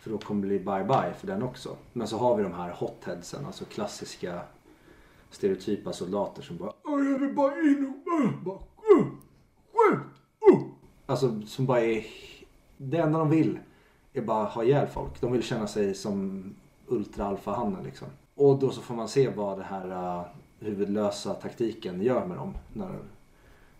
För 0.00 0.10
då 0.10 0.18
kommer 0.18 0.42
det 0.42 0.48
bli 0.48 0.58
bye 0.58 0.84
bye 0.84 1.14
för 1.18 1.26
den 1.26 1.42
också. 1.42 1.76
Men 1.92 2.06
så 2.06 2.18
har 2.18 2.36
vi 2.36 2.42
de 2.42 2.52
här 2.52 2.70
hotheadsen, 2.70 3.46
alltså 3.46 3.64
klassiska 3.64 4.40
stereotypa 5.30 5.92
soldater 5.92 6.42
som 6.42 6.56
bara 6.56 6.72
jag 6.84 7.18
vill 7.18 7.34
bara 7.34 7.60
in 7.60 7.86
och 7.86 8.44
bara, 8.44 8.58
skjut. 8.76 9.12
Alltså 11.06 11.42
som 11.46 11.66
bara 11.66 11.80
är 11.80 12.06
det 12.76 12.98
enda 12.98 13.18
de 13.18 13.30
vill 13.30 13.58
är 14.12 14.22
bara 14.22 14.44
ha 14.44 14.64
ihjäl 14.64 14.86
folk. 14.86 15.20
De 15.20 15.32
vill 15.32 15.42
känna 15.42 15.66
sig 15.66 15.94
som 15.94 16.44
ultra-alfa-hannen 16.86 17.84
liksom. 17.84 18.08
Och 18.34 18.58
då 18.58 18.70
så 18.70 18.80
får 18.80 18.94
man 18.94 19.08
se 19.08 19.28
vad 19.28 19.58
det 19.58 19.64
här 19.64 20.18
uh, 20.18 20.26
huvudlösa 20.58 21.34
taktiken 21.34 22.02
gör 22.02 22.26
med 22.26 22.36
dem. 22.36 22.54
När, 22.72 22.98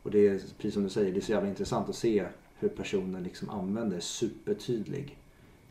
Och 0.02 0.10
det 0.10 0.28
är 0.28 0.38
precis 0.38 0.74
som 0.74 0.82
du 0.82 0.88
säger, 0.88 1.12
det 1.12 1.18
är 1.18 1.22
så 1.22 1.32
jävla 1.32 1.48
intressant 1.48 1.88
att 1.88 1.96
se 1.96 2.26
hur 2.58 2.68
personen 2.68 3.22
liksom 3.22 3.50
använder 3.50 4.00
supertydlig 4.00 5.18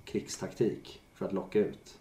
krigstaktik 0.06 1.02
för 1.14 1.26
att 1.26 1.34
locka 1.34 1.60
ut. 1.60 2.00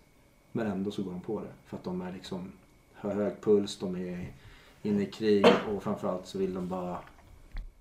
Men 0.53 0.66
ändå 0.66 0.91
så 0.91 1.03
går 1.03 1.11
de 1.11 1.20
på 1.20 1.41
det. 1.41 1.53
För 1.66 1.76
att 1.76 1.85
de 1.85 2.01
är 2.01 2.12
liksom 2.12 2.53
har 3.01 3.14
hög 3.14 3.40
puls, 3.40 3.78
de 3.78 3.96
är 3.96 4.32
inne 4.82 5.03
i 5.03 5.07
krig 5.07 5.46
och 5.68 5.82
framförallt 5.82 6.26
så 6.26 6.38
vill 6.38 6.55
de 6.55 6.68
bara 6.68 6.99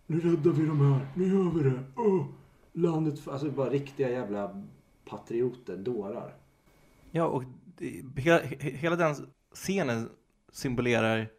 Nu 0.07 0.19
räddar 0.19 0.51
vi 0.51 0.65
de 0.65 0.93
här, 0.93 1.07
nu 1.15 1.27
gör 1.27 1.51
vi 1.51 1.69
det. 1.69 1.83
Oh, 1.95 2.25
landet, 2.73 3.27
alltså 3.27 3.51
bara 3.51 3.69
riktiga 3.69 4.09
jävla 4.09 4.63
patrioter, 5.05 5.77
dårar. 5.77 6.33
Ja, 7.11 7.25
och 7.25 7.43
hela, 8.15 8.39
hela 8.59 8.95
den 8.95 9.15
scenen 9.53 10.09
symbolerar 10.51 11.29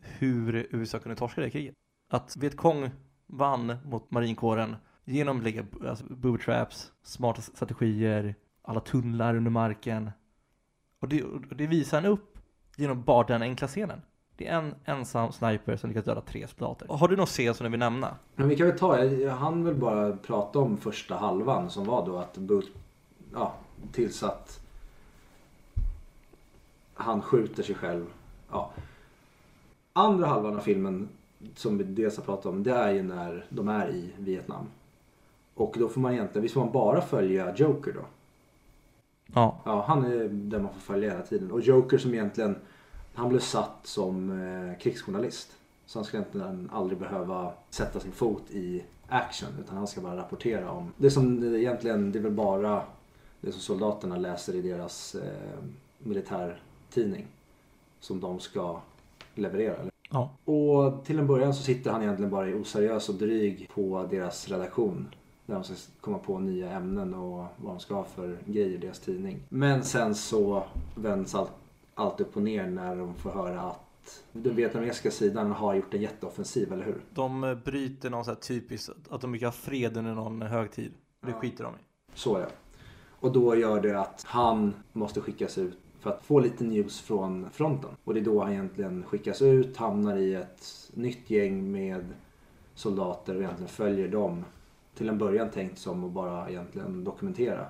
hur 0.00 0.66
USA 0.70 0.98
kunde 0.98 1.16
torska 1.16 1.40
det 1.40 1.50
kriget. 1.50 1.74
Att 2.08 2.36
Vietkong 2.36 2.90
vann 3.26 3.76
mot 3.84 4.10
marinkåren 4.10 4.76
genom 5.04 5.38
att 5.38 5.44
lägga 5.44 5.66
alltså, 5.88 6.04
booby 6.04 6.38
traps, 6.44 6.92
smarta 7.02 7.42
strategier, 7.42 8.34
alla 8.62 8.80
tunnlar 8.80 9.36
under 9.36 9.50
marken. 9.50 10.10
Och 11.00 11.08
det, 11.08 11.22
och 11.22 11.56
det 11.56 11.66
visar 11.66 12.00
han 12.00 12.10
upp 12.10 12.37
genom 12.78 13.02
bara 13.02 13.26
den 13.26 13.42
enkla 13.42 13.68
scenen. 13.68 14.02
Det 14.36 14.46
är 14.46 14.58
en 14.58 14.74
ensam 14.84 15.32
sniper 15.32 15.76
som 15.76 15.90
lyckas 15.90 16.04
döda 16.04 16.20
tre 16.20 16.46
soldater. 16.46 16.86
Har 16.88 17.08
du 17.08 17.16
någon 17.16 17.26
scen 17.26 17.54
som 17.54 17.64
du 17.64 17.70
vill 17.70 17.80
nämna? 17.80 18.16
Men 18.34 18.48
vi 18.48 18.56
kan 18.56 18.66
väl 18.66 18.78
ta, 18.78 18.98
jag, 18.98 19.20
jag 19.20 19.32
hann 19.32 19.64
väl 19.64 19.74
bara 19.74 20.16
prata 20.16 20.58
om 20.58 20.76
första 20.76 21.16
halvan 21.16 21.70
som 21.70 21.84
var 21.84 22.06
då 22.06 22.18
att 22.18 22.36
Booth, 22.36 22.68
ja, 23.32 23.54
tills 23.92 24.22
att 24.22 24.60
han 26.94 27.22
skjuter 27.22 27.62
sig 27.62 27.74
själv. 27.74 28.06
Ja. 28.50 28.70
Andra 29.92 30.26
halvan 30.26 30.56
av 30.56 30.60
filmen 30.60 31.08
som 31.54 31.78
vi 31.78 31.84
dels 31.84 32.16
har 32.16 32.24
pratat 32.24 32.46
om, 32.46 32.62
det 32.62 32.72
är 32.72 32.90
ju 32.90 33.02
när 33.02 33.44
de 33.48 33.68
är 33.68 33.90
i 33.90 34.12
Vietnam. 34.18 34.66
Och 35.54 35.74
då 35.78 35.88
får 35.88 36.00
man 36.00 36.12
egentligen, 36.12 36.42
visst 36.42 36.54
får 36.54 36.60
man 36.60 36.72
bara 36.72 37.00
följa 37.00 37.54
Joker 37.56 37.92
då? 37.92 38.04
Ja, 39.34 39.60
Ja, 39.64 39.84
han 39.86 40.04
är 40.04 40.28
den 40.28 40.62
man 40.62 40.72
får 40.72 40.80
följa 40.80 41.10
hela 41.10 41.22
tiden. 41.22 41.50
Och 41.50 41.60
Joker 41.60 41.98
som 41.98 42.14
egentligen, 42.14 42.56
han 43.14 43.28
blev 43.28 43.40
satt 43.40 43.80
som 43.82 44.30
eh, 44.30 44.78
krigsjournalist. 44.78 45.56
Så 45.86 45.98
han 45.98 46.04
ska 46.04 46.16
egentligen 46.16 46.70
aldrig 46.72 46.98
behöva 46.98 47.52
sätta 47.70 48.00
sin 48.00 48.12
fot 48.12 48.50
i 48.50 48.84
action. 49.08 49.48
Utan 49.60 49.76
han 49.76 49.86
ska 49.86 50.00
bara 50.00 50.16
rapportera 50.16 50.70
om. 50.70 50.92
Det 50.96 51.10
som 51.10 51.54
egentligen, 51.54 52.12
det 52.12 52.18
är 52.18 52.22
väl 52.22 52.32
bara 52.32 52.82
det 53.40 53.52
som 53.52 53.60
soldaterna 53.60 54.16
läser 54.16 54.54
i 54.54 54.62
deras 54.62 55.14
eh, 55.14 55.58
militärtidning. 55.98 57.26
Som 58.00 58.20
de 58.20 58.40
ska 58.40 58.80
leverera. 59.34 59.76
Eller? 59.76 59.92
ja. 60.10 60.30
Och 60.44 61.04
till 61.04 61.18
en 61.18 61.26
början 61.26 61.54
så 61.54 61.62
sitter 61.62 61.90
han 61.90 62.02
egentligen 62.02 62.30
bara 62.30 62.48
i 62.48 62.54
oseriös 62.54 63.08
och 63.08 63.14
dryg 63.14 63.70
på 63.74 64.08
deras 64.10 64.48
redaktion. 64.48 65.08
Där 65.48 65.54
de 65.54 65.64
ska 65.64 65.74
komma 66.00 66.18
på 66.18 66.38
nya 66.38 66.70
ämnen 66.70 67.14
och 67.14 67.44
vad 67.56 67.72
de 67.74 67.80
ska 67.80 67.94
ha 67.94 68.04
för 68.04 68.38
grejer 68.44 68.68
i 68.68 68.76
deras 68.76 68.98
tidning. 69.00 69.42
Men 69.48 69.84
sen 69.84 70.14
så 70.14 70.64
vänds 70.94 71.34
allt, 71.34 71.52
allt 71.94 72.20
upp 72.20 72.36
och 72.36 72.42
ner 72.42 72.66
när 72.66 72.96
de 72.96 73.14
får 73.14 73.30
höra 73.30 73.60
att 73.60 74.22
den 74.32 74.56
vietnamesiska 74.56 75.10
sidan 75.10 75.52
har 75.52 75.74
gjort 75.74 75.94
en 75.94 76.00
jätteoffensiv, 76.02 76.72
eller 76.72 76.84
hur? 76.84 77.00
De 77.14 77.44
eh, 77.44 77.54
bryter 77.54 78.10
någon 78.10 78.24
så 78.24 78.30
här 78.30 78.38
typiskt, 78.38 78.90
att 79.10 79.20
de 79.20 79.30
brukar 79.32 79.46
ha 79.46 79.52
fred 79.52 79.96
under 79.96 80.14
någon 80.14 80.42
högtid. 80.42 80.92
Det 81.20 81.30
Ja. 81.30 81.40
skiter 81.40 81.64
de 81.64 81.74
i. 81.74 81.78
Så 82.14 82.38
det. 82.38 82.48
Och 83.20 83.32
då 83.32 83.56
gör 83.56 83.80
det 83.80 84.00
att 84.00 84.24
han 84.26 84.74
måste 84.92 85.20
skickas 85.20 85.58
ut 85.58 85.78
för 86.00 86.10
att 86.10 86.22
få 86.24 86.40
lite 86.40 86.64
news 86.64 87.00
från 87.00 87.50
fronten. 87.50 87.90
Och 88.04 88.14
det 88.14 88.20
är 88.20 88.24
då 88.24 88.42
han 88.42 88.52
egentligen 88.52 89.02
skickas 89.06 89.42
ut, 89.42 89.76
hamnar 89.76 90.16
i 90.16 90.34
ett 90.34 90.90
nytt 90.94 91.30
gäng 91.30 91.72
med 91.72 92.04
soldater 92.74 93.34
och 93.36 93.42
egentligen 93.42 93.68
följer 93.68 94.08
dem. 94.08 94.44
Till 94.98 95.08
en 95.08 95.18
början 95.18 95.50
tänkt 95.50 95.78
som 95.78 96.04
att 96.04 96.10
bara 96.10 96.50
egentligen 96.50 97.04
dokumentera. 97.04 97.66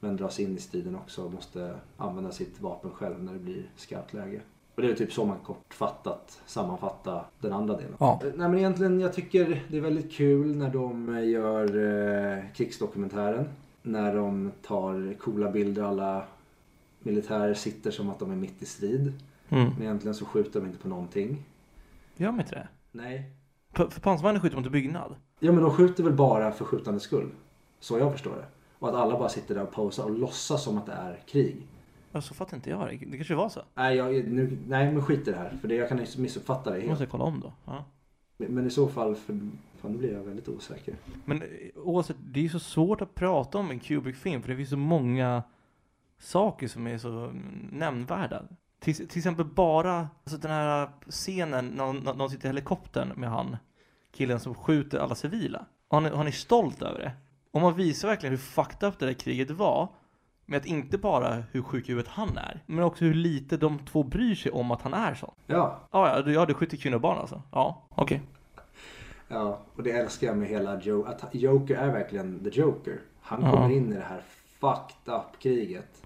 Men 0.00 0.16
dras 0.16 0.40
in 0.40 0.56
i 0.56 0.60
striden 0.60 0.96
också 0.96 1.24
och 1.24 1.32
måste 1.32 1.74
använda 1.96 2.30
sitt 2.30 2.60
vapen 2.60 2.90
själv 2.90 3.22
när 3.22 3.32
det 3.32 3.38
blir 3.38 3.62
skarpt 3.76 4.12
läge. 4.12 4.40
Och 4.74 4.82
det 4.82 4.90
är 4.90 4.94
typ 4.94 5.12
så 5.12 5.24
man 5.24 5.38
kortfattat 5.38 6.40
sammanfattar 6.46 7.24
den 7.40 7.52
andra 7.52 7.76
delen. 7.76 7.94
Ja. 7.98 8.20
Eh, 8.24 8.32
Nej 8.36 8.48
men 8.48 8.58
egentligen 8.58 9.00
jag 9.00 9.12
tycker 9.12 9.62
det 9.68 9.76
är 9.76 9.80
väldigt 9.80 10.12
kul 10.12 10.56
när 10.56 10.70
de 10.70 11.16
eh, 11.16 11.28
gör 11.28 11.64
eh, 11.76 12.44
krigsdokumentären. 12.54 13.48
När 13.82 14.16
de 14.16 14.52
tar 14.62 15.14
coola 15.14 15.50
bilder, 15.50 15.82
alla 15.82 16.24
militärer 16.98 17.54
sitter 17.54 17.90
som 17.90 18.10
att 18.10 18.18
de 18.18 18.30
är 18.30 18.36
mitt 18.36 18.62
i 18.62 18.66
strid. 18.66 19.12
Mm. 19.48 19.68
Men 19.68 19.82
egentligen 19.82 20.14
så 20.14 20.24
skjuter 20.24 20.60
de 20.60 20.66
inte 20.66 20.78
på 20.78 20.88
någonting. 20.88 21.42
Gör 22.16 22.26
de 22.26 22.40
inte 22.40 22.54
det? 22.54 22.68
Nej. 22.92 23.30
För, 23.72 23.88
för 23.88 24.00
pansarvagnen 24.00 24.42
skjuter 24.42 24.56
mot 24.56 24.66
en 24.66 24.72
byggnad. 24.72 25.14
Ja 25.40 25.52
men 25.52 25.62
de 25.62 25.70
skjuter 25.70 26.04
väl 26.04 26.12
bara 26.12 26.52
för 26.52 26.64
skjutandets 26.64 27.04
skull. 27.04 27.30
Så 27.80 27.98
jag 27.98 28.12
förstår 28.12 28.30
det. 28.30 28.46
Och 28.78 28.88
att 28.88 28.94
alla 28.94 29.18
bara 29.18 29.28
sitter 29.28 29.54
där 29.54 29.62
och 29.62 29.72
posar 29.72 30.04
och 30.04 30.18
låtsas 30.18 30.64
som 30.64 30.78
att 30.78 30.86
det 30.86 30.92
är 30.92 31.18
krig. 31.26 31.66
Ja, 32.12 32.20
så 32.20 32.34
fattar 32.34 32.56
inte 32.56 32.70
jag 32.70 32.88
det. 32.88 33.06
Det 33.06 33.16
kanske 33.16 33.34
var 33.34 33.48
så. 33.48 33.60
Nej, 33.74 33.96
jag, 33.96 34.12
nu, 34.12 34.58
nej 34.66 34.92
men 34.92 35.02
skit 35.02 35.28
i 35.28 35.30
det 35.30 35.36
här. 35.36 35.58
För 35.60 35.68
det, 35.68 35.74
jag 35.74 35.88
kan 35.88 35.98
missuppfatta 36.16 36.70
det 36.70 36.76
helt. 36.76 36.88
måste 36.88 37.04
jag 37.04 37.10
kolla 37.10 37.24
om 37.24 37.40
då. 37.40 37.52
Ja. 37.64 37.84
Men 38.36 38.66
i 38.66 38.70
så 38.70 38.88
fall, 38.88 39.14
för, 39.14 39.40
fan, 39.80 39.92
nu 39.92 39.98
blir 39.98 40.12
jag 40.12 40.22
väldigt 40.22 40.48
osäker. 40.48 40.94
Men 41.24 41.42
oavsett, 41.76 42.16
det 42.20 42.40
är 42.40 42.42
ju 42.42 42.48
så 42.48 42.58
svårt 42.58 43.00
att 43.00 43.14
prata 43.14 43.58
om 43.58 43.70
en 43.70 43.78
Kubrick-film 43.80 44.42
för 44.42 44.48
det 44.48 44.56
finns 44.56 44.70
så 44.70 44.76
många 44.76 45.42
saker 46.18 46.68
som 46.68 46.86
är 46.86 46.98
så 46.98 47.32
nämnvärda. 47.72 48.42
Till, 48.78 48.94
till 48.94 49.18
exempel 49.18 49.44
bara 49.44 50.08
alltså 50.24 50.38
den 50.40 50.50
här 50.50 50.90
scenen 51.08 51.66
när 51.66 51.92
när 51.92 52.14
de 52.14 52.30
sitter 52.30 52.44
i 52.44 52.48
helikoptern 52.48 53.12
med 53.16 53.30
han, 53.30 53.56
killen 54.12 54.40
som 54.40 54.54
skjuter 54.54 54.98
alla 54.98 55.14
civila. 55.14 55.66
Har 55.88 56.00
ni, 56.00 56.08
har 56.08 56.24
ni 56.24 56.32
stolt 56.32 56.82
över 56.82 56.98
det? 56.98 57.12
Och 57.50 57.60
man 57.60 57.74
visar 57.74 58.08
verkligen 58.08 58.30
hur 58.30 58.38
fucked 58.38 58.88
up 58.88 58.98
det 58.98 59.06
där 59.06 59.12
kriget 59.12 59.50
var. 59.50 59.88
Med 60.46 60.56
att 60.56 60.66
inte 60.66 60.98
bara 60.98 61.34
hur 61.52 61.62
sjuk 61.62 61.84
i 61.88 61.92
huvudet 61.92 62.10
han 62.12 62.36
är, 62.38 62.62
men 62.66 62.84
också 62.84 63.04
hur 63.04 63.14
lite 63.14 63.56
de 63.56 63.78
två 63.78 64.02
bryr 64.02 64.34
sig 64.34 64.52
om 64.52 64.70
att 64.70 64.82
han 64.82 64.94
är 64.94 65.14
sån. 65.14 65.34
Ja, 65.46 65.80
Ja, 65.92 66.16
ja, 66.16 66.22
du, 66.22 66.32
ja, 66.32 66.46
du 66.46 66.54
skjuter 66.54 66.76
kvinnor 66.76 66.94
och 66.94 67.00
barn 67.00 67.18
alltså? 67.18 67.42
Ja, 67.52 67.82
okej. 67.88 68.22
ja. 69.28 69.60
Och 69.76 69.82
det 69.82 69.90
älskar 69.90 70.26
jag 70.26 70.36
med 70.36 70.48
hela 70.48 70.80
Joe. 70.80 71.04
Att 71.04 71.24
Joker 71.34 71.76
är 71.76 71.92
verkligen 71.92 72.44
the 72.44 72.60
Joker. 72.60 73.00
Han 73.20 73.42
Ja. 73.44 73.50
kommer 73.50 73.70
in 73.70 73.92
i 73.92 73.96
det 73.96 74.02
här 74.08 74.22
fucked 74.60 75.14
up 75.14 75.38
kriget. 75.42 76.02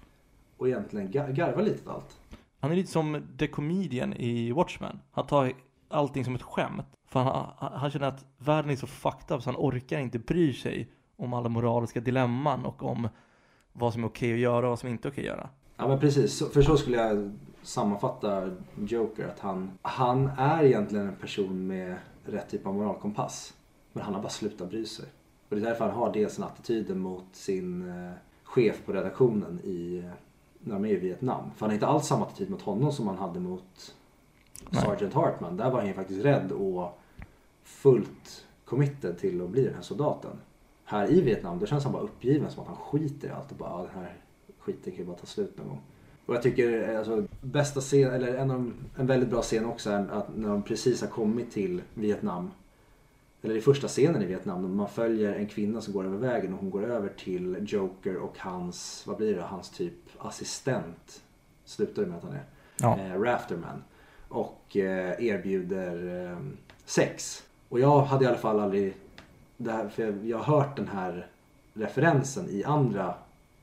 Och 0.57 0.67
egentligen 0.67 1.11
gar- 1.11 1.31
garvar 1.31 1.61
lite 1.63 1.91
allt. 1.91 2.19
Han 2.59 2.71
är 2.71 2.75
lite 2.75 2.91
som 2.91 3.21
The 3.39 3.47
Comedian 3.47 4.13
i 4.13 4.51
Watchmen. 4.51 4.99
Han 5.11 5.27
tar 5.27 5.51
allting 5.89 6.25
som 6.25 6.35
ett 6.35 6.41
skämt. 6.41 6.85
För 7.15 7.23
han, 7.23 7.53
han, 7.57 7.91
känner 7.91 8.07
att 8.07 8.25
världen 8.37 8.71
är 8.71 8.75
så 8.75 8.87
fucked 8.87 9.35
up 9.35 9.43
så 9.43 9.49
han 9.49 9.59
orkar 9.59 9.99
inte 9.99 10.19
bry 10.19 10.53
sig 10.53 10.89
om 11.15 11.33
alla 11.33 11.49
moraliska 11.49 11.99
dilemman 11.99 12.65
och 12.65 12.83
om 12.83 13.09
vad 13.73 13.93
som 13.93 14.03
är 14.03 14.07
okej 14.07 14.33
att 14.33 14.39
göra 14.39 14.65
och 14.65 14.69
vad 14.69 14.79
som 14.79 14.89
inte 14.89 15.07
är 15.07 15.11
okej 15.11 15.29
att 15.29 15.35
göra. 15.35 15.49
Ja 15.77 15.87
men 15.87 15.99
precis, 15.99 16.43
för 16.53 16.61
så 16.61 16.77
skulle 16.77 16.97
jag 16.97 17.31
sammanfatta 17.63 18.51
Joker. 18.87 19.27
Att 19.27 19.39
han, 19.39 19.71
han 19.81 20.29
är 20.37 20.63
egentligen 20.63 21.07
en 21.07 21.15
person 21.15 21.67
med 21.67 21.95
rätt 22.25 22.49
typ 22.49 22.67
av 22.67 22.73
moralkompass. 22.73 23.53
Men 23.93 24.03
han 24.03 24.13
har 24.13 24.21
bara 24.21 24.29
slutat 24.29 24.69
bry 24.69 24.85
sig. 24.85 25.05
Och 25.49 25.55
det 25.55 25.61
är 25.61 25.65
därför 25.65 25.85
han 25.85 25.95
har 25.95 26.13
dels 26.13 26.35
den 26.35 26.45
attityden 26.45 26.99
mot 26.99 27.25
sin 27.31 27.89
eh, 27.89 28.11
chef 28.43 28.85
på 28.85 28.93
redaktionen 28.93 29.59
i, 29.63 29.97
eh, 29.97 30.11
när 30.59 30.73
de 30.73 30.85
är 30.85 30.89
i 30.89 30.95
Vietnam. 30.95 31.51
För 31.55 31.59
han 31.59 31.69
har 31.69 31.73
inte 31.73 31.87
alls 31.87 32.07
samma 32.07 32.25
attityd 32.25 32.49
mot 32.49 32.61
honom 32.61 32.91
som 32.91 33.07
han 33.07 33.17
hade 33.17 33.39
mot. 33.39 33.95
Sergeant 34.71 35.13
Hartman. 35.13 35.57
Där 35.57 35.71
var 35.71 35.79
han 35.79 35.87
ju 35.87 35.93
faktiskt 35.93 36.25
rädd 36.25 36.51
och 36.51 36.99
fullt 37.65 38.45
committed 38.65 39.17
till 39.17 39.41
att 39.41 39.49
bli 39.49 39.63
den 39.65 39.73
här 39.73 39.81
soldaten. 39.81 40.31
Här 40.83 41.11
i 41.11 41.21
Vietnam 41.21 41.59
då 41.59 41.65
känns 41.65 41.83
han 41.83 41.93
bara 41.93 42.03
uppgiven 42.03 42.51
som 42.51 42.61
att 42.63 42.67
han 42.67 42.77
skiter 42.77 43.27
i 43.27 43.31
allt 43.31 43.51
och 43.51 43.57
bara 43.57 43.69
"Ja, 43.69 43.77
den 43.93 44.03
här 44.03 44.17
skiten 44.59 44.91
kan 44.93 44.99
ju 44.99 45.05
bara 45.05 45.17
ta 45.17 45.25
slut 45.25 45.57
någon 45.57 45.67
gång. 45.67 45.81
Och 46.25 46.35
jag 46.35 46.41
tycker 46.41 46.97
alltså, 46.97 47.23
bästa 47.41 47.79
scen, 47.79 48.13
eller 48.13 48.35
en, 48.35 48.51
av, 48.51 48.73
en 48.95 49.07
väldigt 49.07 49.29
bra 49.29 49.41
scen 49.41 49.65
också 49.65 49.89
är 49.89 50.07
att 50.07 50.37
när 50.37 50.49
de 50.49 50.63
precis 50.63 51.01
har 51.01 51.07
kommit 51.07 51.51
till 51.51 51.81
Vietnam. 51.93 52.51
Eller 53.41 53.55
i 53.55 53.61
första 53.61 53.87
scenen 53.87 54.21
i 54.21 54.25
Vietnam. 54.25 54.61
När 54.61 54.69
man 54.69 54.89
följer 54.89 55.33
en 55.33 55.47
kvinna 55.47 55.81
som 55.81 55.93
går 55.93 56.05
över 56.05 56.17
vägen 56.17 56.53
och 56.53 56.59
hon 56.59 56.69
går 56.69 56.83
över 56.83 57.09
till 57.09 57.57
Joker 57.67 58.17
och 58.17 58.39
hans, 58.39 59.03
vad 59.07 59.17
blir 59.17 59.35
det, 59.35 59.41
hans 59.41 59.69
typ 59.69 59.93
assistent. 60.17 61.23
Slutar 61.65 62.01
det 62.01 62.07
med 62.07 62.17
att 62.17 62.23
han 62.23 62.33
är. 62.33 62.43
Ja. 62.77 62.99
Eh, 62.99 63.21
Rafterman. 63.21 63.83
Och 64.27 64.77
eh, 64.77 65.25
erbjuder 65.25 66.25
eh, 66.31 66.37
sex. 66.85 67.43
Och 67.75 67.81
jag 67.81 68.01
hade 68.01 68.25
i 68.25 68.27
alla 68.27 68.37
fall 68.37 68.59
aldrig, 68.59 68.93
det 69.57 69.71
här, 69.71 69.89
för 69.89 70.03
jag, 70.03 70.25
jag 70.25 70.37
har 70.37 70.59
hört 70.59 70.75
den 70.75 70.87
här 70.87 71.27
referensen 71.73 72.49
i 72.49 72.63
andra 72.63 73.13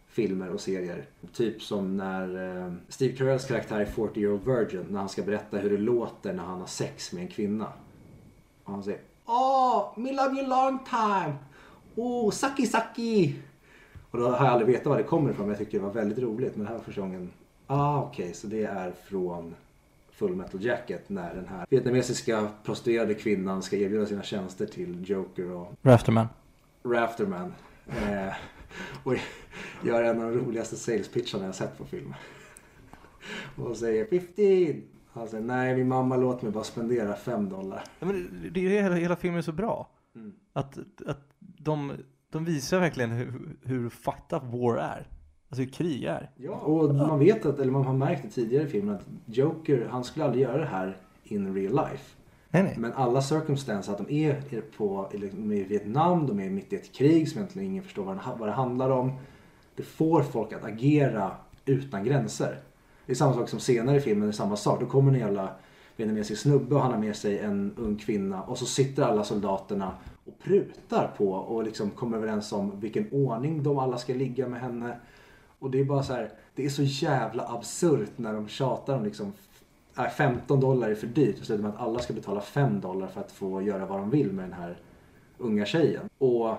filmer 0.08 0.50
och 0.50 0.60
serier. 0.60 1.04
Typ 1.32 1.62
som 1.62 1.96
när 1.96 2.56
eh, 2.64 2.72
Steve 2.88 3.16
Carells 3.16 3.46
karaktär 3.46 3.80
i 3.80 3.86
40 3.86 4.20
Year 4.20 4.32
Old 4.32 4.44
Virgin 4.44 4.86
när 4.90 4.98
han 4.98 5.08
ska 5.08 5.22
berätta 5.22 5.56
hur 5.56 5.70
det 5.70 5.76
låter 5.76 6.32
när 6.32 6.42
han 6.42 6.60
har 6.60 6.66
sex 6.66 7.12
med 7.12 7.22
en 7.22 7.28
kvinna. 7.28 7.66
Och 8.64 8.72
han 8.72 8.82
säger 8.82 9.00
Åh, 9.26 9.92
me 9.96 10.12
love 10.12 10.40
you 10.40 10.48
long 10.48 10.78
time. 10.78 11.34
Oh, 11.94 12.30
sucky 12.30 12.66
sucky. 12.66 13.34
Och 14.10 14.18
då 14.18 14.28
har 14.28 14.46
jag 14.46 14.52
aldrig 14.52 14.68
vetat 14.68 14.86
var 14.86 14.96
det 14.96 15.02
kommer 15.02 15.30
ifrån 15.30 15.46
men 15.46 15.50
jag 15.50 15.58
tyckte 15.58 15.76
det 15.76 15.82
var 15.82 15.92
väldigt 15.92 16.18
roligt. 16.18 16.56
Men 16.56 16.64
det 16.64 16.70
här 16.70 16.78
var 16.78 16.84
första 16.84 17.00
gången. 17.00 17.30
Ah 17.66 18.02
okej, 18.02 18.34
så 18.34 18.46
det 18.46 18.64
är 18.64 18.92
från 19.08 19.54
Full 20.22 20.36
Metal 20.36 20.64
Jacket 20.64 21.08
när 21.08 21.34
den 21.34 21.48
här 21.48 21.66
vietnamesiska 21.70 22.48
prostituerade 22.64 23.14
kvinnan 23.14 23.62
ska 23.62 23.76
erbjuda 23.76 24.06
sina 24.06 24.22
tjänster 24.22 24.66
till 24.66 25.10
Joker 25.10 25.50
och 25.50 25.72
Rafterman. 25.82 26.28
Rafterman. 26.84 27.54
Eh, 27.86 28.34
och 29.04 29.14
gör 29.84 30.02
en 30.02 30.22
av 30.22 30.32
de 30.32 30.38
roligaste 30.38 30.76
salespitcharna 30.76 31.44
jag 31.44 31.54
sett 31.54 31.78
på 31.78 31.84
film. 31.84 32.14
Och 33.56 33.76
säger 33.76 34.04
15! 34.04 34.82
Han 35.12 35.28
säger 35.28 35.44
nej 35.44 35.76
min 35.76 35.88
mamma 35.88 36.16
låt 36.16 36.42
mig 36.42 36.52
bara 36.52 36.64
spendera 36.64 37.14
5 37.14 37.48
dollar. 37.48 37.84
Ja, 37.98 38.06
men 38.06 38.50
det 38.52 38.66
är 38.78 38.82
hela, 38.82 38.94
hela 38.94 39.16
filmen 39.16 39.38
är 39.38 39.42
så 39.42 39.52
bra. 39.52 39.90
Mm. 40.14 40.32
Att, 40.52 40.78
att 41.06 41.28
de, 41.38 41.92
de 42.30 42.44
visar 42.44 42.80
verkligen 42.80 43.10
hur, 43.10 43.56
hur 43.62 43.88
fucked 43.88 44.36
up 44.36 44.42
war 44.42 44.76
är. 44.76 45.06
Alltså 45.52 45.62
hur 45.62 45.70
krig 45.70 46.04
är. 46.04 46.30
Ja, 46.36 46.52
och 46.52 46.94
man 46.94 47.18
vet 47.18 47.46
att, 47.46 47.58
eller 47.58 47.72
man 47.72 47.84
har 47.84 47.94
märkt 47.94 48.22
det 48.22 48.28
tidigare 48.28 48.64
i 48.64 48.68
filmen 48.68 48.94
att 48.94 49.06
Joker, 49.26 49.88
han 49.90 50.04
skulle 50.04 50.24
aldrig 50.24 50.42
göra 50.42 50.58
det 50.58 50.66
här 50.66 50.96
in 51.24 51.54
real 51.54 51.74
life. 51.74 52.16
Nej, 52.50 52.62
nej. 52.62 52.74
Men 52.78 52.92
alla 52.92 53.22
circumstances 53.22 53.88
att 53.88 54.08
de 54.08 54.14
är 54.14 54.62
på, 54.76 55.08
de 55.12 55.52
är 55.52 55.56
i 55.56 55.62
Vietnam, 55.64 56.26
de 56.26 56.40
är 56.40 56.50
mitt 56.50 56.72
i 56.72 56.76
ett 56.76 56.92
krig 56.92 57.28
som 57.28 57.38
egentligen 57.38 57.68
ingen 57.68 57.82
förstår 57.82 58.04
vad 58.04 58.18
vad 58.38 58.48
det 58.48 58.52
handlar 58.52 58.90
om. 58.90 59.12
Det 59.76 59.82
får 59.82 60.22
folk 60.22 60.52
att 60.52 60.64
agera 60.64 61.30
utan 61.64 62.04
gränser. 62.04 62.60
Det 63.06 63.12
är 63.12 63.16
samma 63.16 63.34
sak 63.34 63.48
som 63.48 63.60
senare 63.60 63.96
i 63.96 64.00
filmen, 64.00 64.22
det 64.22 64.30
är 64.30 64.32
samma 64.32 64.56
sak. 64.56 64.80
Då 64.80 64.86
kommer 64.86 65.12
en 65.12 65.18
jävla 65.18 65.50
vietnamesisk 65.96 66.42
snubbe 66.42 66.74
och 66.74 66.80
han 66.80 66.92
har 66.92 66.98
med 66.98 67.16
sig 67.16 67.38
en 67.38 67.74
ung 67.76 67.96
kvinna 67.96 68.42
och 68.42 68.58
så 68.58 68.66
sitter 68.66 69.02
alla 69.02 69.24
soldaterna 69.24 69.94
och 70.24 70.38
prutar 70.38 71.14
på 71.16 71.32
och 71.32 71.64
liksom 71.64 71.90
kommer 71.90 72.16
överens 72.16 72.52
om 72.52 72.80
vilken 72.80 73.08
ordning 73.12 73.62
de 73.62 73.78
alla 73.78 73.98
ska 73.98 74.14
ligga 74.14 74.48
med 74.48 74.60
henne. 74.60 74.96
Och 75.62 75.70
det 75.70 75.80
är 75.80 75.84
bara 75.84 76.02
så 76.02 76.12
här, 76.12 76.30
det 76.54 76.64
är 76.64 76.68
så 76.68 76.82
jävla 76.82 77.48
absurt 77.48 78.10
när 78.16 78.32
de 78.32 78.48
tjatar 78.48 78.96
om 78.96 79.04
liksom 79.04 79.32
äh, 79.98 80.08
15 80.08 80.60
dollar 80.60 80.88
är 80.88 80.94
för 80.94 81.06
dyrt. 81.06 81.38
Och 81.40 81.46
slutar 81.46 81.62
med 81.62 81.70
att 81.74 81.80
alla 81.80 81.98
ska 81.98 82.12
betala 82.12 82.40
5 82.40 82.80
dollar 82.80 83.06
för 83.06 83.20
att 83.20 83.32
få 83.32 83.62
göra 83.62 83.86
vad 83.86 83.98
de 83.98 84.10
vill 84.10 84.32
med 84.32 84.44
den 84.44 84.52
här 84.52 84.76
unga 85.38 85.64
tjejen. 85.64 86.08
Och 86.18 86.56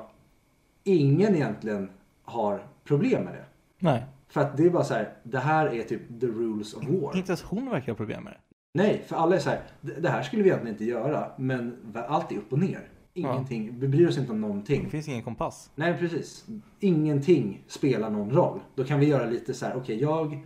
ingen 0.84 1.36
egentligen 1.36 1.90
har 2.24 2.64
problem 2.84 3.24
med 3.24 3.34
det. 3.34 3.46
nej. 3.80 4.06
För 4.28 4.42
att 4.42 4.58
det 4.58 4.66
är 4.66 4.70
bara 4.70 4.84
så 4.84 4.94
här, 4.94 5.14
det 5.24 5.40
här 5.40 5.68
är 5.68 5.84
typ 5.84 6.20
the 6.20 6.28
rules 6.28 6.74
of 6.74 6.84
war. 6.84 7.18
Inte 7.18 7.32
ens 7.32 7.44
hon 7.44 7.70
verkar 7.70 7.92
ha 7.92 7.98
problem 7.98 8.24
med 8.24 8.34
det. 8.34 8.40
Nej, 8.74 9.04
för 9.08 9.16
alla 9.16 9.36
är 9.36 9.40
så 9.40 9.50
här, 9.50 9.62
det 9.82 10.10
här 10.10 10.24
skulle 10.24 10.44
vi 10.44 10.50
egentligen 10.50 10.76
inte 10.76 10.86
göra. 10.86 11.32
Men 11.38 11.94
allt 12.08 12.32
är 12.32 12.38
upp 12.38 12.54
och 12.54 12.60
ner. 12.60 12.88
Ingenting, 13.14 13.80
vi 13.80 13.88
bryr 13.88 14.08
oss 14.08 14.18
inte 14.18 14.32
om 14.32 14.42
någonting. 14.42 14.84
Det 14.84 14.90
finns 14.90 15.08
ingen 15.08 15.24
kompass. 15.24 15.72
Nej, 15.76 15.98
precis. 16.00 16.46
Ingenting 16.80 17.64
spelar 17.68 18.10
någon 18.10 18.32
roll. 18.32 18.60
Då 18.76 18.84
kan 18.84 19.00
vi 19.00 19.06
göra 19.06 19.26
lite 19.26 19.54
så 19.54 19.66
här, 19.66 19.76
okej 19.76 20.02
jag 20.02 20.42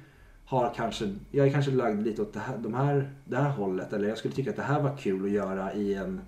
har 0.46 0.74
kanske, 0.76 1.16
jag 1.32 1.48
är 1.48 1.52
kanske 1.52 1.72
lagd 1.72 2.04
lite 2.04 2.22
åt 2.22 2.34
det 2.34 2.40
här, 2.40 2.58
de 2.58 2.74
här, 2.74 3.12
det 3.26 3.38
här 3.38 3.50
hållet. 3.50 3.94
Eller 3.94 4.10
jag 4.10 4.18
skulle 4.18 4.34
tycka 4.34 4.50
att 4.50 4.56
det 4.56 4.62
här 4.62 4.82
var 4.82 4.98
kul 4.98 5.26
att 5.26 5.32
göra 5.32 5.74
i 5.74 5.94
en 5.94 6.22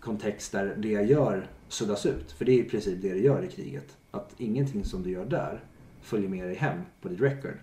kontext 0.00 0.52
där 0.52 0.76
det 0.78 0.88
jag 0.88 1.06
gör 1.06 1.46
suddas 1.68 2.06
ut. 2.06 2.32
För 2.32 2.44
det 2.44 2.52
är 2.52 2.58
i 2.58 2.68
princip 2.68 3.02
det 3.02 3.12
det 3.12 3.20
gör 3.20 3.42
i 3.42 3.48
kriget. 3.48 3.96
Att 4.10 4.34
ingenting 4.38 4.84
som 4.84 5.02
du 5.02 5.10
gör 5.10 5.24
där 5.24 5.60
följer 6.00 6.28
med 6.28 6.46
dig 6.46 6.54
hem 6.54 6.80
på 7.00 7.08
ditt 7.08 7.20
record. 7.20 7.58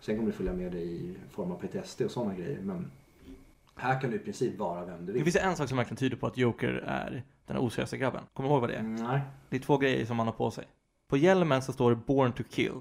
Sen 0.00 0.16
kommer 0.16 0.30
det 0.30 0.36
följa 0.36 0.52
med 0.52 0.72
dig 0.72 0.94
i 0.94 1.14
form 1.30 1.52
av 1.52 1.56
PTSD 1.56 2.02
och 2.02 2.10
sådana 2.10 2.34
grejer. 2.34 2.58
Men 2.62 2.90
här 3.76 4.00
kan 4.00 4.10
du 4.10 4.16
i 4.16 4.18
princip 4.18 4.58
vara 4.58 4.84
vem 4.84 4.98
du 5.00 5.06
Det 5.06 5.12
vill. 5.12 5.24
finns 5.24 5.36
en 5.36 5.56
sak 5.56 5.68
som 5.68 5.76
verkligen 5.78 5.96
tyder 5.96 6.16
på 6.16 6.26
att 6.26 6.36
Joker 6.36 6.72
är 6.86 7.24
den 7.46 7.56
oseriösa 7.58 7.96
grabben. 7.96 8.22
Kommer 8.32 8.48
du 8.48 8.52
ihåg 8.52 8.60
vad 8.60 8.70
det 8.70 8.76
är? 8.76 8.80
Mm, 8.80 8.94
Nej. 9.04 9.20
Det 9.48 9.56
är 9.56 9.60
två 9.60 9.78
grejer 9.78 10.06
som 10.06 10.18
han 10.18 10.28
har 10.28 10.34
på 10.34 10.50
sig. 10.50 10.64
På 11.08 11.16
hjälmen 11.16 11.62
så 11.62 11.72
står 11.72 11.90
det 11.90 11.96
Born 11.96 12.32
to 12.32 12.42
kill. 12.50 12.72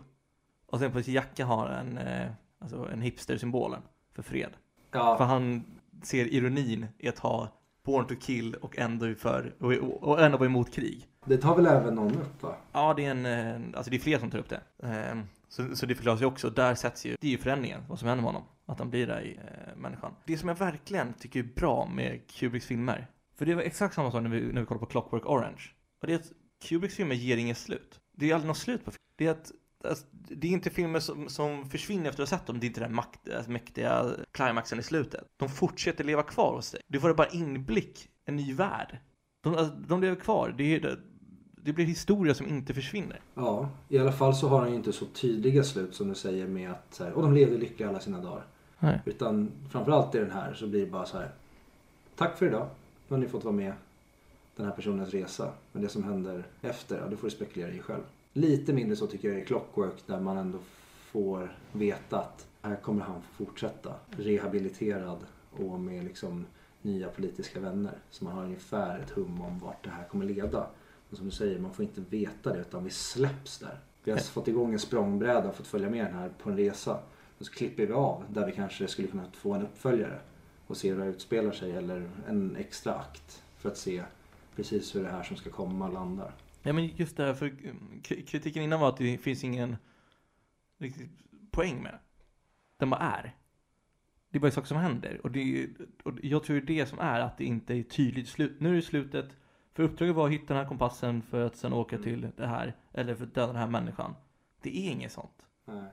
Och 0.65 0.79
sen 0.79 0.91
på 0.91 1.03
sin 1.03 1.13
jacka 1.13 1.45
har 1.45 1.67
en, 1.69 1.97
eh, 1.97 2.27
alltså 2.59 2.89
en 2.93 3.01
hipster-symbolen 3.01 3.81
för 4.15 4.23
fred. 4.23 4.49
För 4.91 4.99
Ja, 4.99 5.23
han 5.23 5.63
ser 6.03 6.25
ironin 6.33 6.85
i 6.97 7.09
att 7.09 7.19
ha 7.19 7.47
Born 7.85 8.07
to 8.07 8.15
kill 8.21 8.53
och 8.55 8.77
ändå, 8.77 9.15
för, 9.15 9.53
och, 9.59 9.73
och 10.09 10.21
ändå 10.21 10.37
vara 10.37 10.49
emot 10.49 10.73
krig. 10.73 11.07
det 11.25 11.37
tar 11.37 11.55
väl 11.55 11.65
även 11.65 11.95
någon 11.95 12.11
upp 12.15 12.43
va? 12.43 12.55
Ja, 12.71 12.93
det 12.93 13.05
är 13.05 13.11
en, 13.11 13.25
eh, 13.25 13.77
alltså 13.77 13.89
det 13.91 13.97
är 13.97 13.99
fler 13.99 14.19
som 14.19 14.31
tar 14.31 14.39
upp 14.39 14.49
det. 14.49 14.61
Eh, 14.83 15.17
Så, 15.47 15.75
så 15.75 15.85
det 15.85 15.95
förklaras 15.95 16.21
ju 16.21 16.25
också, 16.25 16.49
där 16.49 16.75
sätts 16.75 17.05
ju, 17.05 17.15
det 17.21 17.27
är 17.27 17.31
ju 17.31 17.37
förändringen, 17.37 17.81
vad 17.89 17.99
som 17.99 18.07
händer 18.07 18.21
med 18.23 18.33
honom. 18.33 18.47
Att 18.65 18.79
han 18.79 18.89
blir 18.89 19.07
där 19.07 19.21
i 19.21 19.35
eh, 19.35 19.75
människan. 19.77 20.15
Det 20.25 20.37
som 20.37 20.49
jag 20.49 20.55
verkligen 20.55 21.13
tycker 21.13 21.39
är 21.39 21.43
bra 21.43 21.85
med 21.95 22.31
Kubricks 22.31 22.65
filmer, 22.65 23.07
för 23.35 23.45
det 23.45 23.55
var 23.55 23.61
exakt 23.61 23.95
samma 23.95 24.11
sak 24.11 24.23
när 24.23 24.29
vi, 24.29 24.53
när 24.53 24.61
vi 24.61 24.67
kollade 24.67 24.85
på 24.85 24.91
Clockwork 24.91 25.25
Orange. 25.25 25.63
Och 26.01 26.07
det 26.07 26.13
är 26.13 26.19
att 26.19 26.31
Kubricks 26.63 26.95
filmer 26.95 27.15
ger 27.15 27.37
inget 27.37 27.57
slut. 27.57 27.99
Det 28.11 28.29
är 28.29 28.33
aldrig 28.33 28.47
något 28.47 28.57
slut 28.57 28.85
på 28.85 28.91
film. 28.91 29.03
Det 29.15 29.27
är 29.27 29.31
att 29.31 29.51
alltså, 29.83 30.05
det 30.11 30.47
är 30.47 30.51
inte 30.51 30.69
filmer 30.69 30.99
som, 30.99 31.29
som 31.29 31.69
försvinner 31.69 32.09
efter 32.09 32.23
att 32.23 32.29
ha 32.29 32.37
sett 32.37 32.47
dem. 32.47 32.59
Det 32.59 32.65
är 32.65 32.67
inte 32.67 32.79
den 32.79 32.95
makt, 32.95 33.29
alltså, 33.29 33.51
mäktiga 33.51 34.05
climaxen 34.31 34.79
i 34.79 34.83
slutet. 34.83 35.23
De 35.37 35.49
fortsätter 35.49 36.03
leva 36.03 36.23
kvar 36.23 36.55
hos 36.55 36.71
dig. 36.71 36.81
Du 36.87 36.99
får 36.99 37.13
bara 37.13 37.27
inblick, 37.27 38.09
en 38.25 38.35
ny 38.35 38.53
värld. 38.53 38.97
De, 39.41 39.55
alltså, 39.55 39.75
de 39.75 40.01
lever 40.01 40.15
kvar. 40.15 40.55
Det, 40.57 40.75
är, 40.75 40.99
det 41.61 41.73
blir 41.73 41.85
historia 41.85 42.33
som 42.33 42.47
inte 42.47 42.73
försvinner. 42.73 43.21
Ja, 43.33 43.69
i 43.89 43.97
alla 43.97 44.11
fall 44.11 44.35
så 44.35 44.47
har 44.47 44.59
han 44.59 44.69
ju 44.69 44.75
inte 44.75 44.93
så 44.93 45.05
tydliga 45.05 45.63
slut 45.63 45.95
som 45.95 46.09
du 46.09 46.15
säger 46.15 46.47
med 46.47 46.71
att 46.71 46.93
så 46.93 47.03
här, 47.03 47.13
och 47.13 47.21
de 47.21 47.33
levde 47.33 47.57
lyckliga 47.57 47.89
alla 47.89 47.99
sina 47.99 48.21
dagar. 48.21 48.45
Nej. 48.83 48.99
Utan 49.05 49.51
framförallt 49.69 50.15
i 50.15 50.17
den 50.17 50.31
här 50.31 50.53
så 50.53 50.67
blir 50.67 50.85
det 50.85 50.91
bara 50.91 51.05
så 51.05 51.17
här. 51.17 51.31
Tack 52.15 52.37
för 52.37 52.45
idag. 52.45 52.67
Nu 53.07 53.15
har 53.15 53.17
ni 53.17 53.27
fått 53.27 53.43
vara 53.43 53.55
med 53.55 53.73
den 54.55 54.65
här 54.65 54.73
personens 54.73 55.09
resa. 55.09 55.51
Men 55.71 55.81
det 55.81 55.89
som 55.89 56.03
händer 56.03 56.43
efter, 56.61 56.99
ja, 56.99 57.07
det 57.09 57.17
får 57.17 57.27
du 57.27 57.35
spekulera 57.35 57.71
i 57.71 57.79
själv. 57.79 58.01
Lite 58.33 58.73
mindre 58.73 58.95
så 58.95 59.07
tycker 59.07 59.29
jag 59.29 59.39
i 59.39 59.45
Clockwork 59.45 60.07
där 60.07 60.19
man 60.19 60.37
ändå 60.37 60.57
får 61.11 61.55
veta 61.71 62.19
att 62.19 62.47
här 62.61 62.75
kommer 62.75 63.01
han 63.01 63.21
fortsätta. 63.21 63.93
Rehabiliterad 64.09 65.19
och 65.51 65.79
med 65.79 66.03
liksom 66.03 66.45
nya 66.81 67.09
politiska 67.09 67.59
vänner. 67.59 67.97
Så 68.09 68.25
man 68.25 68.33
har 68.33 68.43
ungefär 68.43 68.99
ett 68.99 69.09
hum 69.09 69.41
om 69.41 69.59
vart 69.59 69.83
det 69.83 69.89
här 69.89 70.07
kommer 70.07 70.25
leda. 70.25 70.67
Men 71.09 71.17
som 71.17 71.25
du 71.25 71.31
säger, 71.31 71.59
man 71.59 71.73
får 71.73 71.85
inte 71.85 72.01
veta 72.09 72.53
det 72.53 72.59
utan 72.59 72.83
vi 72.83 72.89
släpps 72.89 73.59
där. 73.59 73.79
Vi 74.03 74.11
har 74.11 74.19
fått 74.19 74.47
igång 74.47 74.73
en 74.73 74.79
språngbräda 74.79 75.49
och 75.49 75.55
fått 75.55 75.67
följa 75.67 75.89
med 75.89 76.05
den 76.05 76.15
här 76.15 76.29
på 76.43 76.49
en 76.49 76.57
resa. 76.57 76.99
Och 77.37 77.45
så 77.45 77.53
klipper 77.53 77.85
vi 77.85 77.93
av 77.93 78.25
där 78.29 78.45
vi 78.45 78.51
kanske 78.51 78.87
skulle 78.87 79.07
kunna 79.07 79.31
få 79.31 79.53
en 79.53 79.61
uppföljare 79.61 80.19
och 80.67 80.77
se 80.77 80.91
hur 80.93 80.99
det 80.99 81.05
utspelar 81.05 81.51
sig 81.51 81.71
eller 81.71 82.09
en 82.27 82.55
extra 82.55 82.93
akt 82.95 83.43
för 83.57 83.69
att 83.69 83.77
se 83.77 84.03
precis 84.55 84.95
hur 84.95 85.03
det 85.03 85.09
här 85.09 85.23
som 85.23 85.37
ska 85.37 85.49
komma 85.49 85.87
landar. 85.87 86.33
Ja 86.63 86.73
men 86.73 86.87
just 86.87 87.17
det 87.17 87.23
här, 87.25 87.33
för 87.33 87.49
k- 88.09 88.15
kritiken 88.27 88.63
innan 88.63 88.79
var 88.79 88.89
att 88.89 88.97
det 88.97 89.17
finns 89.17 89.43
ingen 89.43 89.75
riktig 90.77 91.09
poäng 91.51 91.83
med. 91.83 91.99
Den 92.77 92.89
bara 92.89 92.99
är. 93.01 93.35
Det 94.29 94.37
är 94.37 94.41
bara 94.41 94.51
saker 94.51 94.67
som 94.67 94.77
händer. 94.77 95.19
Och, 95.23 95.31
det, 95.31 95.67
och 96.03 96.13
jag 96.23 96.43
tror 96.43 96.61
det 96.61 96.85
som 96.85 96.99
är 96.99 97.19
att 97.19 97.37
det 97.37 97.45
inte 97.45 97.73
är 97.73 97.83
tydligt 97.83 98.27
slut. 98.27 98.59
Nu 98.59 98.69
är 98.69 98.73
det 98.75 98.81
slutet. 98.81 99.25
För 99.73 99.83
uppdraget 99.83 100.15
var 100.15 100.25
att 100.25 100.31
hitta 100.33 100.45
den 100.53 100.57
här 100.63 100.69
kompassen 100.69 101.21
för 101.21 101.45
att 101.45 101.55
sen 101.55 101.73
åka 101.73 101.97
till 101.97 102.27
det 102.37 102.47
här. 102.47 102.75
Eller 102.93 103.15
för 103.15 103.23
att 103.23 103.33
döda 103.35 103.47
den 103.47 103.55
här 103.55 103.67
människan. 103.67 104.15
Det 104.61 104.69
är 104.87 104.91
inget 104.91 105.11
sånt. 105.11 105.45
Nej. 105.65 105.85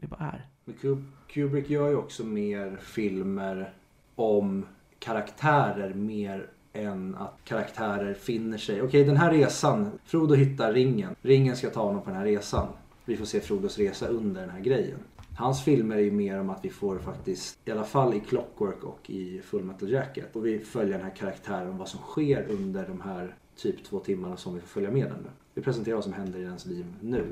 Det 0.00 0.06
bara 0.06 0.20
är. 0.20 0.46
Men 0.64 1.04
Kubrick 1.28 1.70
gör 1.70 1.88
ju 1.88 1.96
också 1.96 2.24
mer 2.24 2.76
filmer 2.80 3.72
om 4.14 4.66
karaktärer 4.98 5.94
mer 5.94 6.50
än 6.72 7.14
att 7.14 7.34
karaktärer 7.44 8.14
finner 8.14 8.58
sig. 8.58 8.82
Okej, 8.82 9.04
den 9.04 9.16
här 9.16 9.32
resan. 9.32 9.90
Frodo 10.04 10.34
hittar 10.34 10.72
ringen. 10.72 11.16
Ringen 11.22 11.56
ska 11.56 11.70
ta 11.70 11.82
honom 11.82 12.02
på 12.02 12.10
den 12.10 12.18
här 12.18 12.24
resan. 12.24 12.68
Vi 13.04 13.16
får 13.16 13.24
se 13.24 13.40
Frodos 13.40 13.78
resa 13.78 14.06
under 14.06 14.40
den 14.40 14.50
här 14.50 14.60
grejen. 14.60 14.98
Hans 15.36 15.64
filmer 15.64 15.96
är 15.96 16.00
ju 16.00 16.10
mer 16.10 16.40
om 16.40 16.50
att 16.50 16.64
vi 16.64 16.70
får 16.70 16.98
faktiskt, 16.98 17.58
i 17.64 17.70
alla 17.70 17.84
fall 17.84 18.14
i 18.14 18.20
Clockwork 18.20 18.84
och 18.84 19.10
i 19.10 19.40
Full 19.40 19.64
Metal 19.64 19.90
Jacket, 19.90 20.36
och 20.36 20.46
vi 20.46 20.58
följer 20.58 20.94
den 20.94 21.06
här 21.06 21.14
karaktären 21.14 21.68
och 21.68 21.78
vad 21.78 21.88
som 21.88 22.00
sker 22.00 22.46
under 22.48 22.86
de 22.86 23.00
här 23.00 23.34
typ 23.56 23.84
två 23.84 23.98
timmarna 23.98 24.36
som 24.36 24.54
vi 24.54 24.60
får 24.60 24.68
följa 24.68 24.90
med 24.90 25.06
den 25.06 25.22
nu. 25.22 25.30
Vi 25.54 25.62
presenterar 25.62 25.94
vad 25.94 26.04
som 26.04 26.12
händer 26.12 26.38
i 26.38 26.42
ens 26.42 26.66
liv 26.66 26.86
nu. 27.00 27.24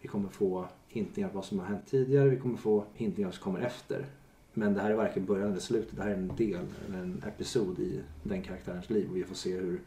Vi 0.00 0.08
kommer 0.08 0.28
få 0.28 0.68
hintningar 0.92 1.28
på 1.28 1.34
vad 1.34 1.44
som 1.44 1.58
har 1.58 1.66
hänt 1.66 1.86
tidigare, 1.86 2.28
vi 2.28 2.36
kommer 2.36 2.56
få 2.56 2.84
hintningar 2.94 3.30
som 3.30 3.42
kommer 3.42 3.60
efter. 3.60 4.06
Men 4.52 4.74
det 4.74 4.80
här 4.80 4.90
är 4.90 4.94
varken 4.94 5.24
början 5.24 5.50
eller 5.50 5.60
slutet, 5.60 5.96
det 5.96 6.02
här 6.02 6.10
är 6.10 6.14
en 6.14 6.36
del, 6.36 6.66
en 6.94 7.22
episod 7.26 7.78
i 7.78 8.00
den 8.22 8.42
karaktärens 8.42 8.90
liv 8.90 9.10
och 9.10 9.16
vi 9.16 9.24
får 9.24 9.34
se 9.34 9.56
hur 9.56 9.80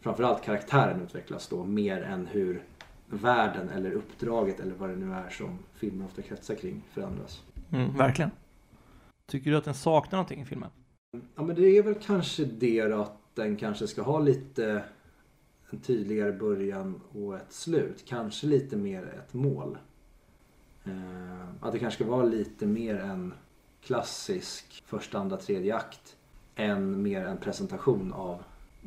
framförallt 0.00 0.44
karaktären 0.44 1.02
utvecklas 1.02 1.48
då 1.48 1.64
mer 1.64 2.02
än 2.02 2.26
hur 2.26 2.62
världen 3.06 3.68
eller 3.68 3.92
uppdraget 3.92 4.60
eller 4.60 4.74
vad 4.74 4.90
det 4.90 4.96
nu 4.96 5.12
är 5.12 5.28
som 5.28 5.58
filmen 5.74 6.06
ofta 6.06 6.22
kretsar 6.22 6.54
kring 6.54 6.82
förändras. 6.92 7.42
Mm, 7.72 7.96
verkligen. 7.96 8.30
Tycker 9.26 9.50
du 9.50 9.56
att 9.56 9.64
den 9.64 9.74
saknar 9.74 10.16
någonting 10.16 10.40
i 10.40 10.44
filmen? 10.44 10.70
Ja 11.34 11.42
men 11.42 11.56
det 11.56 11.78
är 11.78 11.82
väl 11.82 11.94
kanske 11.94 12.44
det 12.44 12.88
då 12.88 13.00
att 13.00 13.20
den 13.34 13.56
kanske 13.56 13.86
ska 13.86 14.02
ha 14.02 14.18
lite 14.18 14.84
en 15.70 15.78
tydligare 15.78 16.32
början 16.32 17.00
och 17.12 17.36
ett 17.36 17.52
slut. 17.52 18.04
Kanske 18.06 18.46
lite 18.46 18.76
mer 18.76 19.02
ett 19.02 19.34
mål. 19.34 19.78
Eh, 20.88 21.48
att 21.60 21.72
det 21.72 21.78
kanske 21.78 22.04
ska 22.04 22.10
vara 22.10 22.24
lite 22.24 22.66
mer 22.66 22.94
en 22.94 23.34
klassisk 23.82 24.82
första, 24.86 25.18
andra, 25.18 25.36
tredje 25.36 25.76
akt. 25.76 26.16
Än 26.54 27.02
mer 27.02 27.26
en 27.26 27.36
presentation 27.36 28.12
av 28.12 28.42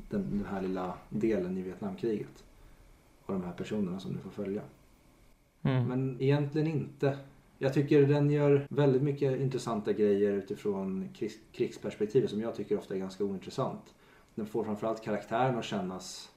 den, 0.09 0.29
den 0.29 0.45
här 0.49 0.61
lilla 0.61 0.93
delen 1.09 1.57
i 1.57 1.61
Vietnamkriget. 1.61 2.43
Och 3.25 3.33
de 3.33 3.43
här 3.43 3.53
personerna 3.53 3.99
som 3.99 4.13
du 4.13 4.19
får 4.19 4.29
följa. 4.29 4.61
Mm. 5.61 5.87
Men 5.87 6.21
egentligen 6.21 6.67
inte. 6.67 7.17
Jag 7.57 7.73
tycker 7.73 8.07
den 8.07 8.31
gör 8.31 8.67
väldigt 8.69 9.01
mycket 9.01 9.39
intressanta 9.39 9.93
grejer 9.93 10.31
utifrån 10.31 11.09
krigs, 11.13 11.33
krigsperspektivet 11.51 12.29
som 12.29 12.41
jag 12.41 12.55
tycker 12.55 12.77
ofta 12.77 12.95
är 12.95 12.99
ganska 12.99 13.23
ointressant. 13.23 13.93
Den 14.35 14.45
får 14.45 14.63
framförallt 14.63 15.03
karaktären 15.03 15.57
att 15.57 15.65
kännas 15.65 16.31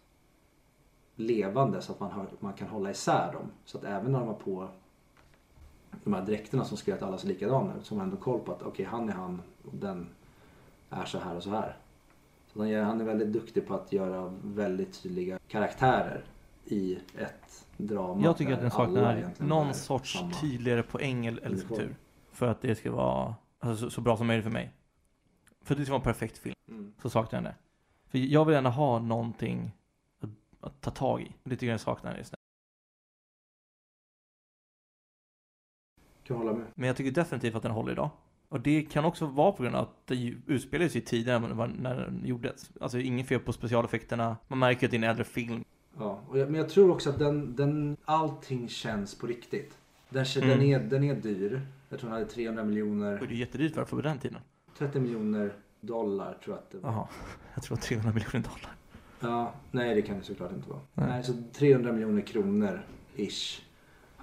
levande 1.17 1.83
så 1.83 1.93
att 1.93 2.01
man, 2.01 2.11
har, 2.11 2.27
man 2.41 2.53
kan 2.53 2.69
hålla 2.69 2.91
isär 2.91 3.33
dem. 3.33 3.51
Så 3.65 3.79
att 3.79 3.85
även 3.85 4.12
när 4.12 4.19
de 4.19 4.29
har 4.29 4.35
på 4.35 4.69
de 6.05 6.14
här 6.14 6.22
dräkterna 6.22 6.64
som 6.64 6.76
göra 6.76 6.95
att 6.95 7.03
alla 7.03 7.18
ser 7.18 7.28
likadana 7.28 7.72
ut 7.76 7.86
man 7.97 8.07
ändå 8.07 8.16
koll 8.16 8.40
på 8.40 8.53
att 8.53 8.62
okej 8.62 8.86
han 8.86 9.09
är 9.09 9.12
han 9.12 9.42
och 9.64 9.74
den 9.74 10.07
är 10.90 11.05
så 11.05 11.18
här 11.18 11.36
och 11.36 11.42
så 11.42 11.51
här. 11.51 11.76
Så 12.53 12.59
han, 12.59 12.68
gör, 12.68 12.82
han 12.82 13.01
är 13.01 13.05
väldigt 13.05 13.32
duktig 13.32 13.66
på 13.66 13.74
att 13.74 13.92
göra 13.92 14.32
väldigt 14.45 15.03
tydliga 15.03 15.38
karaktärer 15.49 16.24
i 16.64 16.99
ett 17.18 17.66
drama. 17.76 18.24
Jag 18.24 18.36
tycker 18.36 18.53
att 18.53 18.61
den 18.61 18.70
saknar 18.70 19.30
någon 19.38 19.74
sorts 19.74 20.18
samma. 20.18 20.32
tydligare 20.32 20.82
poäng 20.82 21.26
eller, 21.26 21.57
struktur. 21.57 21.97
För 22.32 22.49
att 22.49 22.61
det 22.62 22.74
ska 22.74 22.92
vara 22.92 23.34
alltså, 23.59 23.84
så, 23.84 23.90
så 23.90 24.01
bra 24.01 24.16
som 24.16 24.26
möjligt 24.26 24.45
för 24.45 24.53
mig. 24.53 24.70
För 25.62 25.74
att 25.74 25.78
det 25.78 25.84
ska 25.84 25.92
vara 25.92 26.01
en 26.01 26.05
perfekt 26.05 26.38
film, 26.38 26.55
Mm. 26.68 26.92
så 27.03 27.11
saknar 27.11 27.38
jag 27.38 27.45
det. 27.45 27.55
För 28.07 28.18
jag 28.18 28.45
vill 28.45 28.55
gärna 28.55 28.70
ha 28.70 28.99
någonting 28.99 29.70
att, 30.20 30.30
att 30.61 30.80
ta 30.80 30.90
tag 30.90 31.22
i. 31.22 31.32
Det 31.45 31.57
tycker 31.57 31.70
jag 31.70 31.80
saknar 31.80 32.16
just 32.16 32.32
nu. 32.32 32.36
Kan 36.27 36.37
hålla 36.37 36.53
med. 36.53 36.66
Men 36.75 36.87
jag 36.87 36.97
tycker 36.97 37.11
definitivt 37.11 37.55
att 37.55 37.62
den 37.62 37.72
håller 37.72 37.93
idag. 37.93 38.11
Och 38.49 38.61
det 38.61 38.83
kan 38.83 39.05
också 39.05 39.27
vara 39.27 39.53
på 39.53 39.62
grund 39.62 39.77
av 39.77 39.83
att 39.83 40.07
det 40.07 40.35
utspelar 40.47 40.89
sig 40.89 41.01
tidigare 41.01 41.37
än 41.64 41.77
när 41.79 41.95
den 41.97 42.22
gjordes. 42.25 42.70
Alltså 42.81 42.99
ingen 42.99 43.27
fel 43.27 43.41
på 43.41 43.53
specialeffekterna. 43.53 44.37
Man 44.49 44.59
märker 44.59 44.87
att 44.87 44.91
det 44.91 44.97
är 44.97 44.99
en 44.99 45.11
äldre 45.11 45.25
film. 45.25 45.64
Ja, 45.99 46.20
jag, 46.35 46.51
men 46.51 46.61
jag 46.61 46.68
tror 46.68 46.91
också 46.91 47.11
att 47.11 47.18
den, 47.18 47.57
den, 47.57 47.97
allting 48.05 48.68
känns 48.68 49.18
på 49.18 49.27
riktigt. 49.27 49.79
Den, 50.09 50.25
den, 50.35 50.51
Mm. 50.51 50.61
är, 50.62 50.79
den 50.79 51.05
är 51.05 51.14
dyr. 51.14 51.62
Jag 51.89 51.99
tror 52.01 52.11
den 52.11 52.18
hade 52.18 52.31
300 52.31 52.64
miljoner, 52.64 53.18
det 53.18 53.35
är 53.35 53.39
jättedyrt 53.39 53.75
för 53.75 53.85
på 53.85 54.01
den 54.01 54.18
tiden. 54.18 54.39
30 54.79 55.01
miljoner 55.01 55.53
dollar 55.81 56.39
tror 56.45 56.57
jag 56.57 56.62
att 56.62 56.70
det 56.70 56.79
var. 56.79 56.91
Jaha, 56.93 57.09
jag 57.55 57.62
tror 57.62 57.77
300 57.77 58.12
miljoner 58.12 58.49
dollar. 58.49 58.75
Ja, 59.20 59.53
nej 59.70 59.95
det 59.95 60.03
kan 60.03 60.18
det 60.18 60.25
såklart 60.25 60.53
inte 60.53 60.68
vara. 60.70 60.81
Nej. 60.95 61.07
Nej, 61.09 61.25
så 61.25 61.33
300 61.53 61.93
miljoner 61.93 62.22
kronor 62.22 62.81
ish 63.16 63.61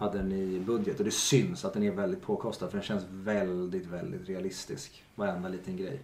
hade 0.02 0.18
den 0.18 0.32
i 0.32 0.60
budget. 0.60 1.00
Och 1.00 1.06
det 1.06 1.12
syns 1.12 1.66
att 1.66 1.74
den 1.74 1.84
är 1.84 1.92
väldigt 1.92 2.22
påkostad 2.22 2.70
för 2.70 2.78
den 2.78 2.84
känns 2.86 3.06
väldigt, 3.12 3.86
väldigt 3.86 4.30
realistisk. 4.30 5.04
Varenda 5.16 5.50
liten 5.50 5.78
grej. 5.78 6.00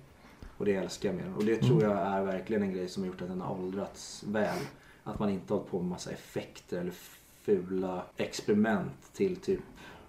Och 0.58 0.66
det 0.66 0.76
älskar 0.76 1.10
jag 1.10 1.16
med 1.16 1.26
den. 1.26 1.34
Och 1.34 1.46
det 1.46 1.56
tror 1.58 1.84
Mm. 1.84 1.90
jag 1.98 2.08
är 2.08 2.24
verkligen 2.26 2.64
en 2.64 2.74
grej 2.74 2.88
som 2.90 3.04
har 3.04 3.08
gjort 3.08 3.22
att 3.22 3.28
den 3.28 3.42
har 3.42 3.56
åldrats 3.56 4.24
väl. 4.28 4.60
Att 5.04 5.20
man 5.20 5.30
inte 5.30 5.54
har 5.54 5.58
hållit 5.58 5.72
på 5.72 5.80
med 5.80 5.90
massa 5.90 6.12
effekter 6.12 6.80
eller 6.80 6.94
fula 7.42 8.04
experiment 8.18 9.14
till 9.14 9.36
typ 9.36 9.60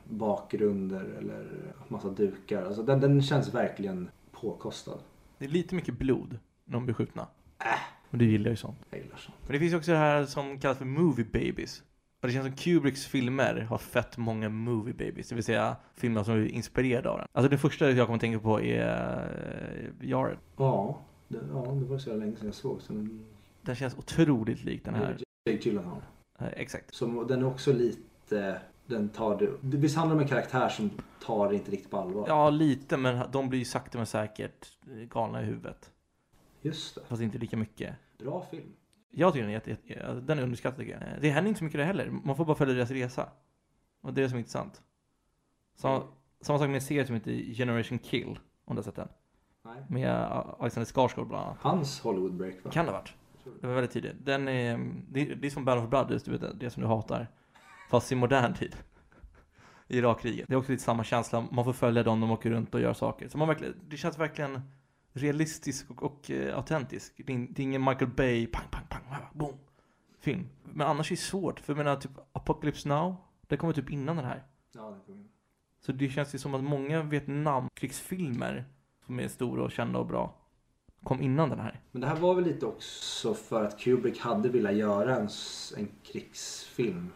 bakgrunder 0.04 1.04
eller 1.18 1.46
massa 1.88 2.08
dukar. 2.08 2.62
Alltså 2.66 2.82
den, 2.82 3.00
den 3.00 3.22
känns 3.22 3.54
verkligen 3.54 4.08
påkostad. 4.32 4.98
Det 5.38 5.44
är 5.44 5.48
lite 5.48 5.74
mycket 5.74 5.98
blod 5.98 6.38
när 6.64 6.72
de 6.72 6.84
blir 6.84 6.94
skjutna. 6.94 7.26
Äh. 7.58 7.66
Och 8.10 8.18
du 8.18 8.30
gillar 8.30 8.50
ju 8.50 8.56
sånt. 8.56 8.78
Jag 8.90 9.00
gillar 9.00 9.16
sånt. 9.16 9.36
Men 9.42 9.52
det 9.52 9.58
finns 9.58 9.72
ju 9.72 9.76
också 9.76 9.90
det 9.90 9.96
här 9.98 10.24
som 10.26 10.58
kallas 10.60 10.78
för 10.78 10.84
movie 10.84 11.24
babies. 11.32 11.82
Och 12.20 12.28
det 12.28 12.32
känns 12.34 12.46
som 12.46 12.56
Kubricks 12.56 13.06
filmer 13.06 13.60
har 13.60 13.78
fett 13.78 14.16
många 14.16 14.48
movie 14.48 14.94
babies, 14.94 15.28
det 15.28 15.34
vill 15.34 15.44
säga 15.44 15.76
filmer 15.94 16.22
som 16.22 16.34
är 16.34 16.46
inspirerade 16.46 17.10
av 17.10 17.18
den. 17.18 17.26
Alltså 17.32 17.48
det 17.50 17.58
första 17.58 17.90
jag 17.90 18.06
kommer 18.06 18.16
att 18.16 18.20
tänka 18.20 18.38
på 18.38 18.60
är 18.60 18.86
uh, 20.00 20.08
Jared. 20.08 20.38
Ja, 20.56 20.98
det, 21.28 21.38
ja, 21.52 21.62
det 21.72 21.84
var 21.84 21.98
så 21.98 22.16
länge 22.16 22.36
sedan 22.36 22.46
jag 22.46 22.54
såg. 22.54 22.82
Så 22.82 22.92
den, 22.92 23.24
Den 23.62 23.74
känns 23.76 23.98
otroligt 23.98 24.64
lik 24.64 24.84
den 24.84 24.94
här. 24.94 25.18
Jake 25.50 25.68
Gyllenhaal. 25.68 26.02
Eh, 26.38 26.46
exakt. 26.56 26.94
Som, 26.94 27.26
den 27.26 27.42
är 27.42 27.46
också 27.46 27.72
lite, 27.72 28.60
den 28.86 29.08
tar 29.08 29.38
det, 29.38 29.76
visst 29.76 29.96
handlar 29.96 30.16
det 30.16 30.18
om 30.18 30.22
en 30.22 30.28
karaktär 30.28 30.68
som 30.68 30.90
tar 31.24 31.48
det 31.48 31.54
inte 31.54 31.70
riktigt 31.70 31.90
på 31.90 31.96
allvar? 31.96 32.24
Ja, 32.28 32.50
lite, 32.50 32.96
men 32.96 33.30
de 33.32 33.48
blir 33.48 33.58
ju 33.58 33.64
sakta 33.64 33.98
men 33.98 34.06
säkert 34.06 34.78
eh, 34.90 35.08
galna 35.08 35.42
i 35.42 35.44
huvudet. 35.44 35.90
Just 36.62 36.94
det, 36.94 37.00
Fast 37.08 37.22
inte 37.22 37.38
lika 37.38 37.56
mycket. 37.56 37.94
bra 38.18 38.46
film. 38.50 38.72
Jag 39.10 39.32
tycker 39.32 39.42
den 39.42 39.50
är 39.50 39.54
jätte, 39.54 39.70
jätte, 39.70 40.20
den 40.20 40.38
är 40.38 40.42
underskattad 40.42 40.80
tycker 40.80 40.92
jag. 40.92 41.02
Eh, 41.02 41.20
Det 41.20 41.30
händer 41.30 41.48
inte 41.48 41.58
så 41.58 41.64
mycket 41.64 41.78
där 41.78 41.84
heller. 41.84 42.10
Man 42.10 42.36
får 42.36 42.44
bara 42.44 42.56
följa 42.56 42.74
deras 42.74 42.90
resa. 42.90 43.28
Och 44.00 44.14
det 44.14 44.20
är 44.20 44.22
det 44.22 44.28
som 44.28 44.36
är 44.36 44.40
intressant. 44.40 44.82
Samma, 45.76 46.02
samma 46.40 46.58
sak 46.58 46.68
med 46.68 46.74
en 46.74 46.80
serie 46.80 47.06
som 47.06 47.14
heter 47.14 47.54
Generation 47.54 47.98
Kill. 47.98 48.38
Om 48.64 48.76
du 48.76 48.78
har 48.78 48.84
sett 48.84 48.96
den. 48.96 49.08
Nej. 49.64 49.84
Med 49.88 50.08
uh, 50.08 50.54
Alexander 50.58 50.86
Skarsgård 50.86 51.28
bland 51.28 51.44
annat. 51.46 51.58
Hans 51.60 52.00
Hollywood 52.00 52.34
break 52.34 52.54
va? 52.64 52.70
Kan 52.70 52.84
det 52.84 52.90
ha 52.92 52.98
varit. 52.98 53.14
Det 53.60 53.66
var 53.66 53.74
väldigt 53.74 53.90
tidigt. 53.90 54.14
Den 54.24 54.48
är, 54.48 54.78
det, 55.08 55.24
det 55.24 55.46
är 55.46 55.50
som 55.50 55.64
Band 55.64 55.80
of 55.80 55.90
Brothers, 55.90 56.22
du 56.22 56.30
vet 56.30 56.40
det, 56.40 56.52
det 56.54 56.70
som 56.70 56.82
du 56.82 56.88
hatar. 56.88 57.28
Fast 57.90 58.12
i 58.12 58.14
modern 58.14 58.54
tid. 58.54 58.76
I 59.88 59.98
Irakkriget. 59.98 60.48
Det 60.48 60.54
är 60.54 60.58
också 60.58 60.72
lite 60.72 60.84
samma 60.84 61.04
känsla. 61.04 61.46
Man 61.52 61.64
får 61.64 61.72
följa 61.72 62.02
dem, 62.02 62.20
de 62.20 62.30
åker 62.30 62.50
runt 62.50 62.74
och 62.74 62.80
gör 62.80 62.94
saker. 62.94 63.28
Så 63.28 63.38
man 63.38 63.48
verkligen, 63.48 63.74
det 63.88 63.96
känns 63.96 64.18
verkligen 64.18 64.60
realistisk 65.12 65.90
och, 65.90 66.02
och 66.02 66.30
uh, 66.30 66.56
autentisk. 66.56 67.20
Det 67.26 67.32
är, 67.34 67.46
det 67.50 67.62
är 67.62 67.64
ingen 67.64 67.84
Michael 67.84 68.10
Bay, 68.10 68.46
pang, 68.46 68.66
pang, 68.70 68.86
boom. 69.32 69.54
Film. 70.20 70.48
Men 70.64 70.86
annars 70.86 71.10
är 71.10 71.16
det 71.16 71.20
svårt. 71.20 71.60
För 71.60 71.72
jag 71.72 71.78
menar, 71.78 71.96
typ 71.96 72.10
Apocalypse 72.32 72.88
Now. 72.88 73.16
Det 73.46 73.56
kommer 73.56 73.72
typ 73.72 73.90
innan 73.90 74.16
den 74.16 74.24
här. 74.24 74.44
Ja, 74.72 74.90
den 74.90 75.00
kom 75.00 75.14
in. 75.14 75.28
Så 75.80 75.92
det 75.92 76.08
känns 76.08 76.34
ju 76.34 76.38
som 76.38 76.54
att 76.54 76.64
många 76.64 77.02
Vietnamkrigsfilmer 77.02 78.64
som 79.06 79.20
är 79.20 79.28
stora 79.28 79.64
och 79.64 79.72
kända 79.72 79.98
och 79.98 80.06
bra 80.06 80.34
kom 81.02 81.22
innan 81.22 81.48
den 81.48 81.60
här. 81.60 81.80
Men 81.90 82.00
det 82.00 82.06
här 82.06 82.16
var 82.16 82.34
väl 82.34 82.44
lite 82.44 82.66
också 82.66 83.34
för 83.34 83.64
att 83.64 83.80
Kubrick 83.80 84.18
hade 84.18 84.48
velat 84.48 84.74
göra 84.74 85.16
en, 85.16 85.28
en 85.76 85.88
krigsfilm. 86.02 87.10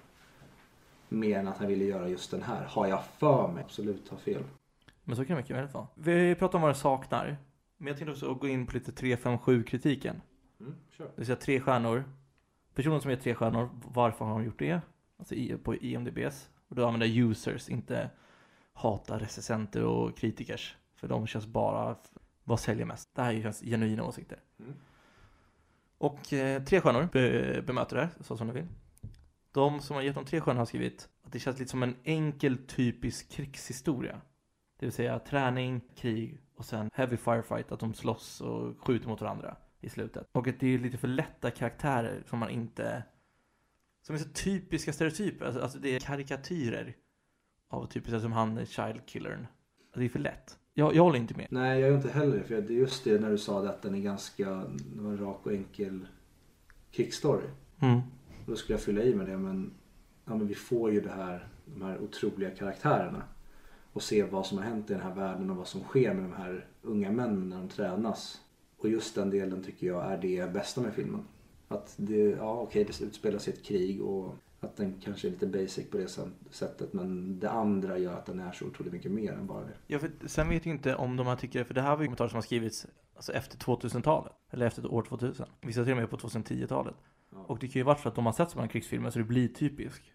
Mer 1.08 1.38
än 1.38 1.48
att 1.48 1.58
han 1.58 1.68
ville 1.68 1.84
göra 1.84 2.08
just 2.08 2.30
den 2.30 2.42
här. 2.42 2.64
Har 2.64 2.86
jag 2.86 3.04
för 3.04 3.48
mig. 3.48 3.64
Absolut 3.64 4.08
har 4.08 4.18
fel. 4.18 4.42
Men 5.04 5.16
så 5.16 5.24
kan 5.24 5.36
det 5.36 5.42
mycket 5.42 5.56
väl 5.56 5.68
vara. 5.68 5.86
Vi 5.94 6.34
pratar 6.34 6.58
om 6.58 6.62
vad 6.62 6.70
det 6.70 6.74
saknar. 6.74 7.36
Men 7.76 7.86
jag 7.86 7.96
tänkte 7.96 8.12
också 8.12 8.34
gå 8.34 8.48
in 8.48 8.66
på 8.66 8.72
lite 8.72 8.92
357 8.92 9.62
kritiken. 9.62 10.20
Mm, 10.62 10.74
kör. 10.90 11.04
Det 11.04 11.12
vill 11.16 11.26
säga 11.26 11.36
tre 11.36 11.60
stjärnor. 11.60 12.04
Personen 12.74 13.00
som 13.00 13.10
ger 13.10 13.18
tre 13.18 13.34
stjärnor, 13.34 13.70
varför 13.84 14.24
har 14.24 14.32
de 14.32 14.44
gjort 14.44 14.58
det? 14.58 14.80
Alltså 15.18 15.34
på 15.64 15.74
IMDBs. 15.76 16.50
Och 16.68 16.76
då 16.76 16.86
använder 16.86 17.06
users, 17.06 17.68
inte 17.68 18.10
hata 18.72 19.18
recensenter 19.18 19.84
och 19.84 20.16
kritikers. 20.16 20.76
För 20.94 21.08
de 21.08 21.26
känns 21.26 21.46
bara, 21.46 21.96
vad 22.44 22.60
säljer 22.60 22.86
mest? 22.86 23.14
Det 23.14 23.22
här 23.22 23.42
känns 23.42 23.60
genuina 23.60 24.04
åsikter. 24.04 24.40
Mm. 24.58 24.72
Och 25.98 26.32
eh, 26.32 26.62
tre 26.62 26.80
stjärnor 26.80 27.08
be, 27.12 27.62
bemöter 27.62 27.96
det, 27.96 28.08
så 28.20 28.36
som 28.36 28.46
de 28.46 28.52
vill. 28.52 28.66
De 29.52 29.80
som 29.80 29.96
har 29.96 30.02
gett 30.02 30.14
dem 30.14 30.24
tre 30.24 30.40
stjärnor 30.40 30.58
har 30.58 30.66
skrivit 30.66 31.08
att 31.22 31.32
det 31.32 31.38
känns 31.38 31.58
lite 31.58 31.70
som 31.70 31.82
en 31.82 31.96
enkel 32.04 32.66
typisk 32.66 33.30
krigshistoria. 33.30 34.20
Det 34.78 34.86
vill 34.86 34.92
säga 34.92 35.18
träning, 35.18 35.80
krig 35.96 36.40
och 36.56 36.64
sen 36.64 36.90
heavy 36.94 37.16
firefight, 37.16 37.72
att 37.72 37.80
de 37.80 37.94
slåss 37.94 38.40
och 38.40 38.86
skjuter 38.86 39.08
mot 39.08 39.20
varandra 39.20 39.56
i 39.82 39.88
slutet. 39.88 40.28
Och 40.32 40.48
att 40.48 40.60
det 40.60 40.66
är 40.66 40.78
lite 40.78 40.98
för 40.98 41.08
lätta 41.08 41.50
karaktärer 41.50 42.22
som 42.26 42.38
man 42.38 42.50
inte... 42.50 43.02
Som 44.02 44.14
är 44.14 44.18
så 44.18 44.28
typiska 44.28 44.92
stereotyper, 44.92 45.46
alltså, 45.46 45.60
alltså 45.60 45.78
det 45.78 45.96
är 45.96 46.00
karikatyrer 46.00 46.96
av 47.68 47.86
typiskt 47.86 48.22
som 48.22 48.32
han 48.32 48.66
child 48.66 49.06
killern. 49.06 49.46
Det 49.94 50.04
är 50.04 50.08
för 50.08 50.18
lätt. 50.18 50.58
Jag, 50.74 50.94
jag 50.94 51.02
håller 51.02 51.18
inte 51.18 51.36
med. 51.36 51.46
Nej, 51.50 51.80
jag 51.80 51.90
gör 51.90 51.96
inte 51.96 52.10
heller. 52.10 52.42
För 52.42 52.54
det 52.54 52.74
är 52.74 52.76
just 52.76 53.04
det 53.04 53.20
när 53.20 53.30
du 53.30 53.38
sa 53.38 53.62
det 53.62 53.70
att 53.70 53.82
den 53.82 53.94
är 53.94 54.00
ganska 54.00 54.50
det 54.94 55.02
var 55.02 55.10
en 55.10 55.18
rak 55.18 55.40
och 55.46 55.52
enkel 55.52 56.06
krigsstory. 56.90 57.46
Mm. 57.80 58.00
Då 58.46 58.56
skulle 58.56 58.74
jag 58.74 58.84
fylla 58.84 59.02
i 59.02 59.14
med 59.14 59.26
det 59.26 59.38
men, 59.38 59.74
ja, 60.24 60.36
men 60.36 60.46
vi 60.46 60.54
får 60.54 60.92
ju 60.92 61.00
det 61.00 61.10
här, 61.10 61.48
de 61.64 61.82
här 61.82 61.98
otroliga 61.98 62.50
karaktärerna. 62.50 63.22
Och 63.92 64.02
se 64.02 64.22
vad 64.22 64.46
som 64.46 64.58
har 64.58 64.64
hänt 64.64 64.90
i 64.90 64.92
den 64.92 65.02
här 65.02 65.14
världen 65.14 65.50
och 65.50 65.56
vad 65.56 65.66
som 65.66 65.80
sker 65.80 66.14
med 66.14 66.24
de 66.24 66.32
här 66.32 66.66
unga 66.82 67.12
männen 67.12 67.48
när 67.48 67.56
de 67.56 67.68
tränas. 67.68 68.40
Och 68.82 68.88
just 68.88 69.14
den 69.14 69.30
delen 69.30 69.62
tycker 69.62 69.86
jag 69.86 70.12
är 70.12 70.18
det 70.18 70.52
bästa 70.52 70.80
med 70.80 70.94
filmen. 70.94 71.24
Att 71.68 71.94
det, 71.96 72.30
ja 72.30 72.60
okej 72.60 72.84
det 72.84 73.04
utspelar 73.04 73.38
sig 73.38 73.52
ett 73.52 73.64
krig 73.64 74.02
och 74.02 74.34
att 74.60 74.76
den 74.76 75.00
kanske 75.00 75.28
är 75.28 75.30
lite 75.30 75.46
basic 75.46 75.90
på 75.90 75.96
det 75.96 76.08
sättet. 76.50 76.92
Men 76.92 77.38
det 77.40 77.50
andra 77.50 77.98
gör 77.98 78.14
att 78.14 78.26
den 78.26 78.40
är 78.40 78.52
så 78.52 78.66
otroligt 78.66 78.92
mycket 78.92 79.10
mer 79.10 79.32
än 79.32 79.46
bara 79.46 79.60
det. 79.60 79.74
Ja, 79.86 79.98
för 79.98 80.10
sen 80.26 80.48
vet 80.48 80.66
jag 80.66 80.74
inte 80.74 80.94
om 80.94 81.16
de 81.16 81.26
här 81.26 81.36
tycker, 81.36 81.64
för 81.64 81.74
det 81.74 81.80
här 81.82 81.96
var 81.96 82.02
ju 82.02 82.06
kommentarer 82.06 82.28
som 82.28 82.36
har 82.36 82.42
skrivits 82.42 82.86
alltså 83.14 83.32
efter 83.32 83.58
2000-talet. 83.58 84.32
Eller 84.50 84.66
efter 84.66 84.92
år 84.92 85.02
2000. 85.02 85.46
Vissa 85.60 85.84
till 85.84 85.92
och 85.92 85.98
med 85.98 86.10
på 86.10 86.16
2010-talet. 86.16 86.94
Ja. 87.32 87.38
Och 87.38 87.58
det 87.58 87.68
kan 87.68 87.80
ju 87.80 87.84
vara 87.84 87.96
för 87.96 88.08
att 88.08 88.14
de 88.14 88.26
har 88.26 88.32
sett 88.32 88.50
så 88.50 88.56
många 88.58 88.68
krigsfilmer 88.68 89.10
så 89.10 89.18
det 89.18 89.24
blir 89.24 89.48
typisk. 89.48 90.12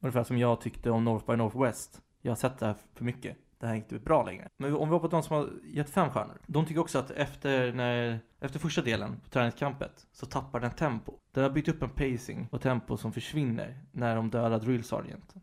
Ungefär 0.00 0.24
som 0.24 0.38
jag 0.38 0.60
tyckte 0.60 0.90
om 0.90 1.04
North 1.04 1.26
by 1.26 1.36
Northwest. 1.36 2.02
Jag 2.20 2.30
har 2.30 2.36
sett 2.36 2.58
det 2.58 2.66
här 2.66 2.76
för 2.94 3.04
mycket. 3.04 3.36
Det 3.62 3.66
här 3.68 3.74
är 3.74 3.78
inte 3.78 3.88
typ 3.88 4.04
bra 4.04 4.22
längre. 4.22 4.48
Men 4.56 4.76
om 4.76 4.88
vi 4.88 4.94
hoppar 4.94 5.08
på 5.08 5.16
de 5.16 5.22
som 5.22 5.36
har 5.36 5.50
gett 5.64 5.90
fem 5.90 6.10
stjärnor. 6.10 6.38
De 6.46 6.66
tycker 6.66 6.80
också 6.80 6.98
att 6.98 7.10
efter, 7.10 7.72
när, 7.72 8.20
efter 8.40 8.58
första 8.58 8.82
delen 8.82 9.20
på 9.24 9.28
träningskampet 9.28 10.06
så 10.12 10.26
tappar 10.26 10.60
den 10.60 10.70
tempo. 10.70 11.12
Den 11.32 11.42
har 11.42 11.50
byggt 11.50 11.68
upp 11.68 11.82
en 11.82 11.90
pacing 11.90 12.48
och 12.52 12.60
tempo 12.60 12.96
som 12.96 13.12
försvinner 13.12 13.84
när 13.92 14.16
de 14.16 14.30
dödar 14.30 14.58
Drill 14.58 14.84
Sergeant. 14.84 15.34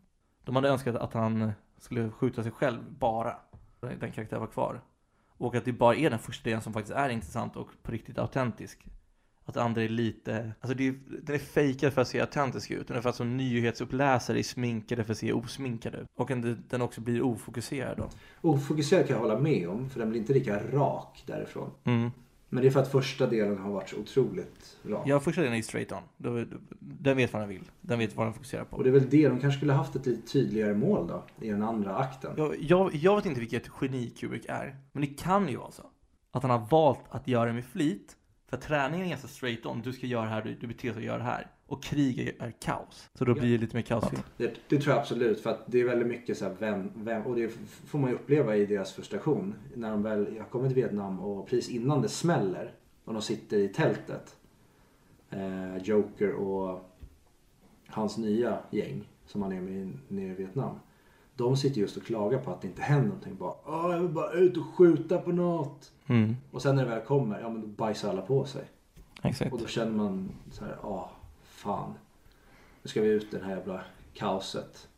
De 0.44 0.56
hade 0.56 0.68
önskat 0.68 0.96
att 0.96 1.14
han 1.14 1.52
skulle 1.78 2.10
skjuta 2.10 2.42
sig 2.42 2.52
själv 2.52 2.80
bara. 2.98 3.36
Den 3.80 4.12
karaktären 4.12 4.40
var 4.40 4.46
kvar. 4.46 4.80
Och 5.28 5.54
att 5.54 5.64
det 5.64 5.72
bara 5.72 5.94
är 5.96 6.10
den 6.10 6.18
första 6.18 6.44
delen 6.44 6.62
som 6.62 6.72
faktiskt 6.72 6.96
är 6.96 7.08
intressant 7.08 7.56
och 7.56 7.68
på 7.82 7.92
riktigt 7.92 8.18
autentisk. 8.18 8.86
Att 9.50 9.56
andra 9.56 9.82
är 9.82 9.88
lite, 9.88 10.52
alltså 10.60 10.74
det 10.76 10.88
är, 10.88 10.94
den 11.22 11.34
är 11.34 11.38
fejkad 11.38 11.92
för 11.92 12.02
att 12.02 12.08
se 12.08 12.20
autentisk 12.20 12.70
ut. 12.70 12.88
Den 12.88 12.96
är 12.96 13.00
för 13.00 13.08
att 13.08 13.16
som 13.16 13.36
nyhetsuppläsare 13.36 14.38
är 14.38 14.42
sminkade 14.42 15.04
för 15.04 15.12
att 15.12 15.18
se 15.18 15.32
osminkade 15.32 15.98
ut. 15.98 16.06
Och 16.14 16.30
en- 16.30 16.64
den 16.68 16.82
också 16.82 17.00
blir 17.00 17.22
ofokuserad 17.22 17.96
då. 17.98 18.08
Ofokuserad 18.40 19.06
kan 19.06 19.14
jag 19.16 19.22
hålla 19.22 19.38
med 19.38 19.68
om, 19.68 19.90
för 19.90 20.00
den 20.00 20.10
blir 20.10 20.20
inte 20.20 20.32
lika 20.32 20.62
rak 20.72 21.22
därifrån. 21.26 21.70
Mm. 21.84 22.10
Men 22.52 22.62
det 22.62 22.68
är 22.68 22.70
för 22.70 22.80
att 22.80 22.92
första 22.92 23.26
delen 23.26 23.58
har 23.58 23.70
varit 23.70 23.88
så 23.88 23.96
otroligt 23.96 24.78
rak. 24.84 25.02
Ja, 25.06 25.20
första 25.20 25.40
delen 25.40 25.58
är 25.58 25.62
straight 25.62 25.92
on. 25.92 26.02
Den 26.80 27.16
vet 27.16 27.32
vad 27.32 27.42
den 27.42 27.48
vill. 27.48 27.70
Den 27.80 27.98
vet 27.98 28.16
vad 28.16 28.26
den 28.26 28.34
fokuserar 28.34 28.64
på. 28.64 28.76
Och 28.76 28.84
det 28.84 28.90
är 28.90 28.92
väl 28.92 29.08
det, 29.10 29.28
de 29.28 29.40
kanske 29.40 29.58
skulle 29.58 29.72
haft 29.72 29.96
ett 29.96 30.06
lite 30.06 30.32
tydligare 30.32 30.74
mål 30.74 31.06
då, 31.06 31.24
i 31.40 31.48
den 31.48 31.62
andra 31.62 31.96
akten. 31.96 32.32
Jag, 32.36 32.56
jag, 32.60 32.94
jag 32.94 33.16
vet 33.16 33.26
inte 33.26 33.40
vilket 33.40 33.70
geni 33.80 34.10
Kubrick 34.10 34.44
är, 34.48 34.76
men 34.92 35.00
det 35.00 35.06
kan 35.06 35.48
ju 35.48 35.56
vara 35.56 35.70
så. 35.70 35.82
Att 36.32 36.42
han 36.42 36.50
har 36.50 36.66
valt 36.70 37.00
att 37.08 37.28
göra 37.28 37.46
det 37.46 37.52
med 37.52 37.64
flit. 37.64 38.16
För 38.50 38.56
träningen 38.56 39.06
är 39.06 39.10
ganska 39.10 39.28
straight 39.28 39.66
on. 39.66 39.80
Du 39.82 39.92
ska 39.92 40.06
göra 40.06 40.22
det 40.24 40.28
här, 40.30 40.42
du, 40.42 40.54
du 40.54 40.66
beter 40.66 40.88
dig 40.88 40.96
och 40.96 41.02
gör 41.02 41.18
det 41.18 41.24
här. 41.24 41.46
Och 41.66 41.82
krig 41.82 42.18
är, 42.18 42.46
är 42.46 42.50
kaos. 42.50 43.10
Så 43.14 43.24
då 43.24 43.32
Ja. 43.32 43.40
blir 43.40 43.52
det 43.52 43.58
lite 43.58 43.76
mer 43.76 43.82
kaosfilm. 43.82 44.22
Det, 44.36 44.54
det 44.68 44.78
tror 44.78 44.94
jag 44.94 45.00
absolut, 45.00 45.40
för 45.40 45.50
att 45.50 45.62
det 45.66 45.80
är 45.80 45.84
väldigt 45.84 46.08
mycket 46.08 46.38
så 46.38 46.44
här, 46.44 46.56
vem, 46.58 46.90
vem, 46.94 47.22
och 47.22 47.36
det 47.36 47.48
får 47.86 47.98
man 47.98 48.10
ju 48.10 48.16
uppleva 48.16 48.56
i 48.56 48.66
deras 48.66 48.92
frustration. 48.92 49.54
När 49.74 49.90
de 49.90 50.02
väl, 50.02 50.36
jag 50.36 50.50
kommer 50.50 50.66
till 50.68 50.74
Vietnam 50.76 51.20
och 51.20 51.48
precis 51.48 51.68
innan 51.68 52.02
det 52.02 52.08
smäller 52.08 52.72
och 53.04 53.12
de 53.12 53.22
sitter 53.22 53.56
i 53.58 53.68
tältet. 53.68 54.36
Eh, 55.30 55.76
Joker 55.76 56.32
och 56.32 56.90
hans 57.88 58.18
nya 58.18 58.58
gäng 58.70 59.08
som 59.26 59.42
han 59.42 59.52
är 59.52 59.60
med 59.60 59.74
i- 59.74 59.92
nere 60.08 60.32
i 60.32 60.34
Vietnam. 60.34 60.74
De 61.40 61.56
sitter 61.56 61.80
just 61.80 61.96
och 61.96 62.02
klagar 62.02 62.38
på 62.38 62.50
att 62.50 62.60
det 62.60 62.68
inte 62.68 62.82
händer 62.82 63.06
någonting. 63.08 63.36
Bara, 63.36 63.54
Åh, 63.66 63.92
jag 63.92 64.00
vill 64.00 64.08
bara 64.10 64.32
ut 64.32 64.56
och 64.56 64.64
skjuta 64.66 65.18
på 65.18 65.32
något. 65.32 65.92
Mm, 66.06 66.36
Och 66.52 66.62
sen 66.62 66.76
när 66.76 66.84
det 66.84 66.90
väl 66.90 67.00
kommer, 67.04 67.40
ja 67.40 67.48
men 67.48 67.60
då 67.60 67.66
bajsar 67.66 68.10
alla 68.10 68.22
på 68.22 68.44
sig. 68.44 68.64
exakt. 69.22 69.52
Och 69.52 69.58
då 69.58 69.66
känner 69.66 69.92
man 69.92 70.28
så 70.50 70.64
här, 70.64 70.76
ja, 70.82 71.10
fan. 71.42 71.94
Nu 72.82 72.88
ska 72.88 73.00
vi 73.00 73.08
ut 73.08 73.34
i 73.34 73.38
det 73.38 73.44
här 73.44 73.56
jävla 73.56 73.80
kaoset. 74.14 74.88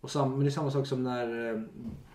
Och 0.00 0.10
sam, 0.10 0.30
men 0.30 0.40
det 0.40 0.46
är 0.46 0.50
samma 0.50 0.70
sak 0.70 0.86
som 0.86 1.02
när 1.02 1.50
eh, 1.54 1.60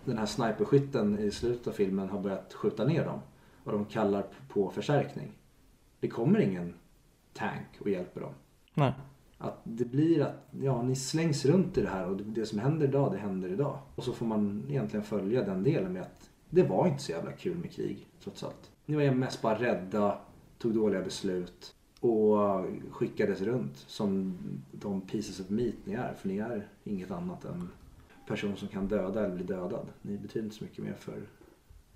den 0.04 0.18
här 0.18 0.26
sniperskytten 0.26 1.18
i 1.18 1.30
slutet 1.30 1.66
av 1.66 1.72
filmen 1.72 2.08
har 2.08 2.20
börjat 2.20 2.54
skjuta 2.54 2.84
ner 2.84 3.04
dem. 3.04 3.20
Och 3.64 3.72
de 3.72 3.84
kallar 3.84 4.24
på 4.48 4.70
förstärkning. 4.70 5.32
Det 6.00 6.08
kommer 6.08 6.38
ingen 6.40 6.74
tank 7.32 7.66
och 7.80 7.88
hjälper 7.90 8.20
dem. 8.20 8.32
Nej. 8.74 8.92
Att 9.38 9.60
det 9.64 9.84
blir 9.84 10.22
att, 10.22 10.48
ja 10.60 10.82
ni 10.82 10.96
slängs 10.96 11.44
runt 11.44 11.78
i 11.78 11.82
det 11.82 11.88
här 11.88 12.06
och 12.06 12.16
det, 12.16 12.46
som 12.46 12.58
händer 12.58 12.86
idag, 12.86 13.12
det 13.12 13.18
händer 13.18 13.48
idag. 13.48 13.78
Och 13.94 14.04
så 14.04 14.12
får 14.12 14.26
man 14.26 14.64
egentligen 14.68 15.04
följa 15.04 15.44
den 15.44 15.62
delen 15.64 15.92
med 15.92 16.02
att 16.02 16.30
det 16.50 16.62
var 16.62 16.86
inte 16.86 17.02
så 17.02 17.12
jävla 17.12 17.32
kul 17.32 17.56
med 17.56 17.70
krig, 17.70 18.06
trots 18.22 18.44
allt. 18.44 18.70
Ni 18.86 18.96
var 18.96 19.14
mest 19.14 19.42
bara 19.42 19.58
rädda, 19.58 20.18
tog 20.58 20.74
dåliga 20.74 21.02
beslut 21.02 21.74
och 22.00 22.38
skickades 22.90 23.40
runt 23.40 23.76
som 23.76 24.38
de 24.72 25.00
pieces 25.00 25.40
of 25.40 25.50
meat 25.50 25.74
ni 25.84 25.94
är. 25.94 26.14
För 26.14 26.28
ni 26.28 26.38
är 26.38 26.68
inget 26.84 27.10
annat 27.10 27.44
än 27.44 27.68
person 28.26 28.56
som 28.56 28.68
kan 28.68 28.88
döda 28.88 29.24
eller 29.24 29.34
bli 29.34 29.44
dödad. 29.44 29.86
Ni 30.02 30.18
betyder 30.18 30.44
inte 30.44 30.56
så 30.56 30.64
mycket 30.64 30.84
mer 30.84 30.94
för 30.94 31.22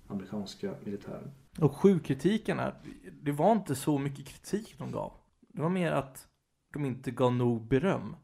amerikanska 0.07 0.73
militären. 0.83 1.31
Och 1.59 1.75
sjukkritiken 1.75 2.59
är, 2.59 2.73
det 3.21 3.31
var 3.31 3.51
inte 3.51 3.75
så 3.75 3.97
mycket 3.99 4.25
kritik 4.25 4.75
de 4.77 4.91
gav. 4.91 5.11
Det 5.47 5.61
var 5.61 5.69
mer 5.69 5.91
att 5.91 6.27
de 6.73 6.85
inte 6.85 7.11
gav 7.11 7.33
nog 7.33 7.67
beröm. 7.67 8.15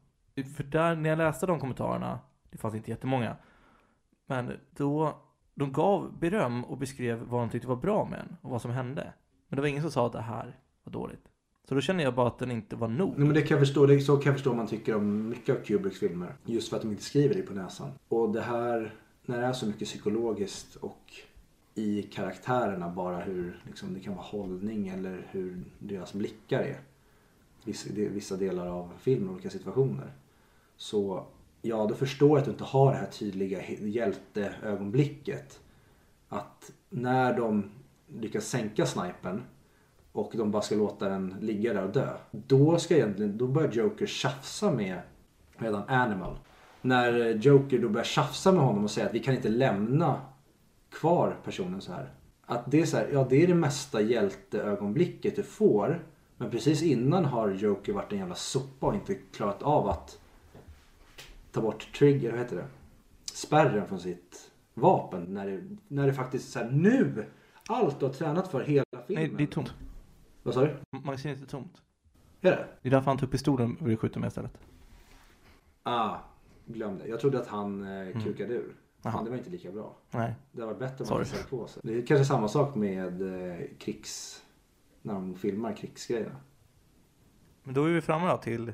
För 0.56 0.64
där, 0.64 0.96
när 0.96 1.10
jag 1.10 1.18
läste 1.18 1.46
de 1.46 1.60
kommentarerna, 1.60 2.18
det 2.50 2.58
fanns 2.58 2.74
inte 2.74 2.90
jättemånga, 2.90 3.36
men 4.26 4.52
då, 4.76 5.22
de 5.54 5.72
gav 5.72 6.18
beröm 6.18 6.64
och 6.64 6.78
beskrev 6.78 7.18
vad 7.18 7.40
de 7.40 7.50
tyckte 7.50 7.68
var 7.68 7.76
bra 7.76 8.04
med 8.04 8.18
den 8.18 8.36
och 8.42 8.50
vad 8.50 8.62
som 8.62 8.70
hände. 8.70 9.12
Men 9.48 9.56
det 9.56 9.60
var 9.60 9.68
ingen 9.68 9.82
som 9.82 9.90
sa 9.90 10.06
att 10.06 10.12
det 10.12 10.20
här 10.20 10.58
var 10.84 10.92
dåligt. 10.92 11.28
Så 11.68 11.74
då 11.74 11.80
känner 11.80 12.04
jag 12.04 12.14
bara 12.14 12.26
att 12.26 12.38
den 12.38 12.50
inte 12.50 12.76
var 12.76 12.88
nog. 12.88 13.14
Nej, 13.16 13.26
men 13.26 13.34
det 13.34 13.42
kan 13.42 13.58
jag 13.58 13.66
förstå. 13.66 13.86
Det 13.86 13.94
är 13.94 13.98
så 13.98 14.16
kan 14.16 14.24
jag 14.24 14.34
förstå 14.34 14.50
om 14.50 14.56
man 14.56 14.66
tycker 14.66 14.96
om 14.96 15.28
mycket 15.28 15.56
av 15.56 15.64
Kubricks 15.64 15.98
filmer. 15.98 16.36
Just 16.44 16.68
för 16.68 16.76
att 16.76 16.82
de 16.82 16.90
inte 16.90 17.02
skriver 17.02 17.34
det 17.34 17.42
på 17.42 17.54
näsan. 17.54 17.90
Och 18.08 18.32
det 18.32 18.40
här, 18.40 18.94
när 19.26 19.40
det 19.40 19.46
är 19.46 19.52
så 19.52 19.66
mycket 19.66 19.88
psykologiskt 19.88 20.76
och 20.76 21.12
i 21.74 22.02
karaktärerna 22.02 22.88
bara 22.88 23.20
hur 23.20 23.62
liksom, 23.66 23.94
det 23.94 24.00
kan 24.00 24.14
vara 24.14 24.24
hållning 24.24 24.88
eller 24.88 25.26
hur 25.30 25.64
deras 25.78 26.12
blickar 26.12 26.60
är. 26.60 26.80
Vissa, 27.64 28.36
delar 28.36 28.66
av 28.66 28.92
filmen, 28.98 29.34
olika 29.34 29.50
situationer. 29.50 30.12
Så 30.76 31.26
ja, 31.62 31.86
då 31.86 31.94
förstår 31.94 32.28
jag 32.28 32.38
att 32.38 32.44
du 32.44 32.50
inte 32.50 32.64
har 32.64 32.92
det 32.92 32.98
här 32.98 33.06
tydliga 33.06 33.68
hjälteögonblicket. 33.80 35.60
Att 36.28 36.70
när 36.90 37.36
de 37.36 37.70
lyckas 38.08 38.44
sänka 38.44 38.86
snipern 38.86 39.42
och 40.12 40.32
de 40.36 40.50
bara 40.50 40.62
ska 40.62 40.74
låta 40.74 41.08
den 41.08 41.36
ligga 41.40 41.72
där 41.72 41.84
och 41.84 41.92
dö. 41.92 42.16
Då 42.30 42.78
ska 42.78 42.96
egentligen, 42.96 43.38
då 43.38 43.46
börjar 43.46 43.72
Joker 43.72 44.06
tjafsa 44.06 44.72
med 44.72 45.00
redan 45.56 45.82
Animal. 45.88 46.38
När 46.82 47.34
Joker 47.34 47.78
då 47.78 47.88
börjar 47.88 48.04
tjafsa 48.04 48.52
med 48.52 48.62
honom 48.62 48.84
och 48.84 48.90
säger 48.90 49.08
att 49.08 49.14
vi 49.14 49.20
kan 49.20 49.34
inte 49.34 49.48
lämna 49.48 50.20
kvar 50.90 51.36
personen 51.44 51.80
så 51.80 51.92
här. 51.92 52.12
Att 52.46 52.70
det 52.70 52.80
är 52.80 52.86
så 52.86 52.96
här, 52.96 53.08
ja 53.12 53.26
det 53.30 53.42
är 53.42 53.46
det 53.46 53.54
mesta 53.54 54.00
hjälteögonblicket 54.00 55.36
du 55.36 55.42
får. 55.42 56.04
Men 56.40 56.50
precis 56.50 56.82
innan 56.82 57.24
har 57.24 57.50
Joker 57.50 57.92
varit 57.92 58.12
en 58.12 58.18
jävla 58.18 58.34
sopa 58.34 58.86
och 58.86 58.94
inte 58.94 59.14
klarat 59.14 59.62
av 59.62 59.88
att 59.88 60.20
ta 61.52 61.60
bort 61.60 61.92
trigger, 61.98 62.30
vad 62.30 62.40
heter 62.40 62.56
det? 62.56 62.66
Spärren 63.32 63.86
från 63.88 64.00
sitt 64.00 64.50
vapen. 64.74 65.34
När 65.34 65.46
det, 65.46 65.76
när 65.88 66.06
det 66.06 66.12
faktiskt 66.14 66.56
är 66.56 66.70
nu! 66.70 67.26
Allt 67.68 68.00
du 68.00 68.06
har 68.06 68.12
tränat 68.12 68.48
för 68.48 68.60
hela 68.60 68.84
filmen. 69.06 69.24
Nej, 69.24 69.34
det 69.36 69.42
är 69.42 69.46
tomt. 69.46 69.74
Vad 70.42 70.54
sa 70.54 70.60
du? 70.60 70.76
Magasinet 70.90 71.42
är 71.42 71.46
tomt. 71.46 71.82
Är 72.40 72.50
det? 72.50 72.66
Det 72.82 72.88
är 72.88 72.90
därför 72.90 73.06
han 73.06 73.18
tog 73.18 73.30
pistolen 73.30 73.76
och 73.80 73.86
ville 73.86 73.96
skjuta 73.96 74.20
med 74.20 74.28
istället. 74.28 74.58
Ah, 75.82 76.16
glöm 76.66 76.98
det. 76.98 77.06
Jag 77.06 77.20
trodde 77.20 77.40
att 77.40 77.46
han 77.46 77.82
eh, 77.82 78.22
kukade 78.22 78.54
ur. 78.54 78.74
Fan, 79.02 79.24
det 79.24 79.30
var 79.30 79.36
inte 79.36 79.50
lika 79.50 79.72
bra. 79.72 79.96
Nej. 80.10 80.34
Det 80.52 80.64
var 80.64 80.74
bättre 80.74 81.04
om 81.04 81.10
man 81.10 81.18
hade 81.18 81.44
på 81.50 81.66
sig. 81.66 81.82
Det 81.84 81.98
är 81.98 82.06
kanske 82.06 82.24
samma 82.24 82.48
sak 82.48 82.74
med 82.74 83.22
eh, 83.22 83.66
krigs... 83.78 84.42
När 85.02 85.14
de 85.14 85.34
filmar 85.34 85.76
krigsgrejerna. 85.76 86.40
Men 87.62 87.74
då 87.74 87.84
är 87.84 87.92
vi 87.92 88.00
framme 88.00 88.26
då 88.26 88.36
till 88.36 88.72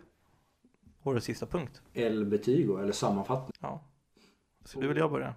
årets 1.02 1.26
sista 1.26 1.46
punkt. 1.46 1.82
El 1.92 2.26
Betygo, 2.26 2.76
eller 2.78 2.92
sammanfattning. 2.92 3.52
Ja. 3.60 3.84
Så 4.64 4.80
det 4.80 4.88
vill 4.88 4.96
jag 4.96 5.10
börja. 5.10 5.34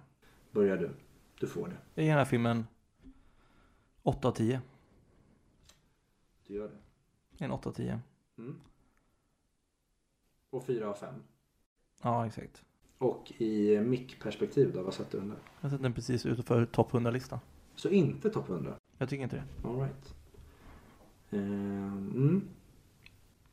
Börjar 0.50 0.76
du. 0.76 0.90
Du 1.40 1.46
får 1.46 1.68
det. 1.68 1.76
Jag 1.94 2.04
ger 2.04 2.10
den 2.10 2.18
här 2.18 2.24
filmen 2.24 2.66
8 4.02 4.28
av 4.28 4.32
10. 4.32 4.60
Du 6.46 6.54
gör 6.54 6.68
det. 6.68 7.44
En 7.44 7.50
8 7.50 7.68
av 7.68 7.72
10. 7.72 8.00
Mm. 8.38 8.60
Och 10.50 10.66
fyra 10.66 10.88
av 10.88 10.94
fem. 10.94 11.14
Ja, 12.02 12.26
exakt. 12.26 12.64
Och 12.98 13.32
i 13.38 13.80
mick-perspektiv 13.80 14.72
då, 14.74 14.82
vad 14.82 14.94
satte 14.94 15.16
du 15.16 15.20
den 15.20 15.28
där? 15.28 15.38
Jag 15.60 15.70
sätter 15.70 15.82
den 15.82 15.92
precis 15.92 16.26
utanför 16.26 16.66
topp 16.66 16.92
100-listan. 16.92 17.38
Så 17.74 17.88
inte 17.88 18.30
topp 18.30 18.48
100? 18.48 18.74
Jag 18.98 19.08
tycker 19.08 19.22
inte 19.22 19.36
det. 19.36 19.68
All 19.68 19.80
right. 19.80 20.14
Ehm, 21.30 22.12
mm. 22.14 22.48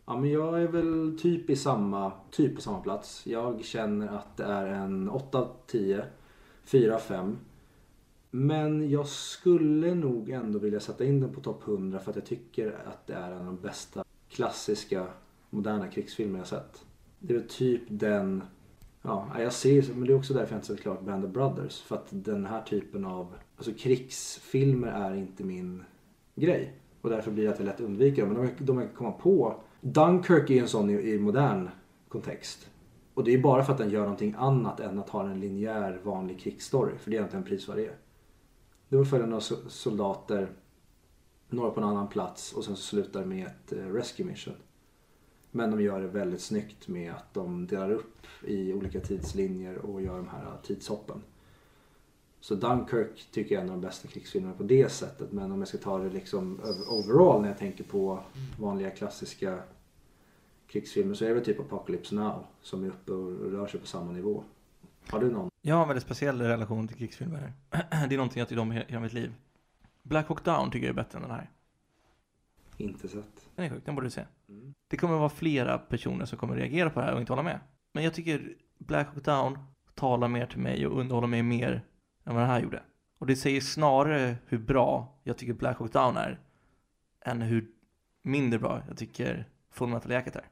Ja 0.06 0.18
men 0.18 0.30
jag 0.30 0.62
är 0.62 0.68
väl 0.68 1.20
typ 1.22 1.50
i 1.50 1.56
samma, 1.56 2.12
typ 2.32 2.56
på 2.56 2.62
samma 2.62 2.80
plats. 2.80 3.28
Jag 3.28 3.66
känner 3.66 4.08
att 4.08 4.38
det 4.38 4.44
är 4.44 4.66
en 4.66 5.10
8 5.10 5.38
av 5.38 5.48
10, 5.68 6.06
4 6.64 6.96
av 6.96 7.00
5. 7.00 7.38
Men 8.32 8.90
jag 8.90 9.08
skulle 9.08 9.96
nog 9.96 10.30
ändå 10.30 10.60
vilja 10.60 10.80
sätta 10.80 11.06
in 11.06 11.20
den 11.20 11.34
på 11.34 11.42
topp 11.42 11.68
100 11.68 12.00
för 12.00 12.10
att 12.10 12.16
jag 12.16 12.26
tycker 12.26 12.80
att 12.86 13.08
det 13.08 13.14
är 13.14 13.32
en 13.32 13.38
av 13.38 13.46
de 13.46 13.58
bästa 13.58 14.04
klassiska 14.30 15.08
moderna 15.50 15.88
krigsfilmer 15.88 16.40
jag 16.40 16.48
sett. 16.48 16.86
Det 17.20 17.34
är 17.34 17.38
väl 17.38 17.48
typ 17.48 17.82
den, 17.88 18.44
ja 19.02 19.28
jag 19.40 19.54
ser, 19.54 19.94
men 19.94 20.08
det 20.08 20.14
är 20.14 20.18
också 20.18 20.34
därför 20.34 20.54
jag 20.54 20.58
inte 20.58 20.68
sett 20.68 20.82
klart 20.82 21.02
Band 21.02 21.26
of 21.26 21.32
Brothers. 21.32 21.82
För 21.82 21.96
att 21.96 22.08
den 22.10 22.46
här 22.46 22.62
typen 22.62 23.06
av, 23.06 23.36
alltså 23.58 23.74
krigsfilmer 23.74 24.88
är 24.88 25.16
inte 25.16 25.44
min 25.44 25.84
grej. 26.36 26.74
Och 27.08 27.14
därför 27.14 27.32
blir 27.32 27.44
det 27.44 27.50
att 27.54 27.60
vi 27.60 27.64
lätt 27.64 27.80
undviker 27.80 28.26
dem. 28.26 28.34
Men 28.34 28.50
de, 28.60 28.78
verkar 28.78 28.90
kan 28.90 28.98
komma 28.98 29.12
på. 29.12 29.56
Dunkirk 29.82 30.50
är 30.50 30.54
ju 30.54 30.60
en 30.60 30.68
sån 30.68 30.90
i, 30.90 30.94
i 30.94 31.20
modern 31.20 31.70
kontext. 32.08 32.70
Och 33.14 33.24
det 33.24 33.34
är 33.34 33.38
bara 33.38 33.64
för 33.64 33.72
att 33.72 33.78
den 33.78 33.90
gör 33.90 34.02
någonting 34.02 34.36
annat 34.38 34.80
än 34.80 35.00
att 35.00 35.10
ha 35.10 35.30
en 35.30 35.40
linjär 35.40 36.00
vanlig 36.04 36.40
krigsstory. 36.40 36.98
För 36.98 37.12
det 37.12 37.16
är 37.16 37.20
egentligen 37.20 37.46
precis 37.46 37.68
vad 37.68 37.78
det 37.78 37.86
är. 37.86 37.96
Det 38.90 38.98
var 38.98 39.06
följa 39.06 39.26
några 39.26 39.42
soldater, 39.68 40.50
några 41.50 41.70
på 41.72 41.80
en 41.80 41.88
annan 41.88 42.08
plats 42.08 42.54
och 42.54 42.64
sen 42.64 42.76
så 42.76 42.82
slutar 42.82 43.20
det 43.20 43.26
med 43.26 43.48
ett 43.48 43.74
eh, 43.74 43.94
rescue 43.94 44.26
mission. 44.26 44.56
Men 45.52 45.72
de 45.72 45.82
gör 45.82 46.02
det 46.02 46.08
väldigt 46.08 46.42
snyggt 46.42 46.88
med 46.88 47.14
att 47.14 47.34
de 47.34 47.68
delar 47.68 47.92
upp 47.92 48.18
i 48.44 48.74
olika 48.74 49.00
tidslinjer 49.00 49.78
och 49.78 50.02
gör 50.02 50.18
de 50.18 50.28
här 50.28 50.58
tidshoppen. 50.64 51.22
Så 52.40 52.56
Dunkirk 52.56 53.28
tycker 53.32 53.56
jag 53.56 53.60
är 53.62 53.66
en 53.66 53.72
av 53.74 53.82
de 53.82 53.88
bästa 53.88 54.08
krigsfilmerna 54.08 54.54
på 54.54 54.64
det 54.64 54.92
sättet. 54.92 55.32
Men 55.32 55.52
om 55.52 55.60
jag 55.60 55.68
ska 55.68 55.78
ta 55.78 55.98
det 55.98 56.10
liksom 56.10 56.60
overall 56.88 57.42
när 57.42 57.48
jag 57.48 57.58
tänker 57.58 57.84
på 57.84 58.24
vanliga 58.60 58.90
klassiska 58.90 59.60
krigsfilmer 60.68 61.14
så 61.14 61.26
är 61.26 61.36
det 61.36 61.42
typ 61.42 61.60
Apocalypse 61.60 62.16
Now 62.16 62.46
som 62.62 62.84
är 62.84 62.88
uppe 62.88 63.12
och 63.12 63.52
rör 63.52 63.68
sig 63.68 63.80
på 63.80 63.88
samma 63.88 64.12
nivå. 64.12 64.44
Har 65.10 65.20
du 65.20 65.32
någon? 65.32 65.50
Jag 65.62 65.76
har 65.76 65.82
en 65.82 65.88
väldigt 65.88 66.04
speciell 66.04 66.42
relation 66.42 66.88
till 66.88 66.98
krigsfilmer. 66.98 67.54
det 67.70 68.16
är 68.16 68.18
någonting 68.18 68.40
jag 68.40 68.50
tycker 68.50 68.62
om 68.62 68.72
i 68.72 68.76
hela 68.88 69.00
mitt 69.00 69.14
liv. 69.14 69.34
Black 70.04 70.28
Hawk 70.28 70.46
Down 70.46 70.72
tycker 70.72 70.88
jag 70.88 70.92
är 70.92 71.04
bättre 71.04 71.18
än 71.18 71.22
den 71.22 71.32
här. 71.32 71.50
Inte 72.78 73.08
sett. 73.08 73.50
Den 73.56 73.66
är 73.66 73.70
sjuk, 73.70 73.86
den 73.86 73.96
borde 73.96 74.08
du 74.08 74.12
se. 74.12 74.26
Mm. 74.50 74.74
Det 74.88 74.98
kommer 74.98 75.18
vara 75.18 75.30
flera 75.30 75.78
personer 75.78 76.26
som 76.26 76.38
kommer 76.38 76.56
reagera 76.56 76.90
på 76.90 77.00
det 77.00 77.06
här 77.06 77.14
och 77.14 77.20
inte 77.20 77.32
hålla 77.32 77.44
med. 77.44 77.60
Men 77.94 78.04
jag 78.04 78.14
tycker 78.14 78.56
Black 78.78 79.08
Hawk 79.08 79.26
Down 79.26 79.58
talar 79.96 80.28
mer 80.28 80.46
till 80.46 80.60
mig 80.60 80.88
och 80.88 81.00
underhåller 81.00 81.28
mig 81.28 81.44
mer 81.44 81.84
än 82.28 82.34
vad 82.34 82.44
den 82.44 82.50
här 82.50 82.62
gjorde. 82.62 82.84
Och 83.18 83.28
det 83.28 83.36
säger 83.36 83.62
snarare 83.62 84.36
hur 84.46 84.58
bra 84.58 85.20
jag 85.24 85.38
tycker 85.38 85.54
Black 85.54 85.78
Hawk 85.78 85.94
Down 85.94 86.18
är 86.18 86.40
än 87.22 87.42
hur 87.42 87.68
mindre 88.22 88.60
bra 88.60 88.82
jag 88.88 88.98
tycker 88.98 89.50
Full 89.72 89.90
Metal 89.90 90.12
Jacket 90.12 90.36
är. 90.36 90.46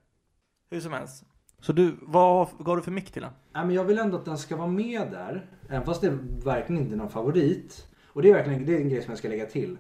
Hur 0.70 0.82
som 0.82 0.94
helst. 0.94 1.24
Så 1.60 1.74
du, 1.74 1.96
vad 2.02 2.48
gav 2.60 2.76
du 2.76 2.82
för 2.82 2.92
mick 2.92 3.12
till 3.12 3.22
den? 3.22 3.32
Nej, 3.54 3.66
men 3.66 3.76
jag 3.76 3.84
vill 3.84 4.00
ändå 4.00 4.18
att 4.18 4.26
den 4.26 4.38
ska 4.38 4.56
vara 4.56 4.68
med 4.68 5.12
där. 5.12 5.50
Även 5.70 5.86
fast 5.86 6.02
det 6.02 6.10
verkligen 6.44 6.82
inte 6.82 6.96
är 6.96 6.98
någon 6.98 7.10
favorit. 7.10 7.88
Och 8.08 8.22
det 8.22 8.30
är 8.30 8.34
verkligen 8.34 8.66
det 8.66 8.76
är 8.76 8.82
en 8.82 8.90
grej 8.90 9.02
som 9.02 9.12
jag 9.12 9.18
ska 9.18 9.30
lägga 9.30 9.46
till. 9.46 9.78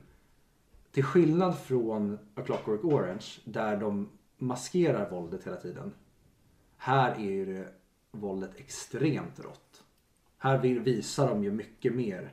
Till 0.91 1.03
skillnad 1.03 1.57
från 1.57 2.19
A 2.35 2.41
Clockwork 2.45 2.83
Orange 2.83 3.25
där 3.45 3.77
de 3.77 4.09
maskerar 4.37 5.09
våldet 5.09 5.47
hela 5.47 5.55
tiden. 5.55 5.93
Här 6.77 7.11
är 7.11 7.31
ju 7.31 7.45
det 7.45 7.67
våldet 8.11 8.51
extremt 8.55 9.39
rått. 9.39 9.84
Här 10.37 10.57
vi- 10.57 10.79
visar 10.79 11.29
de 11.29 11.43
ju 11.43 11.51
mycket 11.51 11.95
mer 11.95 12.31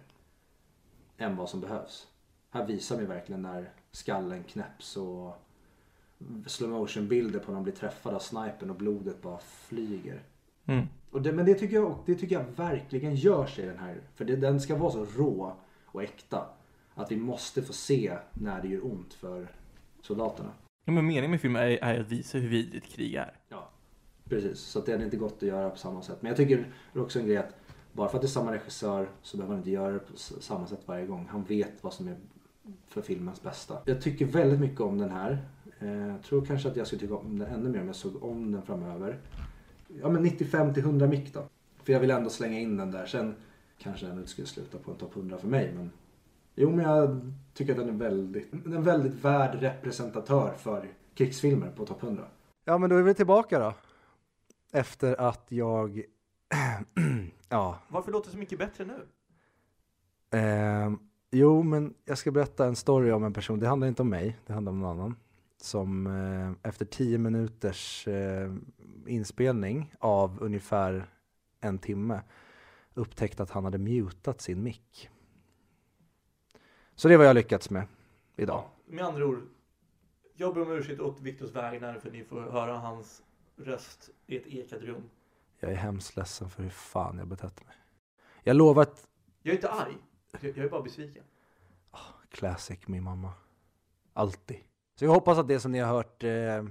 än 1.17 1.37
vad 1.37 1.49
som 1.49 1.61
behövs. 1.61 2.09
Här 2.51 2.67
visar 2.67 2.97
de 2.97 3.03
ju 3.03 3.09
verkligen 3.09 3.43
när 3.43 3.71
skallen 3.91 4.45
knäpps 4.45 4.97
och 4.97 5.35
slow 6.47 6.71
motion 6.71 7.09
bilder 7.09 7.39
på 7.39 7.51
när 7.51 7.55
de 7.55 7.65
blir 7.65 7.75
träffade 7.75 8.17
av 8.17 8.21
snipern 8.21 8.71
och 8.71 8.77
blodet 8.77 9.23
bara 9.23 9.39
flyger. 9.39 10.23
Mm. 10.67 10.87
Och 11.11 11.23
det, 11.23 11.33
men 11.33 11.47
det 11.47 11.55
tycker, 11.55 11.77
jag, 11.77 11.99
det 12.07 12.15
tycker 12.15 12.35
jag 12.35 12.45
verkligen 12.57 13.15
görs 13.15 13.59
i 13.59 13.63
den 13.63 13.79
här. 13.79 14.01
För 14.15 14.25
det, 14.25 14.37
den 14.37 14.61
ska 14.61 14.77
vara 14.77 14.91
så 14.93 15.05
rå 15.05 15.57
och 15.87 16.03
äkta. 16.03 16.47
Att 16.95 17.13
vi 17.13 17.17
måste 17.17 17.63
få 17.63 17.73
se 17.73 18.19
när 18.33 18.63
det 18.63 18.69
gör 18.69 18.87
ont 18.87 19.15
för 19.15 19.49
soldaterna. 20.03 20.51
Ja, 20.85 20.93
men 20.93 21.07
meningen 21.07 21.31
med 21.31 21.41
filmen 21.41 21.63
är, 21.63 21.69
är 21.85 22.01
att 22.01 22.09
visa 22.09 22.39
hur 22.39 22.49
vidrigt 22.49 22.87
krig 22.87 23.15
är. 23.15 23.37
Precis, 24.25 24.59
så 24.59 24.81
det 24.81 24.93
hade 24.93 25.05
inte 25.05 25.17
gått 25.17 25.37
att 25.37 25.43
göra 25.43 25.71
på 25.71 25.77
samma 25.77 26.03
sätt. 26.03 26.23
Men 26.23 26.29
jag 26.29 26.37
tycker 26.37 26.73
också 26.95 27.19
en 27.21 27.27
grej 27.27 27.37
att 27.37 27.57
bara 27.93 28.09
för 28.09 28.17
att 28.17 28.23
det 28.23 28.27
är 28.27 28.29
samma 28.29 28.53
regissör 28.53 29.09
så 29.23 29.37
behöver 29.37 29.55
han 29.55 29.61
inte 29.61 29.71
göra 29.71 29.93
det 29.93 29.99
på 29.99 30.17
samma 30.17 30.67
sätt 30.67 30.81
varje 30.87 31.07
gång. 31.07 31.29
Han 31.31 31.45
vet 31.45 31.73
vad 31.85 31.93
som 31.93 32.09
är 32.09 32.17
för 32.89 33.03
filmens 33.03 33.43
bästa. 33.43 33.79
Jag 33.85 34.03
tycker 34.03 34.27
väldigt 34.27 34.61
mycket 34.61 34.81
om 34.81 34.99
den 34.99 35.11
här. 35.11 35.39
Eh, 35.79 36.07
jag 36.07 36.23
tror 36.23 36.45
kanske 36.45 36.69
att 36.69 36.77
jag 36.77 36.87
skulle 36.87 37.01
tycka 37.01 37.15
om 37.15 37.39
den 37.39 37.49
ännu 37.49 37.69
mer 37.69 37.81
om 37.81 37.87
jag 37.87 37.97
såg 37.97 38.23
om 38.23 38.53
den 38.53 38.63
framöver. 38.63 39.19
Ja 40.03 40.09
men 40.09 40.23
95 40.23 40.75
till 40.75 40.83
100 40.83 41.07
mick 41.07 41.35
då. 41.35 41.45
För 41.83 41.93
jag 41.93 42.01
vill 42.01 42.11
ändå 42.11 42.31
slänga 42.31 42.59
in 42.59 42.77
den 42.77 42.91
där. 42.91 43.07
Sen 43.07 43.35
kanske 43.79 44.07
den 44.07 44.19
inte 44.19 44.31
skulle 44.31 44.49
sluta 44.49 44.79
på 44.79 44.91
en 44.91 44.97
topp 44.97 45.17
100 45.17 45.39
för 45.39 45.49
mig. 45.49 45.73
Men 45.77 45.91
jo 46.55 46.71
men 46.71 46.85
jag 46.85 47.33
tycker 47.55 47.73
att 47.73 47.79
den 47.79 47.89
är 47.89 47.99
väldigt, 47.99 48.53
en 48.53 48.83
väldigt 48.83 49.25
värd 49.25 49.55
representatör 49.61 50.55
för 50.59 50.89
krigsfilmer 51.15 51.71
på 51.77 51.87
topp 51.87 52.03
100. 52.03 52.25
Ja 52.65 52.79
men 52.79 52.91
då 52.91 52.97
är 52.97 53.03
vi 53.03 53.15
tillbaka 53.15 53.59
då. 53.59 53.75
Efter 54.73 55.21
att 55.21 55.47
jag, 55.49 56.03
ja, 57.53 57.79
Varför 57.89 58.13
låter 58.13 58.27
det 58.27 58.33
så 58.33 58.39
mycket 58.39 58.59
bättre 58.59 58.85
nu? 58.85 59.07
Ehm, 60.31 60.99
jo, 61.31 61.63
men 61.63 61.95
jag 62.05 62.19
ska 62.19 62.31
berätta 62.31 62.67
en 62.67 62.77
story 62.77 63.11
om 63.11 63.25
en 63.25 63.33
person. 63.33 63.59
Det 63.59 63.69
handlar 63.69 63.89
inte 63.89 64.03
om 64.03 64.09
mig, 64.09 64.39
det 64.47 64.53
handlar 64.53 64.73
om 64.73 64.81
någon 64.81 64.91
annan. 65.01 65.17
Som 65.57 66.07
eh, 66.07 66.69
efter 66.69 66.85
tio 66.85 67.19
minuters 67.19 68.09
eh, 68.09 68.53
inspelning 69.07 69.95
av 69.99 70.39
ungefär 70.41 71.07
en 71.61 71.79
timme 71.79 72.23
upptäckte 72.95 73.43
att 73.43 73.51
han 73.51 73.65
hade 73.65 73.79
mutat 73.79 74.41
sin 74.41 74.63
mick. 74.63 75.11
Så 76.95 77.09
det 77.09 77.17
var 77.17 77.25
jag 77.25 77.35
lyckats 77.35 77.71
med 77.71 77.87
idag. 78.37 78.65
Ja, 78.65 78.71
med 78.87 79.05
andra 79.05 79.27
ord, 79.27 79.43
jag 80.35 80.55
ber 80.55 80.63
om 80.63 80.73
ursäkt 80.73 81.01
åt 81.01 81.21
Viktors 81.21 81.51
vägnar 81.51 81.99
för 81.99 82.11
ni 82.11 82.25
får 82.25 82.41
höra 82.41 82.79
hans 82.79 83.23
röst 83.57 84.11
i 84.27 84.37
ett 84.37 84.47
ekat 84.47 84.83
rum. 84.83 85.03
Jag 85.63 85.73
är 85.73 85.77
hemskt 85.77 86.17
ledsen 86.17 86.51
för 86.51 86.63
hur 86.63 86.71
fan 86.71 87.19
jag 87.19 87.29
betett 87.29 87.67
mig. 87.67 87.77
Jag 88.43 88.57
lovar 88.57 88.83
att 88.83 89.09
Jag 89.43 89.53
är 89.53 89.57
inte 89.57 89.71
arg, 89.71 89.97
jag 90.41 90.59
är 90.59 90.69
bara 90.69 90.83
besviken. 90.83 91.25
Classic 92.31 92.89
min 92.89 93.03
mamma. 93.03 93.33
Alltid. 94.13 94.57
Så 94.95 95.05
jag 95.05 95.13
hoppas 95.13 95.39
att 95.39 95.49
det 95.49 95.61
som 95.61 95.73
ni 95.73 95.79
har 95.79 95.95
hört 95.95 96.25
eh, 96.25 96.65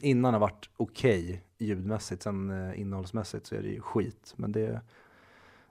innan 0.02 0.34
har 0.34 0.40
varit 0.40 0.70
okej 0.76 1.44
ljudmässigt. 1.58 2.22
Sen 2.22 2.50
eh, 2.50 2.80
innehållsmässigt 2.80 3.46
så 3.46 3.54
är 3.54 3.62
det 3.62 3.68
ju 3.68 3.80
skit. 3.80 4.34
Men 4.36 4.52
det, 4.52 4.80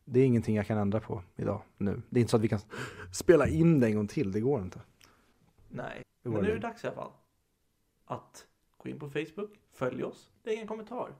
det 0.05 0.19
är 0.19 0.25
ingenting 0.25 0.55
jag 0.55 0.67
kan 0.67 0.77
ändra 0.77 0.99
på 0.99 1.23
idag, 1.35 1.61
nu. 1.77 2.01
Det 2.09 2.19
är 2.19 2.21
inte 2.21 2.31
så 2.31 2.37
att 2.37 2.43
vi 2.43 2.47
kan 2.47 2.59
spela 3.11 3.47
in 3.47 3.79
det 3.79 3.87
en 3.87 3.95
gång 3.95 4.07
till. 4.07 4.31
Det 4.31 4.39
går 4.39 4.61
inte. 4.61 4.81
Nej, 5.69 6.01
men 6.23 6.33
nu 6.33 6.49
är 6.49 6.53
det. 6.53 6.59
dags 6.59 6.83
i 6.83 6.87
alla 6.87 6.95
fall. 6.95 7.11
Att 8.05 8.47
gå 8.77 8.89
in 8.89 8.99
på 8.99 9.09
Facebook, 9.09 9.59
följ 9.71 10.03
oss, 10.03 10.31
lägg 10.43 10.59
en 10.59 10.67
kommentar. 10.67 11.15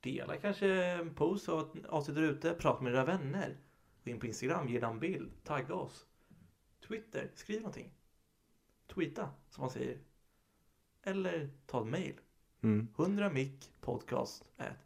Dela 0.00 0.36
kanske 0.36 0.84
en 0.84 1.14
post 1.14 1.48
av 1.48 1.60
ett 1.60 1.86
avsnitt 1.86 2.16
där 2.16 2.22
ute, 2.22 2.54
prata 2.54 2.82
med 2.82 2.92
era 2.92 3.04
vänner. 3.04 3.56
Gå 4.04 4.10
in 4.10 4.20
på 4.20 4.26
Instagram, 4.26 4.68
ge 4.68 4.80
en 4.80 5.00
bild, 5.00 5.44
tagga 5.44 5.74
oss. 5.74 6.06
Twitter, 6.88 7.30
skriv 7.34 7.60
någonting. 7.60 7.90
Tweeta, 8.94 9.30
som 9.50 9.62
man 9.62 9.70
säger. 9.70 9.98
Eller 11.02 11.50
ta 11.66 11.80
ett 11.80 11.88
mail. 11.88 12.14
Mm. 12.60 12.88
100 12.96 13.30
mic 13.30 13.70
podcast 13.80 14.44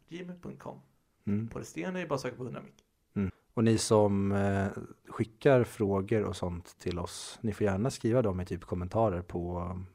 gmail.com. 0.09 0.81
Mm. 1.25 1.47
På 1.47 1.59
resterande 1.59 1.99
är 1.99 2.03
det 2.03 2.09
bara 2.09 2.15
att 2.15 2.21
söka 2.21 2.37
på 2.37 2.43
100 2.43 2.61
mic. 2.61 2.83
Och 3.53 3.63
ni 3.63 3.77
som 3.77 4.31
eh, 4.31 4.67
skickar 5.07 5.63
frågor 5.63 6.23
och 6.23 6.35
sånt 6.35 6.79
till 6.79 6.99
oss, 6.99 7.39
ni 7.41 7.53
får 7.53 7.65
gärna 7.65 7.89
skriva 7.89 8.21
dem 8.21 8.41
i 8.41 8.45
typ 8.45 8.63
kommentarer 8.63 9.21
på 9.21 9.59
um, 9.59 9.85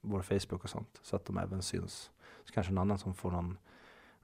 vår 0.00 0.22
Facebook 0.22 0.64
och 0.64 0.70
sånt. 0.70 1.00
Så 1.02 1.16
att 1.16 1.24
de 1.24 1.38
även 1.38 1.62
syns. 1.62 2.10
Så 2.44 2.52
kanske 2.52 2.72
någon 2.72 2.82
annan 2.82 2.98
som 2.98 3.14
får 3.14 3.30
någon 3.30 3.58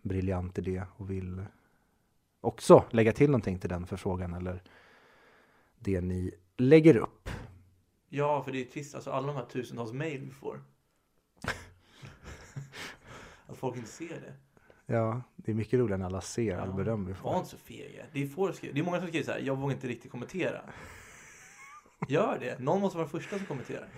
briljant 0.05 0.59
idé 0.59 0.82
och 0.96 1.11
vill 1.11 1.44
också 2.40 2.84
lägga 2.90 3.12
till 3.12 3.30
någonting 3.30 3.59
till 3.59 3.70
den 3.70 3.86
förfrågan 3.86 4.34
eller 4.34 4.62
det 5.78 6.00
ni 6.00 6.34
lägger 6.57 6.96
upp. 6.96 7.28
Ja, 8.09 8.42
för 8.42 8.52
det 8.52 8.61
är 8.61 8.64
trist, 8.64 8.94
alltså 8.94 9.11
alla 9.11 9.26
de 9.26 9.36
här 9.36 9.44
tusentals 9.44 9.92
mail 9.92 10.20
vi 10.24 10.30
får. 10.30 10.61
att 13.46 13.57
folk 13.57 13.76
inte 13.76 13.90
ser 13.90 14.20
det. 14.20 14.34
Ja, 14.86 15.22
det 15.36 15.50
är 15.50 15.55
mycket 15.55 15.80
roligare 15.80 15.98
när 15.98 16.07
alla 16.07 16.20
ser 16.20 16.57
all 16.59 16.68
Ja. 16.68 16.74
beröm 16.74 17.05
vi 17.07 17.12
Var 17.12 17.18
får. 17.20 17.36
inte 17.36 17.48
så 17.50 17.57
fega. 17.57 18.05
Det 18.12 18.22
är, 18.22 18.72
det 18.74 18.80
är 18.80 18.84
många 18.84 18.98
som 18.98 19.09
skriver 19.09 19.24
så 19.26 19.32
här, 19.32 19.38
jag 19.40 19.57
vågar 19.57 19.74
inte 19.74 19.88
riktigt 19.88 20.11
kommentera. 20.11 20.61
Gör 22.09 22.38
det. 22.38 22.59
Någon 22.61 22.80
måste 22.80 22.98
vara 22.98 23.09
den 23.09 23.20
första 23.20 23.36
som 23.38 23.46
kommenterar. 23.46 23.88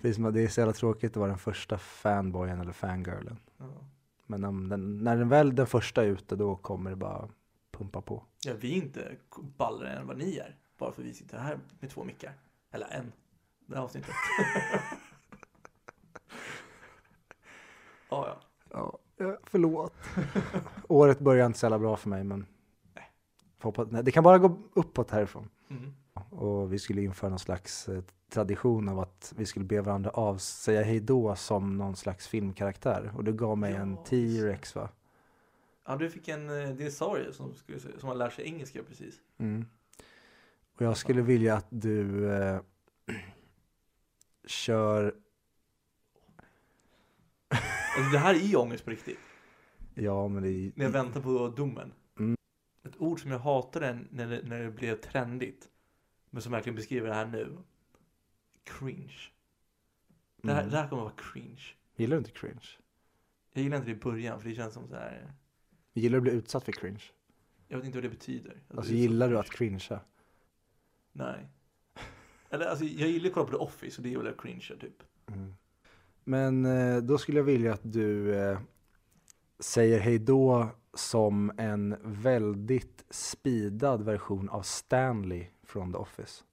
Det 0.00 0.08
är, 0.08 0.12
som 0.12 0.32
det 0.32 0.40
är 0.42 0.48
så 0.48 0.60
jävla 0.60 0.72
tråkigt 0.72 1.10
att 1.12 1.16
vara 1.16 1.28
den 1.28 1.38
första 1.38 1.78
fanboyen 1.78 2.60
eller 2.60 2.72
fangirlen. 2.72 3.38
Ja. 3.58 3.64
Men 4.26 4.44
om 4.44 4.68
den, 4.68 4.98
när 5.04 5.16
den 5.16 5.28
väl 5.28 5.54
den 5.54 5.66
första 5.66 6.02
är 6.02 6.06
ute 6.06 6.36
då 6.36 6.56
kommer 6.56 6.90
det 6.90 6.96
bara 6.96 7.28
pumpa 7.72 8.00
på. 8.00 8.24
ja, 8.44 8.54
vi 8.60 8.72
är 8.72 8.76
inte 8.76 9.16
ballare 9.56 9.92
än 9.92 10.06
vad 10.06 10.18
ni 10.18 10.36
är. 10.36 10.56
Bara 10.78 10.92
för 10.92 11.02
att 11.02 11.08
vi 11.08 11.14
sitter 11.14 11.38
här 11.38 11.58
med 11.80 11.90
två 11.90 12.04
mickar. 12.04 12.32
Eller 12.70 12.86
en. 12.86 13.12
Det 13.66 13.76
här 13.76 13.82
avsnittet. 13.82 14.10
ja, 18.10 18.26
ja. 18.28 18.36
Ja, 18.70 18.98
ja, 19.16 19.38
förlåt. 19.42 19.94
Året 20.88 21.18
börjar 21.18 21.46
inte 21.46 21.58
så 21.58 21.66
jävla 21.66 21.78
bra 21.78 21.96
för 21.96 22.08
mig 22.08 22.24
men 22.24 22.46
hoppas, 23.60 23.88
nej, 23.90 24.04
det 24.04 24.12
kan 24.12 24.24
bara 24.24 24.38
gå 24.38 24.58
uppåt 24.72 25.10
härifrån. 25.10 25.48
Mm. 25.70 25.94
Och 26.30 26.72
vi 26.72 26.78
skulle 26.78 27.02
införa 27.02 27.30
någon 27.30 27.38
slags 27.38 27.88
eh, 27.88 28.02
tradition 28.30 28.88
av 28.88 28.98
att 29.00 29.32
vi 29.36 29.46
skulle 29.46 29.64
be 29.64 29.80
varandra 29.80 30.10
avsäga 30.10 30.82
hej 30.82 31.00
då 31.00 31.36
som 31.36 31.76
någon 31.78 31.96
slags 31.96 32.28
filmkaraktär. 32.28 33.12
Och 33.16 33.24
du 33.24 33.32
gav 33.32 33.58
mig 33.58 33.74
en 33.74 33.90
Ja, 33.94 34.04
T-Rex 34.04 34.74
va? 34.74 34.88
ja, 35.86 35.96
du 35.96 36.10
fick 36.10 36.28
en 36.28 36.50
eh, 36.62 36.68
dinosaurie 36.68 37.32
som, 37.32 37.54
skulle, 37.54 37.78
som 37.80 38.08
har 38.08 38.14
lärt 38.14 38.32
sig 38.32 38.44
engelska 38.44 38.82
precis. 38.82 39.14
Mm. 39.38 39.66
Och 40.74 40.82
jag 40.82 40.96
skulle 40.96 41.22
vilja 41.22 41.54
att 41.56 41.66
du 41.70 42.32
eh, 42.32 42.60
kör, 44.46 45.14
Alltså, 47.96 48.12
det 48.12 48.18
här 48.18 48.34
är 48.34 48.38
ju 48.38 48.56
ångest 48.56 48.84
på 48.84 48.90
riktigt. 48.90 49.18
ja 49.94 50.28
men 50.28 50.42
det 50.42 50.48
är 50.50 50.72
När 50.74 50.84
jag 50.84 50.92
väntar 50.92 51.20
på 51.20 51.48
domen. 51.48 51.92
Mm. 52.18 52.36
Ett 52.84 52.96
ord 53.00 53.20
som 53.22 53.30
jag 53.30 53.38
hatade 53.38 53.98
när 54.10 54.26
det, 54.26 54.42
när 54.44 54.62
det 54.62 54.70
blev 54.70 54.96
trendigt. 55.00 55.68
Men 56.30 56.42
som 56.42 56.52
verkligen 56.52 56.76
beskriver 56.76 57.08
det 57.08 57.14
här 57.14 57.26
nu. 57.26 57.58
Cringe. 58.66 59.14
Det 60.42 60.52
här, 60.52 60.58
Mm. 60.60 60.70
det 60.70 60.76
här 60.78 60.88
kommer 60.88 61.02
att 61.06 61.06
vara 61.18 61.32
cringe. 61.32 61.62
Gillar 61.96 62.16
du 62.16 62.18
inte 62.18 62.30
cringe? 62.30 62.66
Jag 63.52 63.62
gillar 63.62 63.76
inte 63.76 63.88
det 63.90 63.96
i 63.96 64.00
början 64.00 64.40
för 64.40 64.48
det 64.48 64.54
känns 64.54 64.74
som 64.74 64.88
så 64.88 64.94
här. 64.94 65.32
Gillar 65.92 66.12
du 66.12 66.16
att 66.16 66.22
bli 66.22 66.32
utsatt 66.32 66.64
för 66.64 66.72
cringe? 66.72 67.02
Jag 67.68 67.76
vet 67.76 67.86
inte 67.86 67.98
vad 67.98 68.04
det 68.04 68.08
betyder. 68.08 68.50
Att 68.68 68.78
Alltså 68.78 68.92
det 68.92 68.98
är 68.98 69.02
så 69.06 69.10
gillar 69.12 69.28
du 69.28 69.38
att 69.38 69.50
cringea? 69.50 70.00
Nej. 71.12 71.48
Eller 72.50 72.66
alltså 72.66 72.84
jag 72.84 73.08
gillar 73.10 73.28
att 73.28 73.34
kolla 73.34 73.46
på 73.46 73.52
The 73.52 73.58
Office 73.58 73.96
och 73.98 74.02
det 74.02 74.14
är 74.14 74.18
väl 74.18 74.34
cringe 74.38 74.72
typ. 74.80 75.02
Mm. 75.26 75.54
Men 76.24 76.66
eh, 76.66 76.96
då 77.02 77.18
skulle 77.18 77.38
jag 77.38 77.44
vilja 77.44 77.72
att 77.74 77.92
du 77.92 78.34
eh, 78.34 78.58
säger 79.58 80.00
hej 80.00 80.18
då 80.18 80.68
som 80.94 81.52
en 81.58 81.96
väldigt 82.02 83.04
speedad 83.10 84.02
version 84.04 84.48
av 84.48 84.62
Stanley 84.62 85.46
från 85.62 85.92
The 85.92 85.98
Office. 85.98 86.44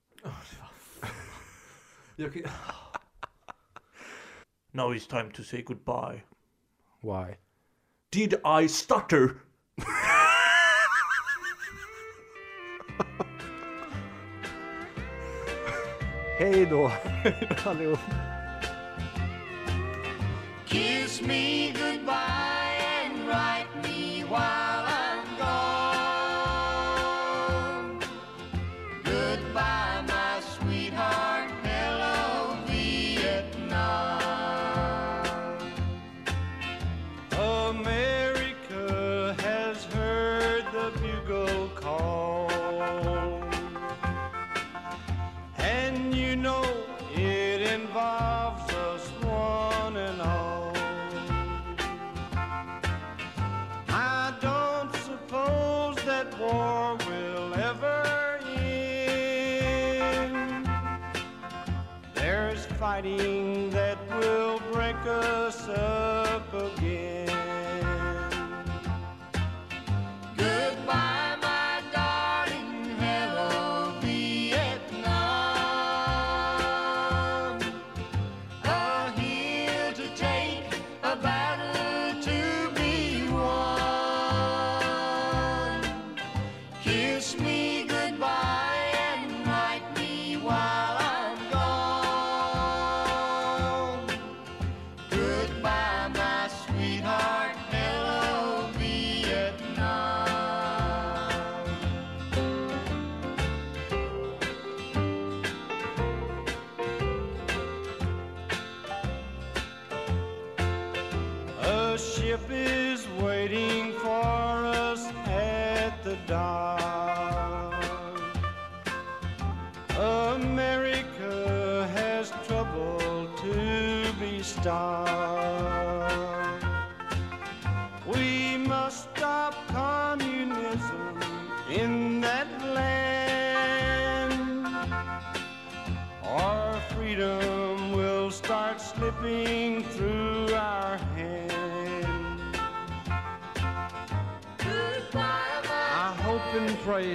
Okay. 2.20 2.42
now 4.72 4.90
it's 4.90 5.06
time 5.06 5.30
to 5.32 5.42
say 5.42 5.62
goodbye. 5.62 6.22
Why? 7.00 7.38
Did 8.10 8.36
I 8.44 8.66
stutter? 8.66 9.42
Hey, 16.36 16.64
då. 16.70 16.90
Kiss 20.66 21.22
me 21.22 21.73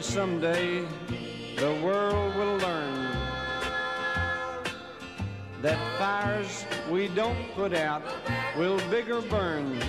someday 0.09 0.83
the 1.57 1.79
world 1.83 2.35
will 2.35 2.57
learn 2.57 3.11
that 5.61 5.77
fires 5.99 6.65
we 6.89 7.07
don't 7.09 7.37
put 7.53 7.75
out 7.75 8.01
will 8.57 8.79
bigger 8.89 9.21
burn. 9.21 9.79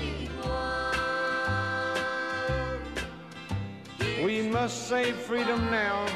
We 4.22 4.42
must 4.42 4.88
save 4.88 5.16
freedom 5.16 5.70
now 5.70 6.06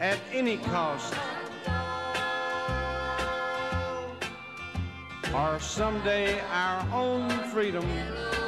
at 0.00 0.18
any 0.32 0.56
cost. 0.56 1.14
Or 5.32 5.60
someday 5.60 6.40
our 6.50 6.84
own 6.92 7.30
freedom 7.54 7.86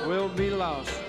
will 0.08 0.30
be 0.30 0.50
lost. 0.50 1.03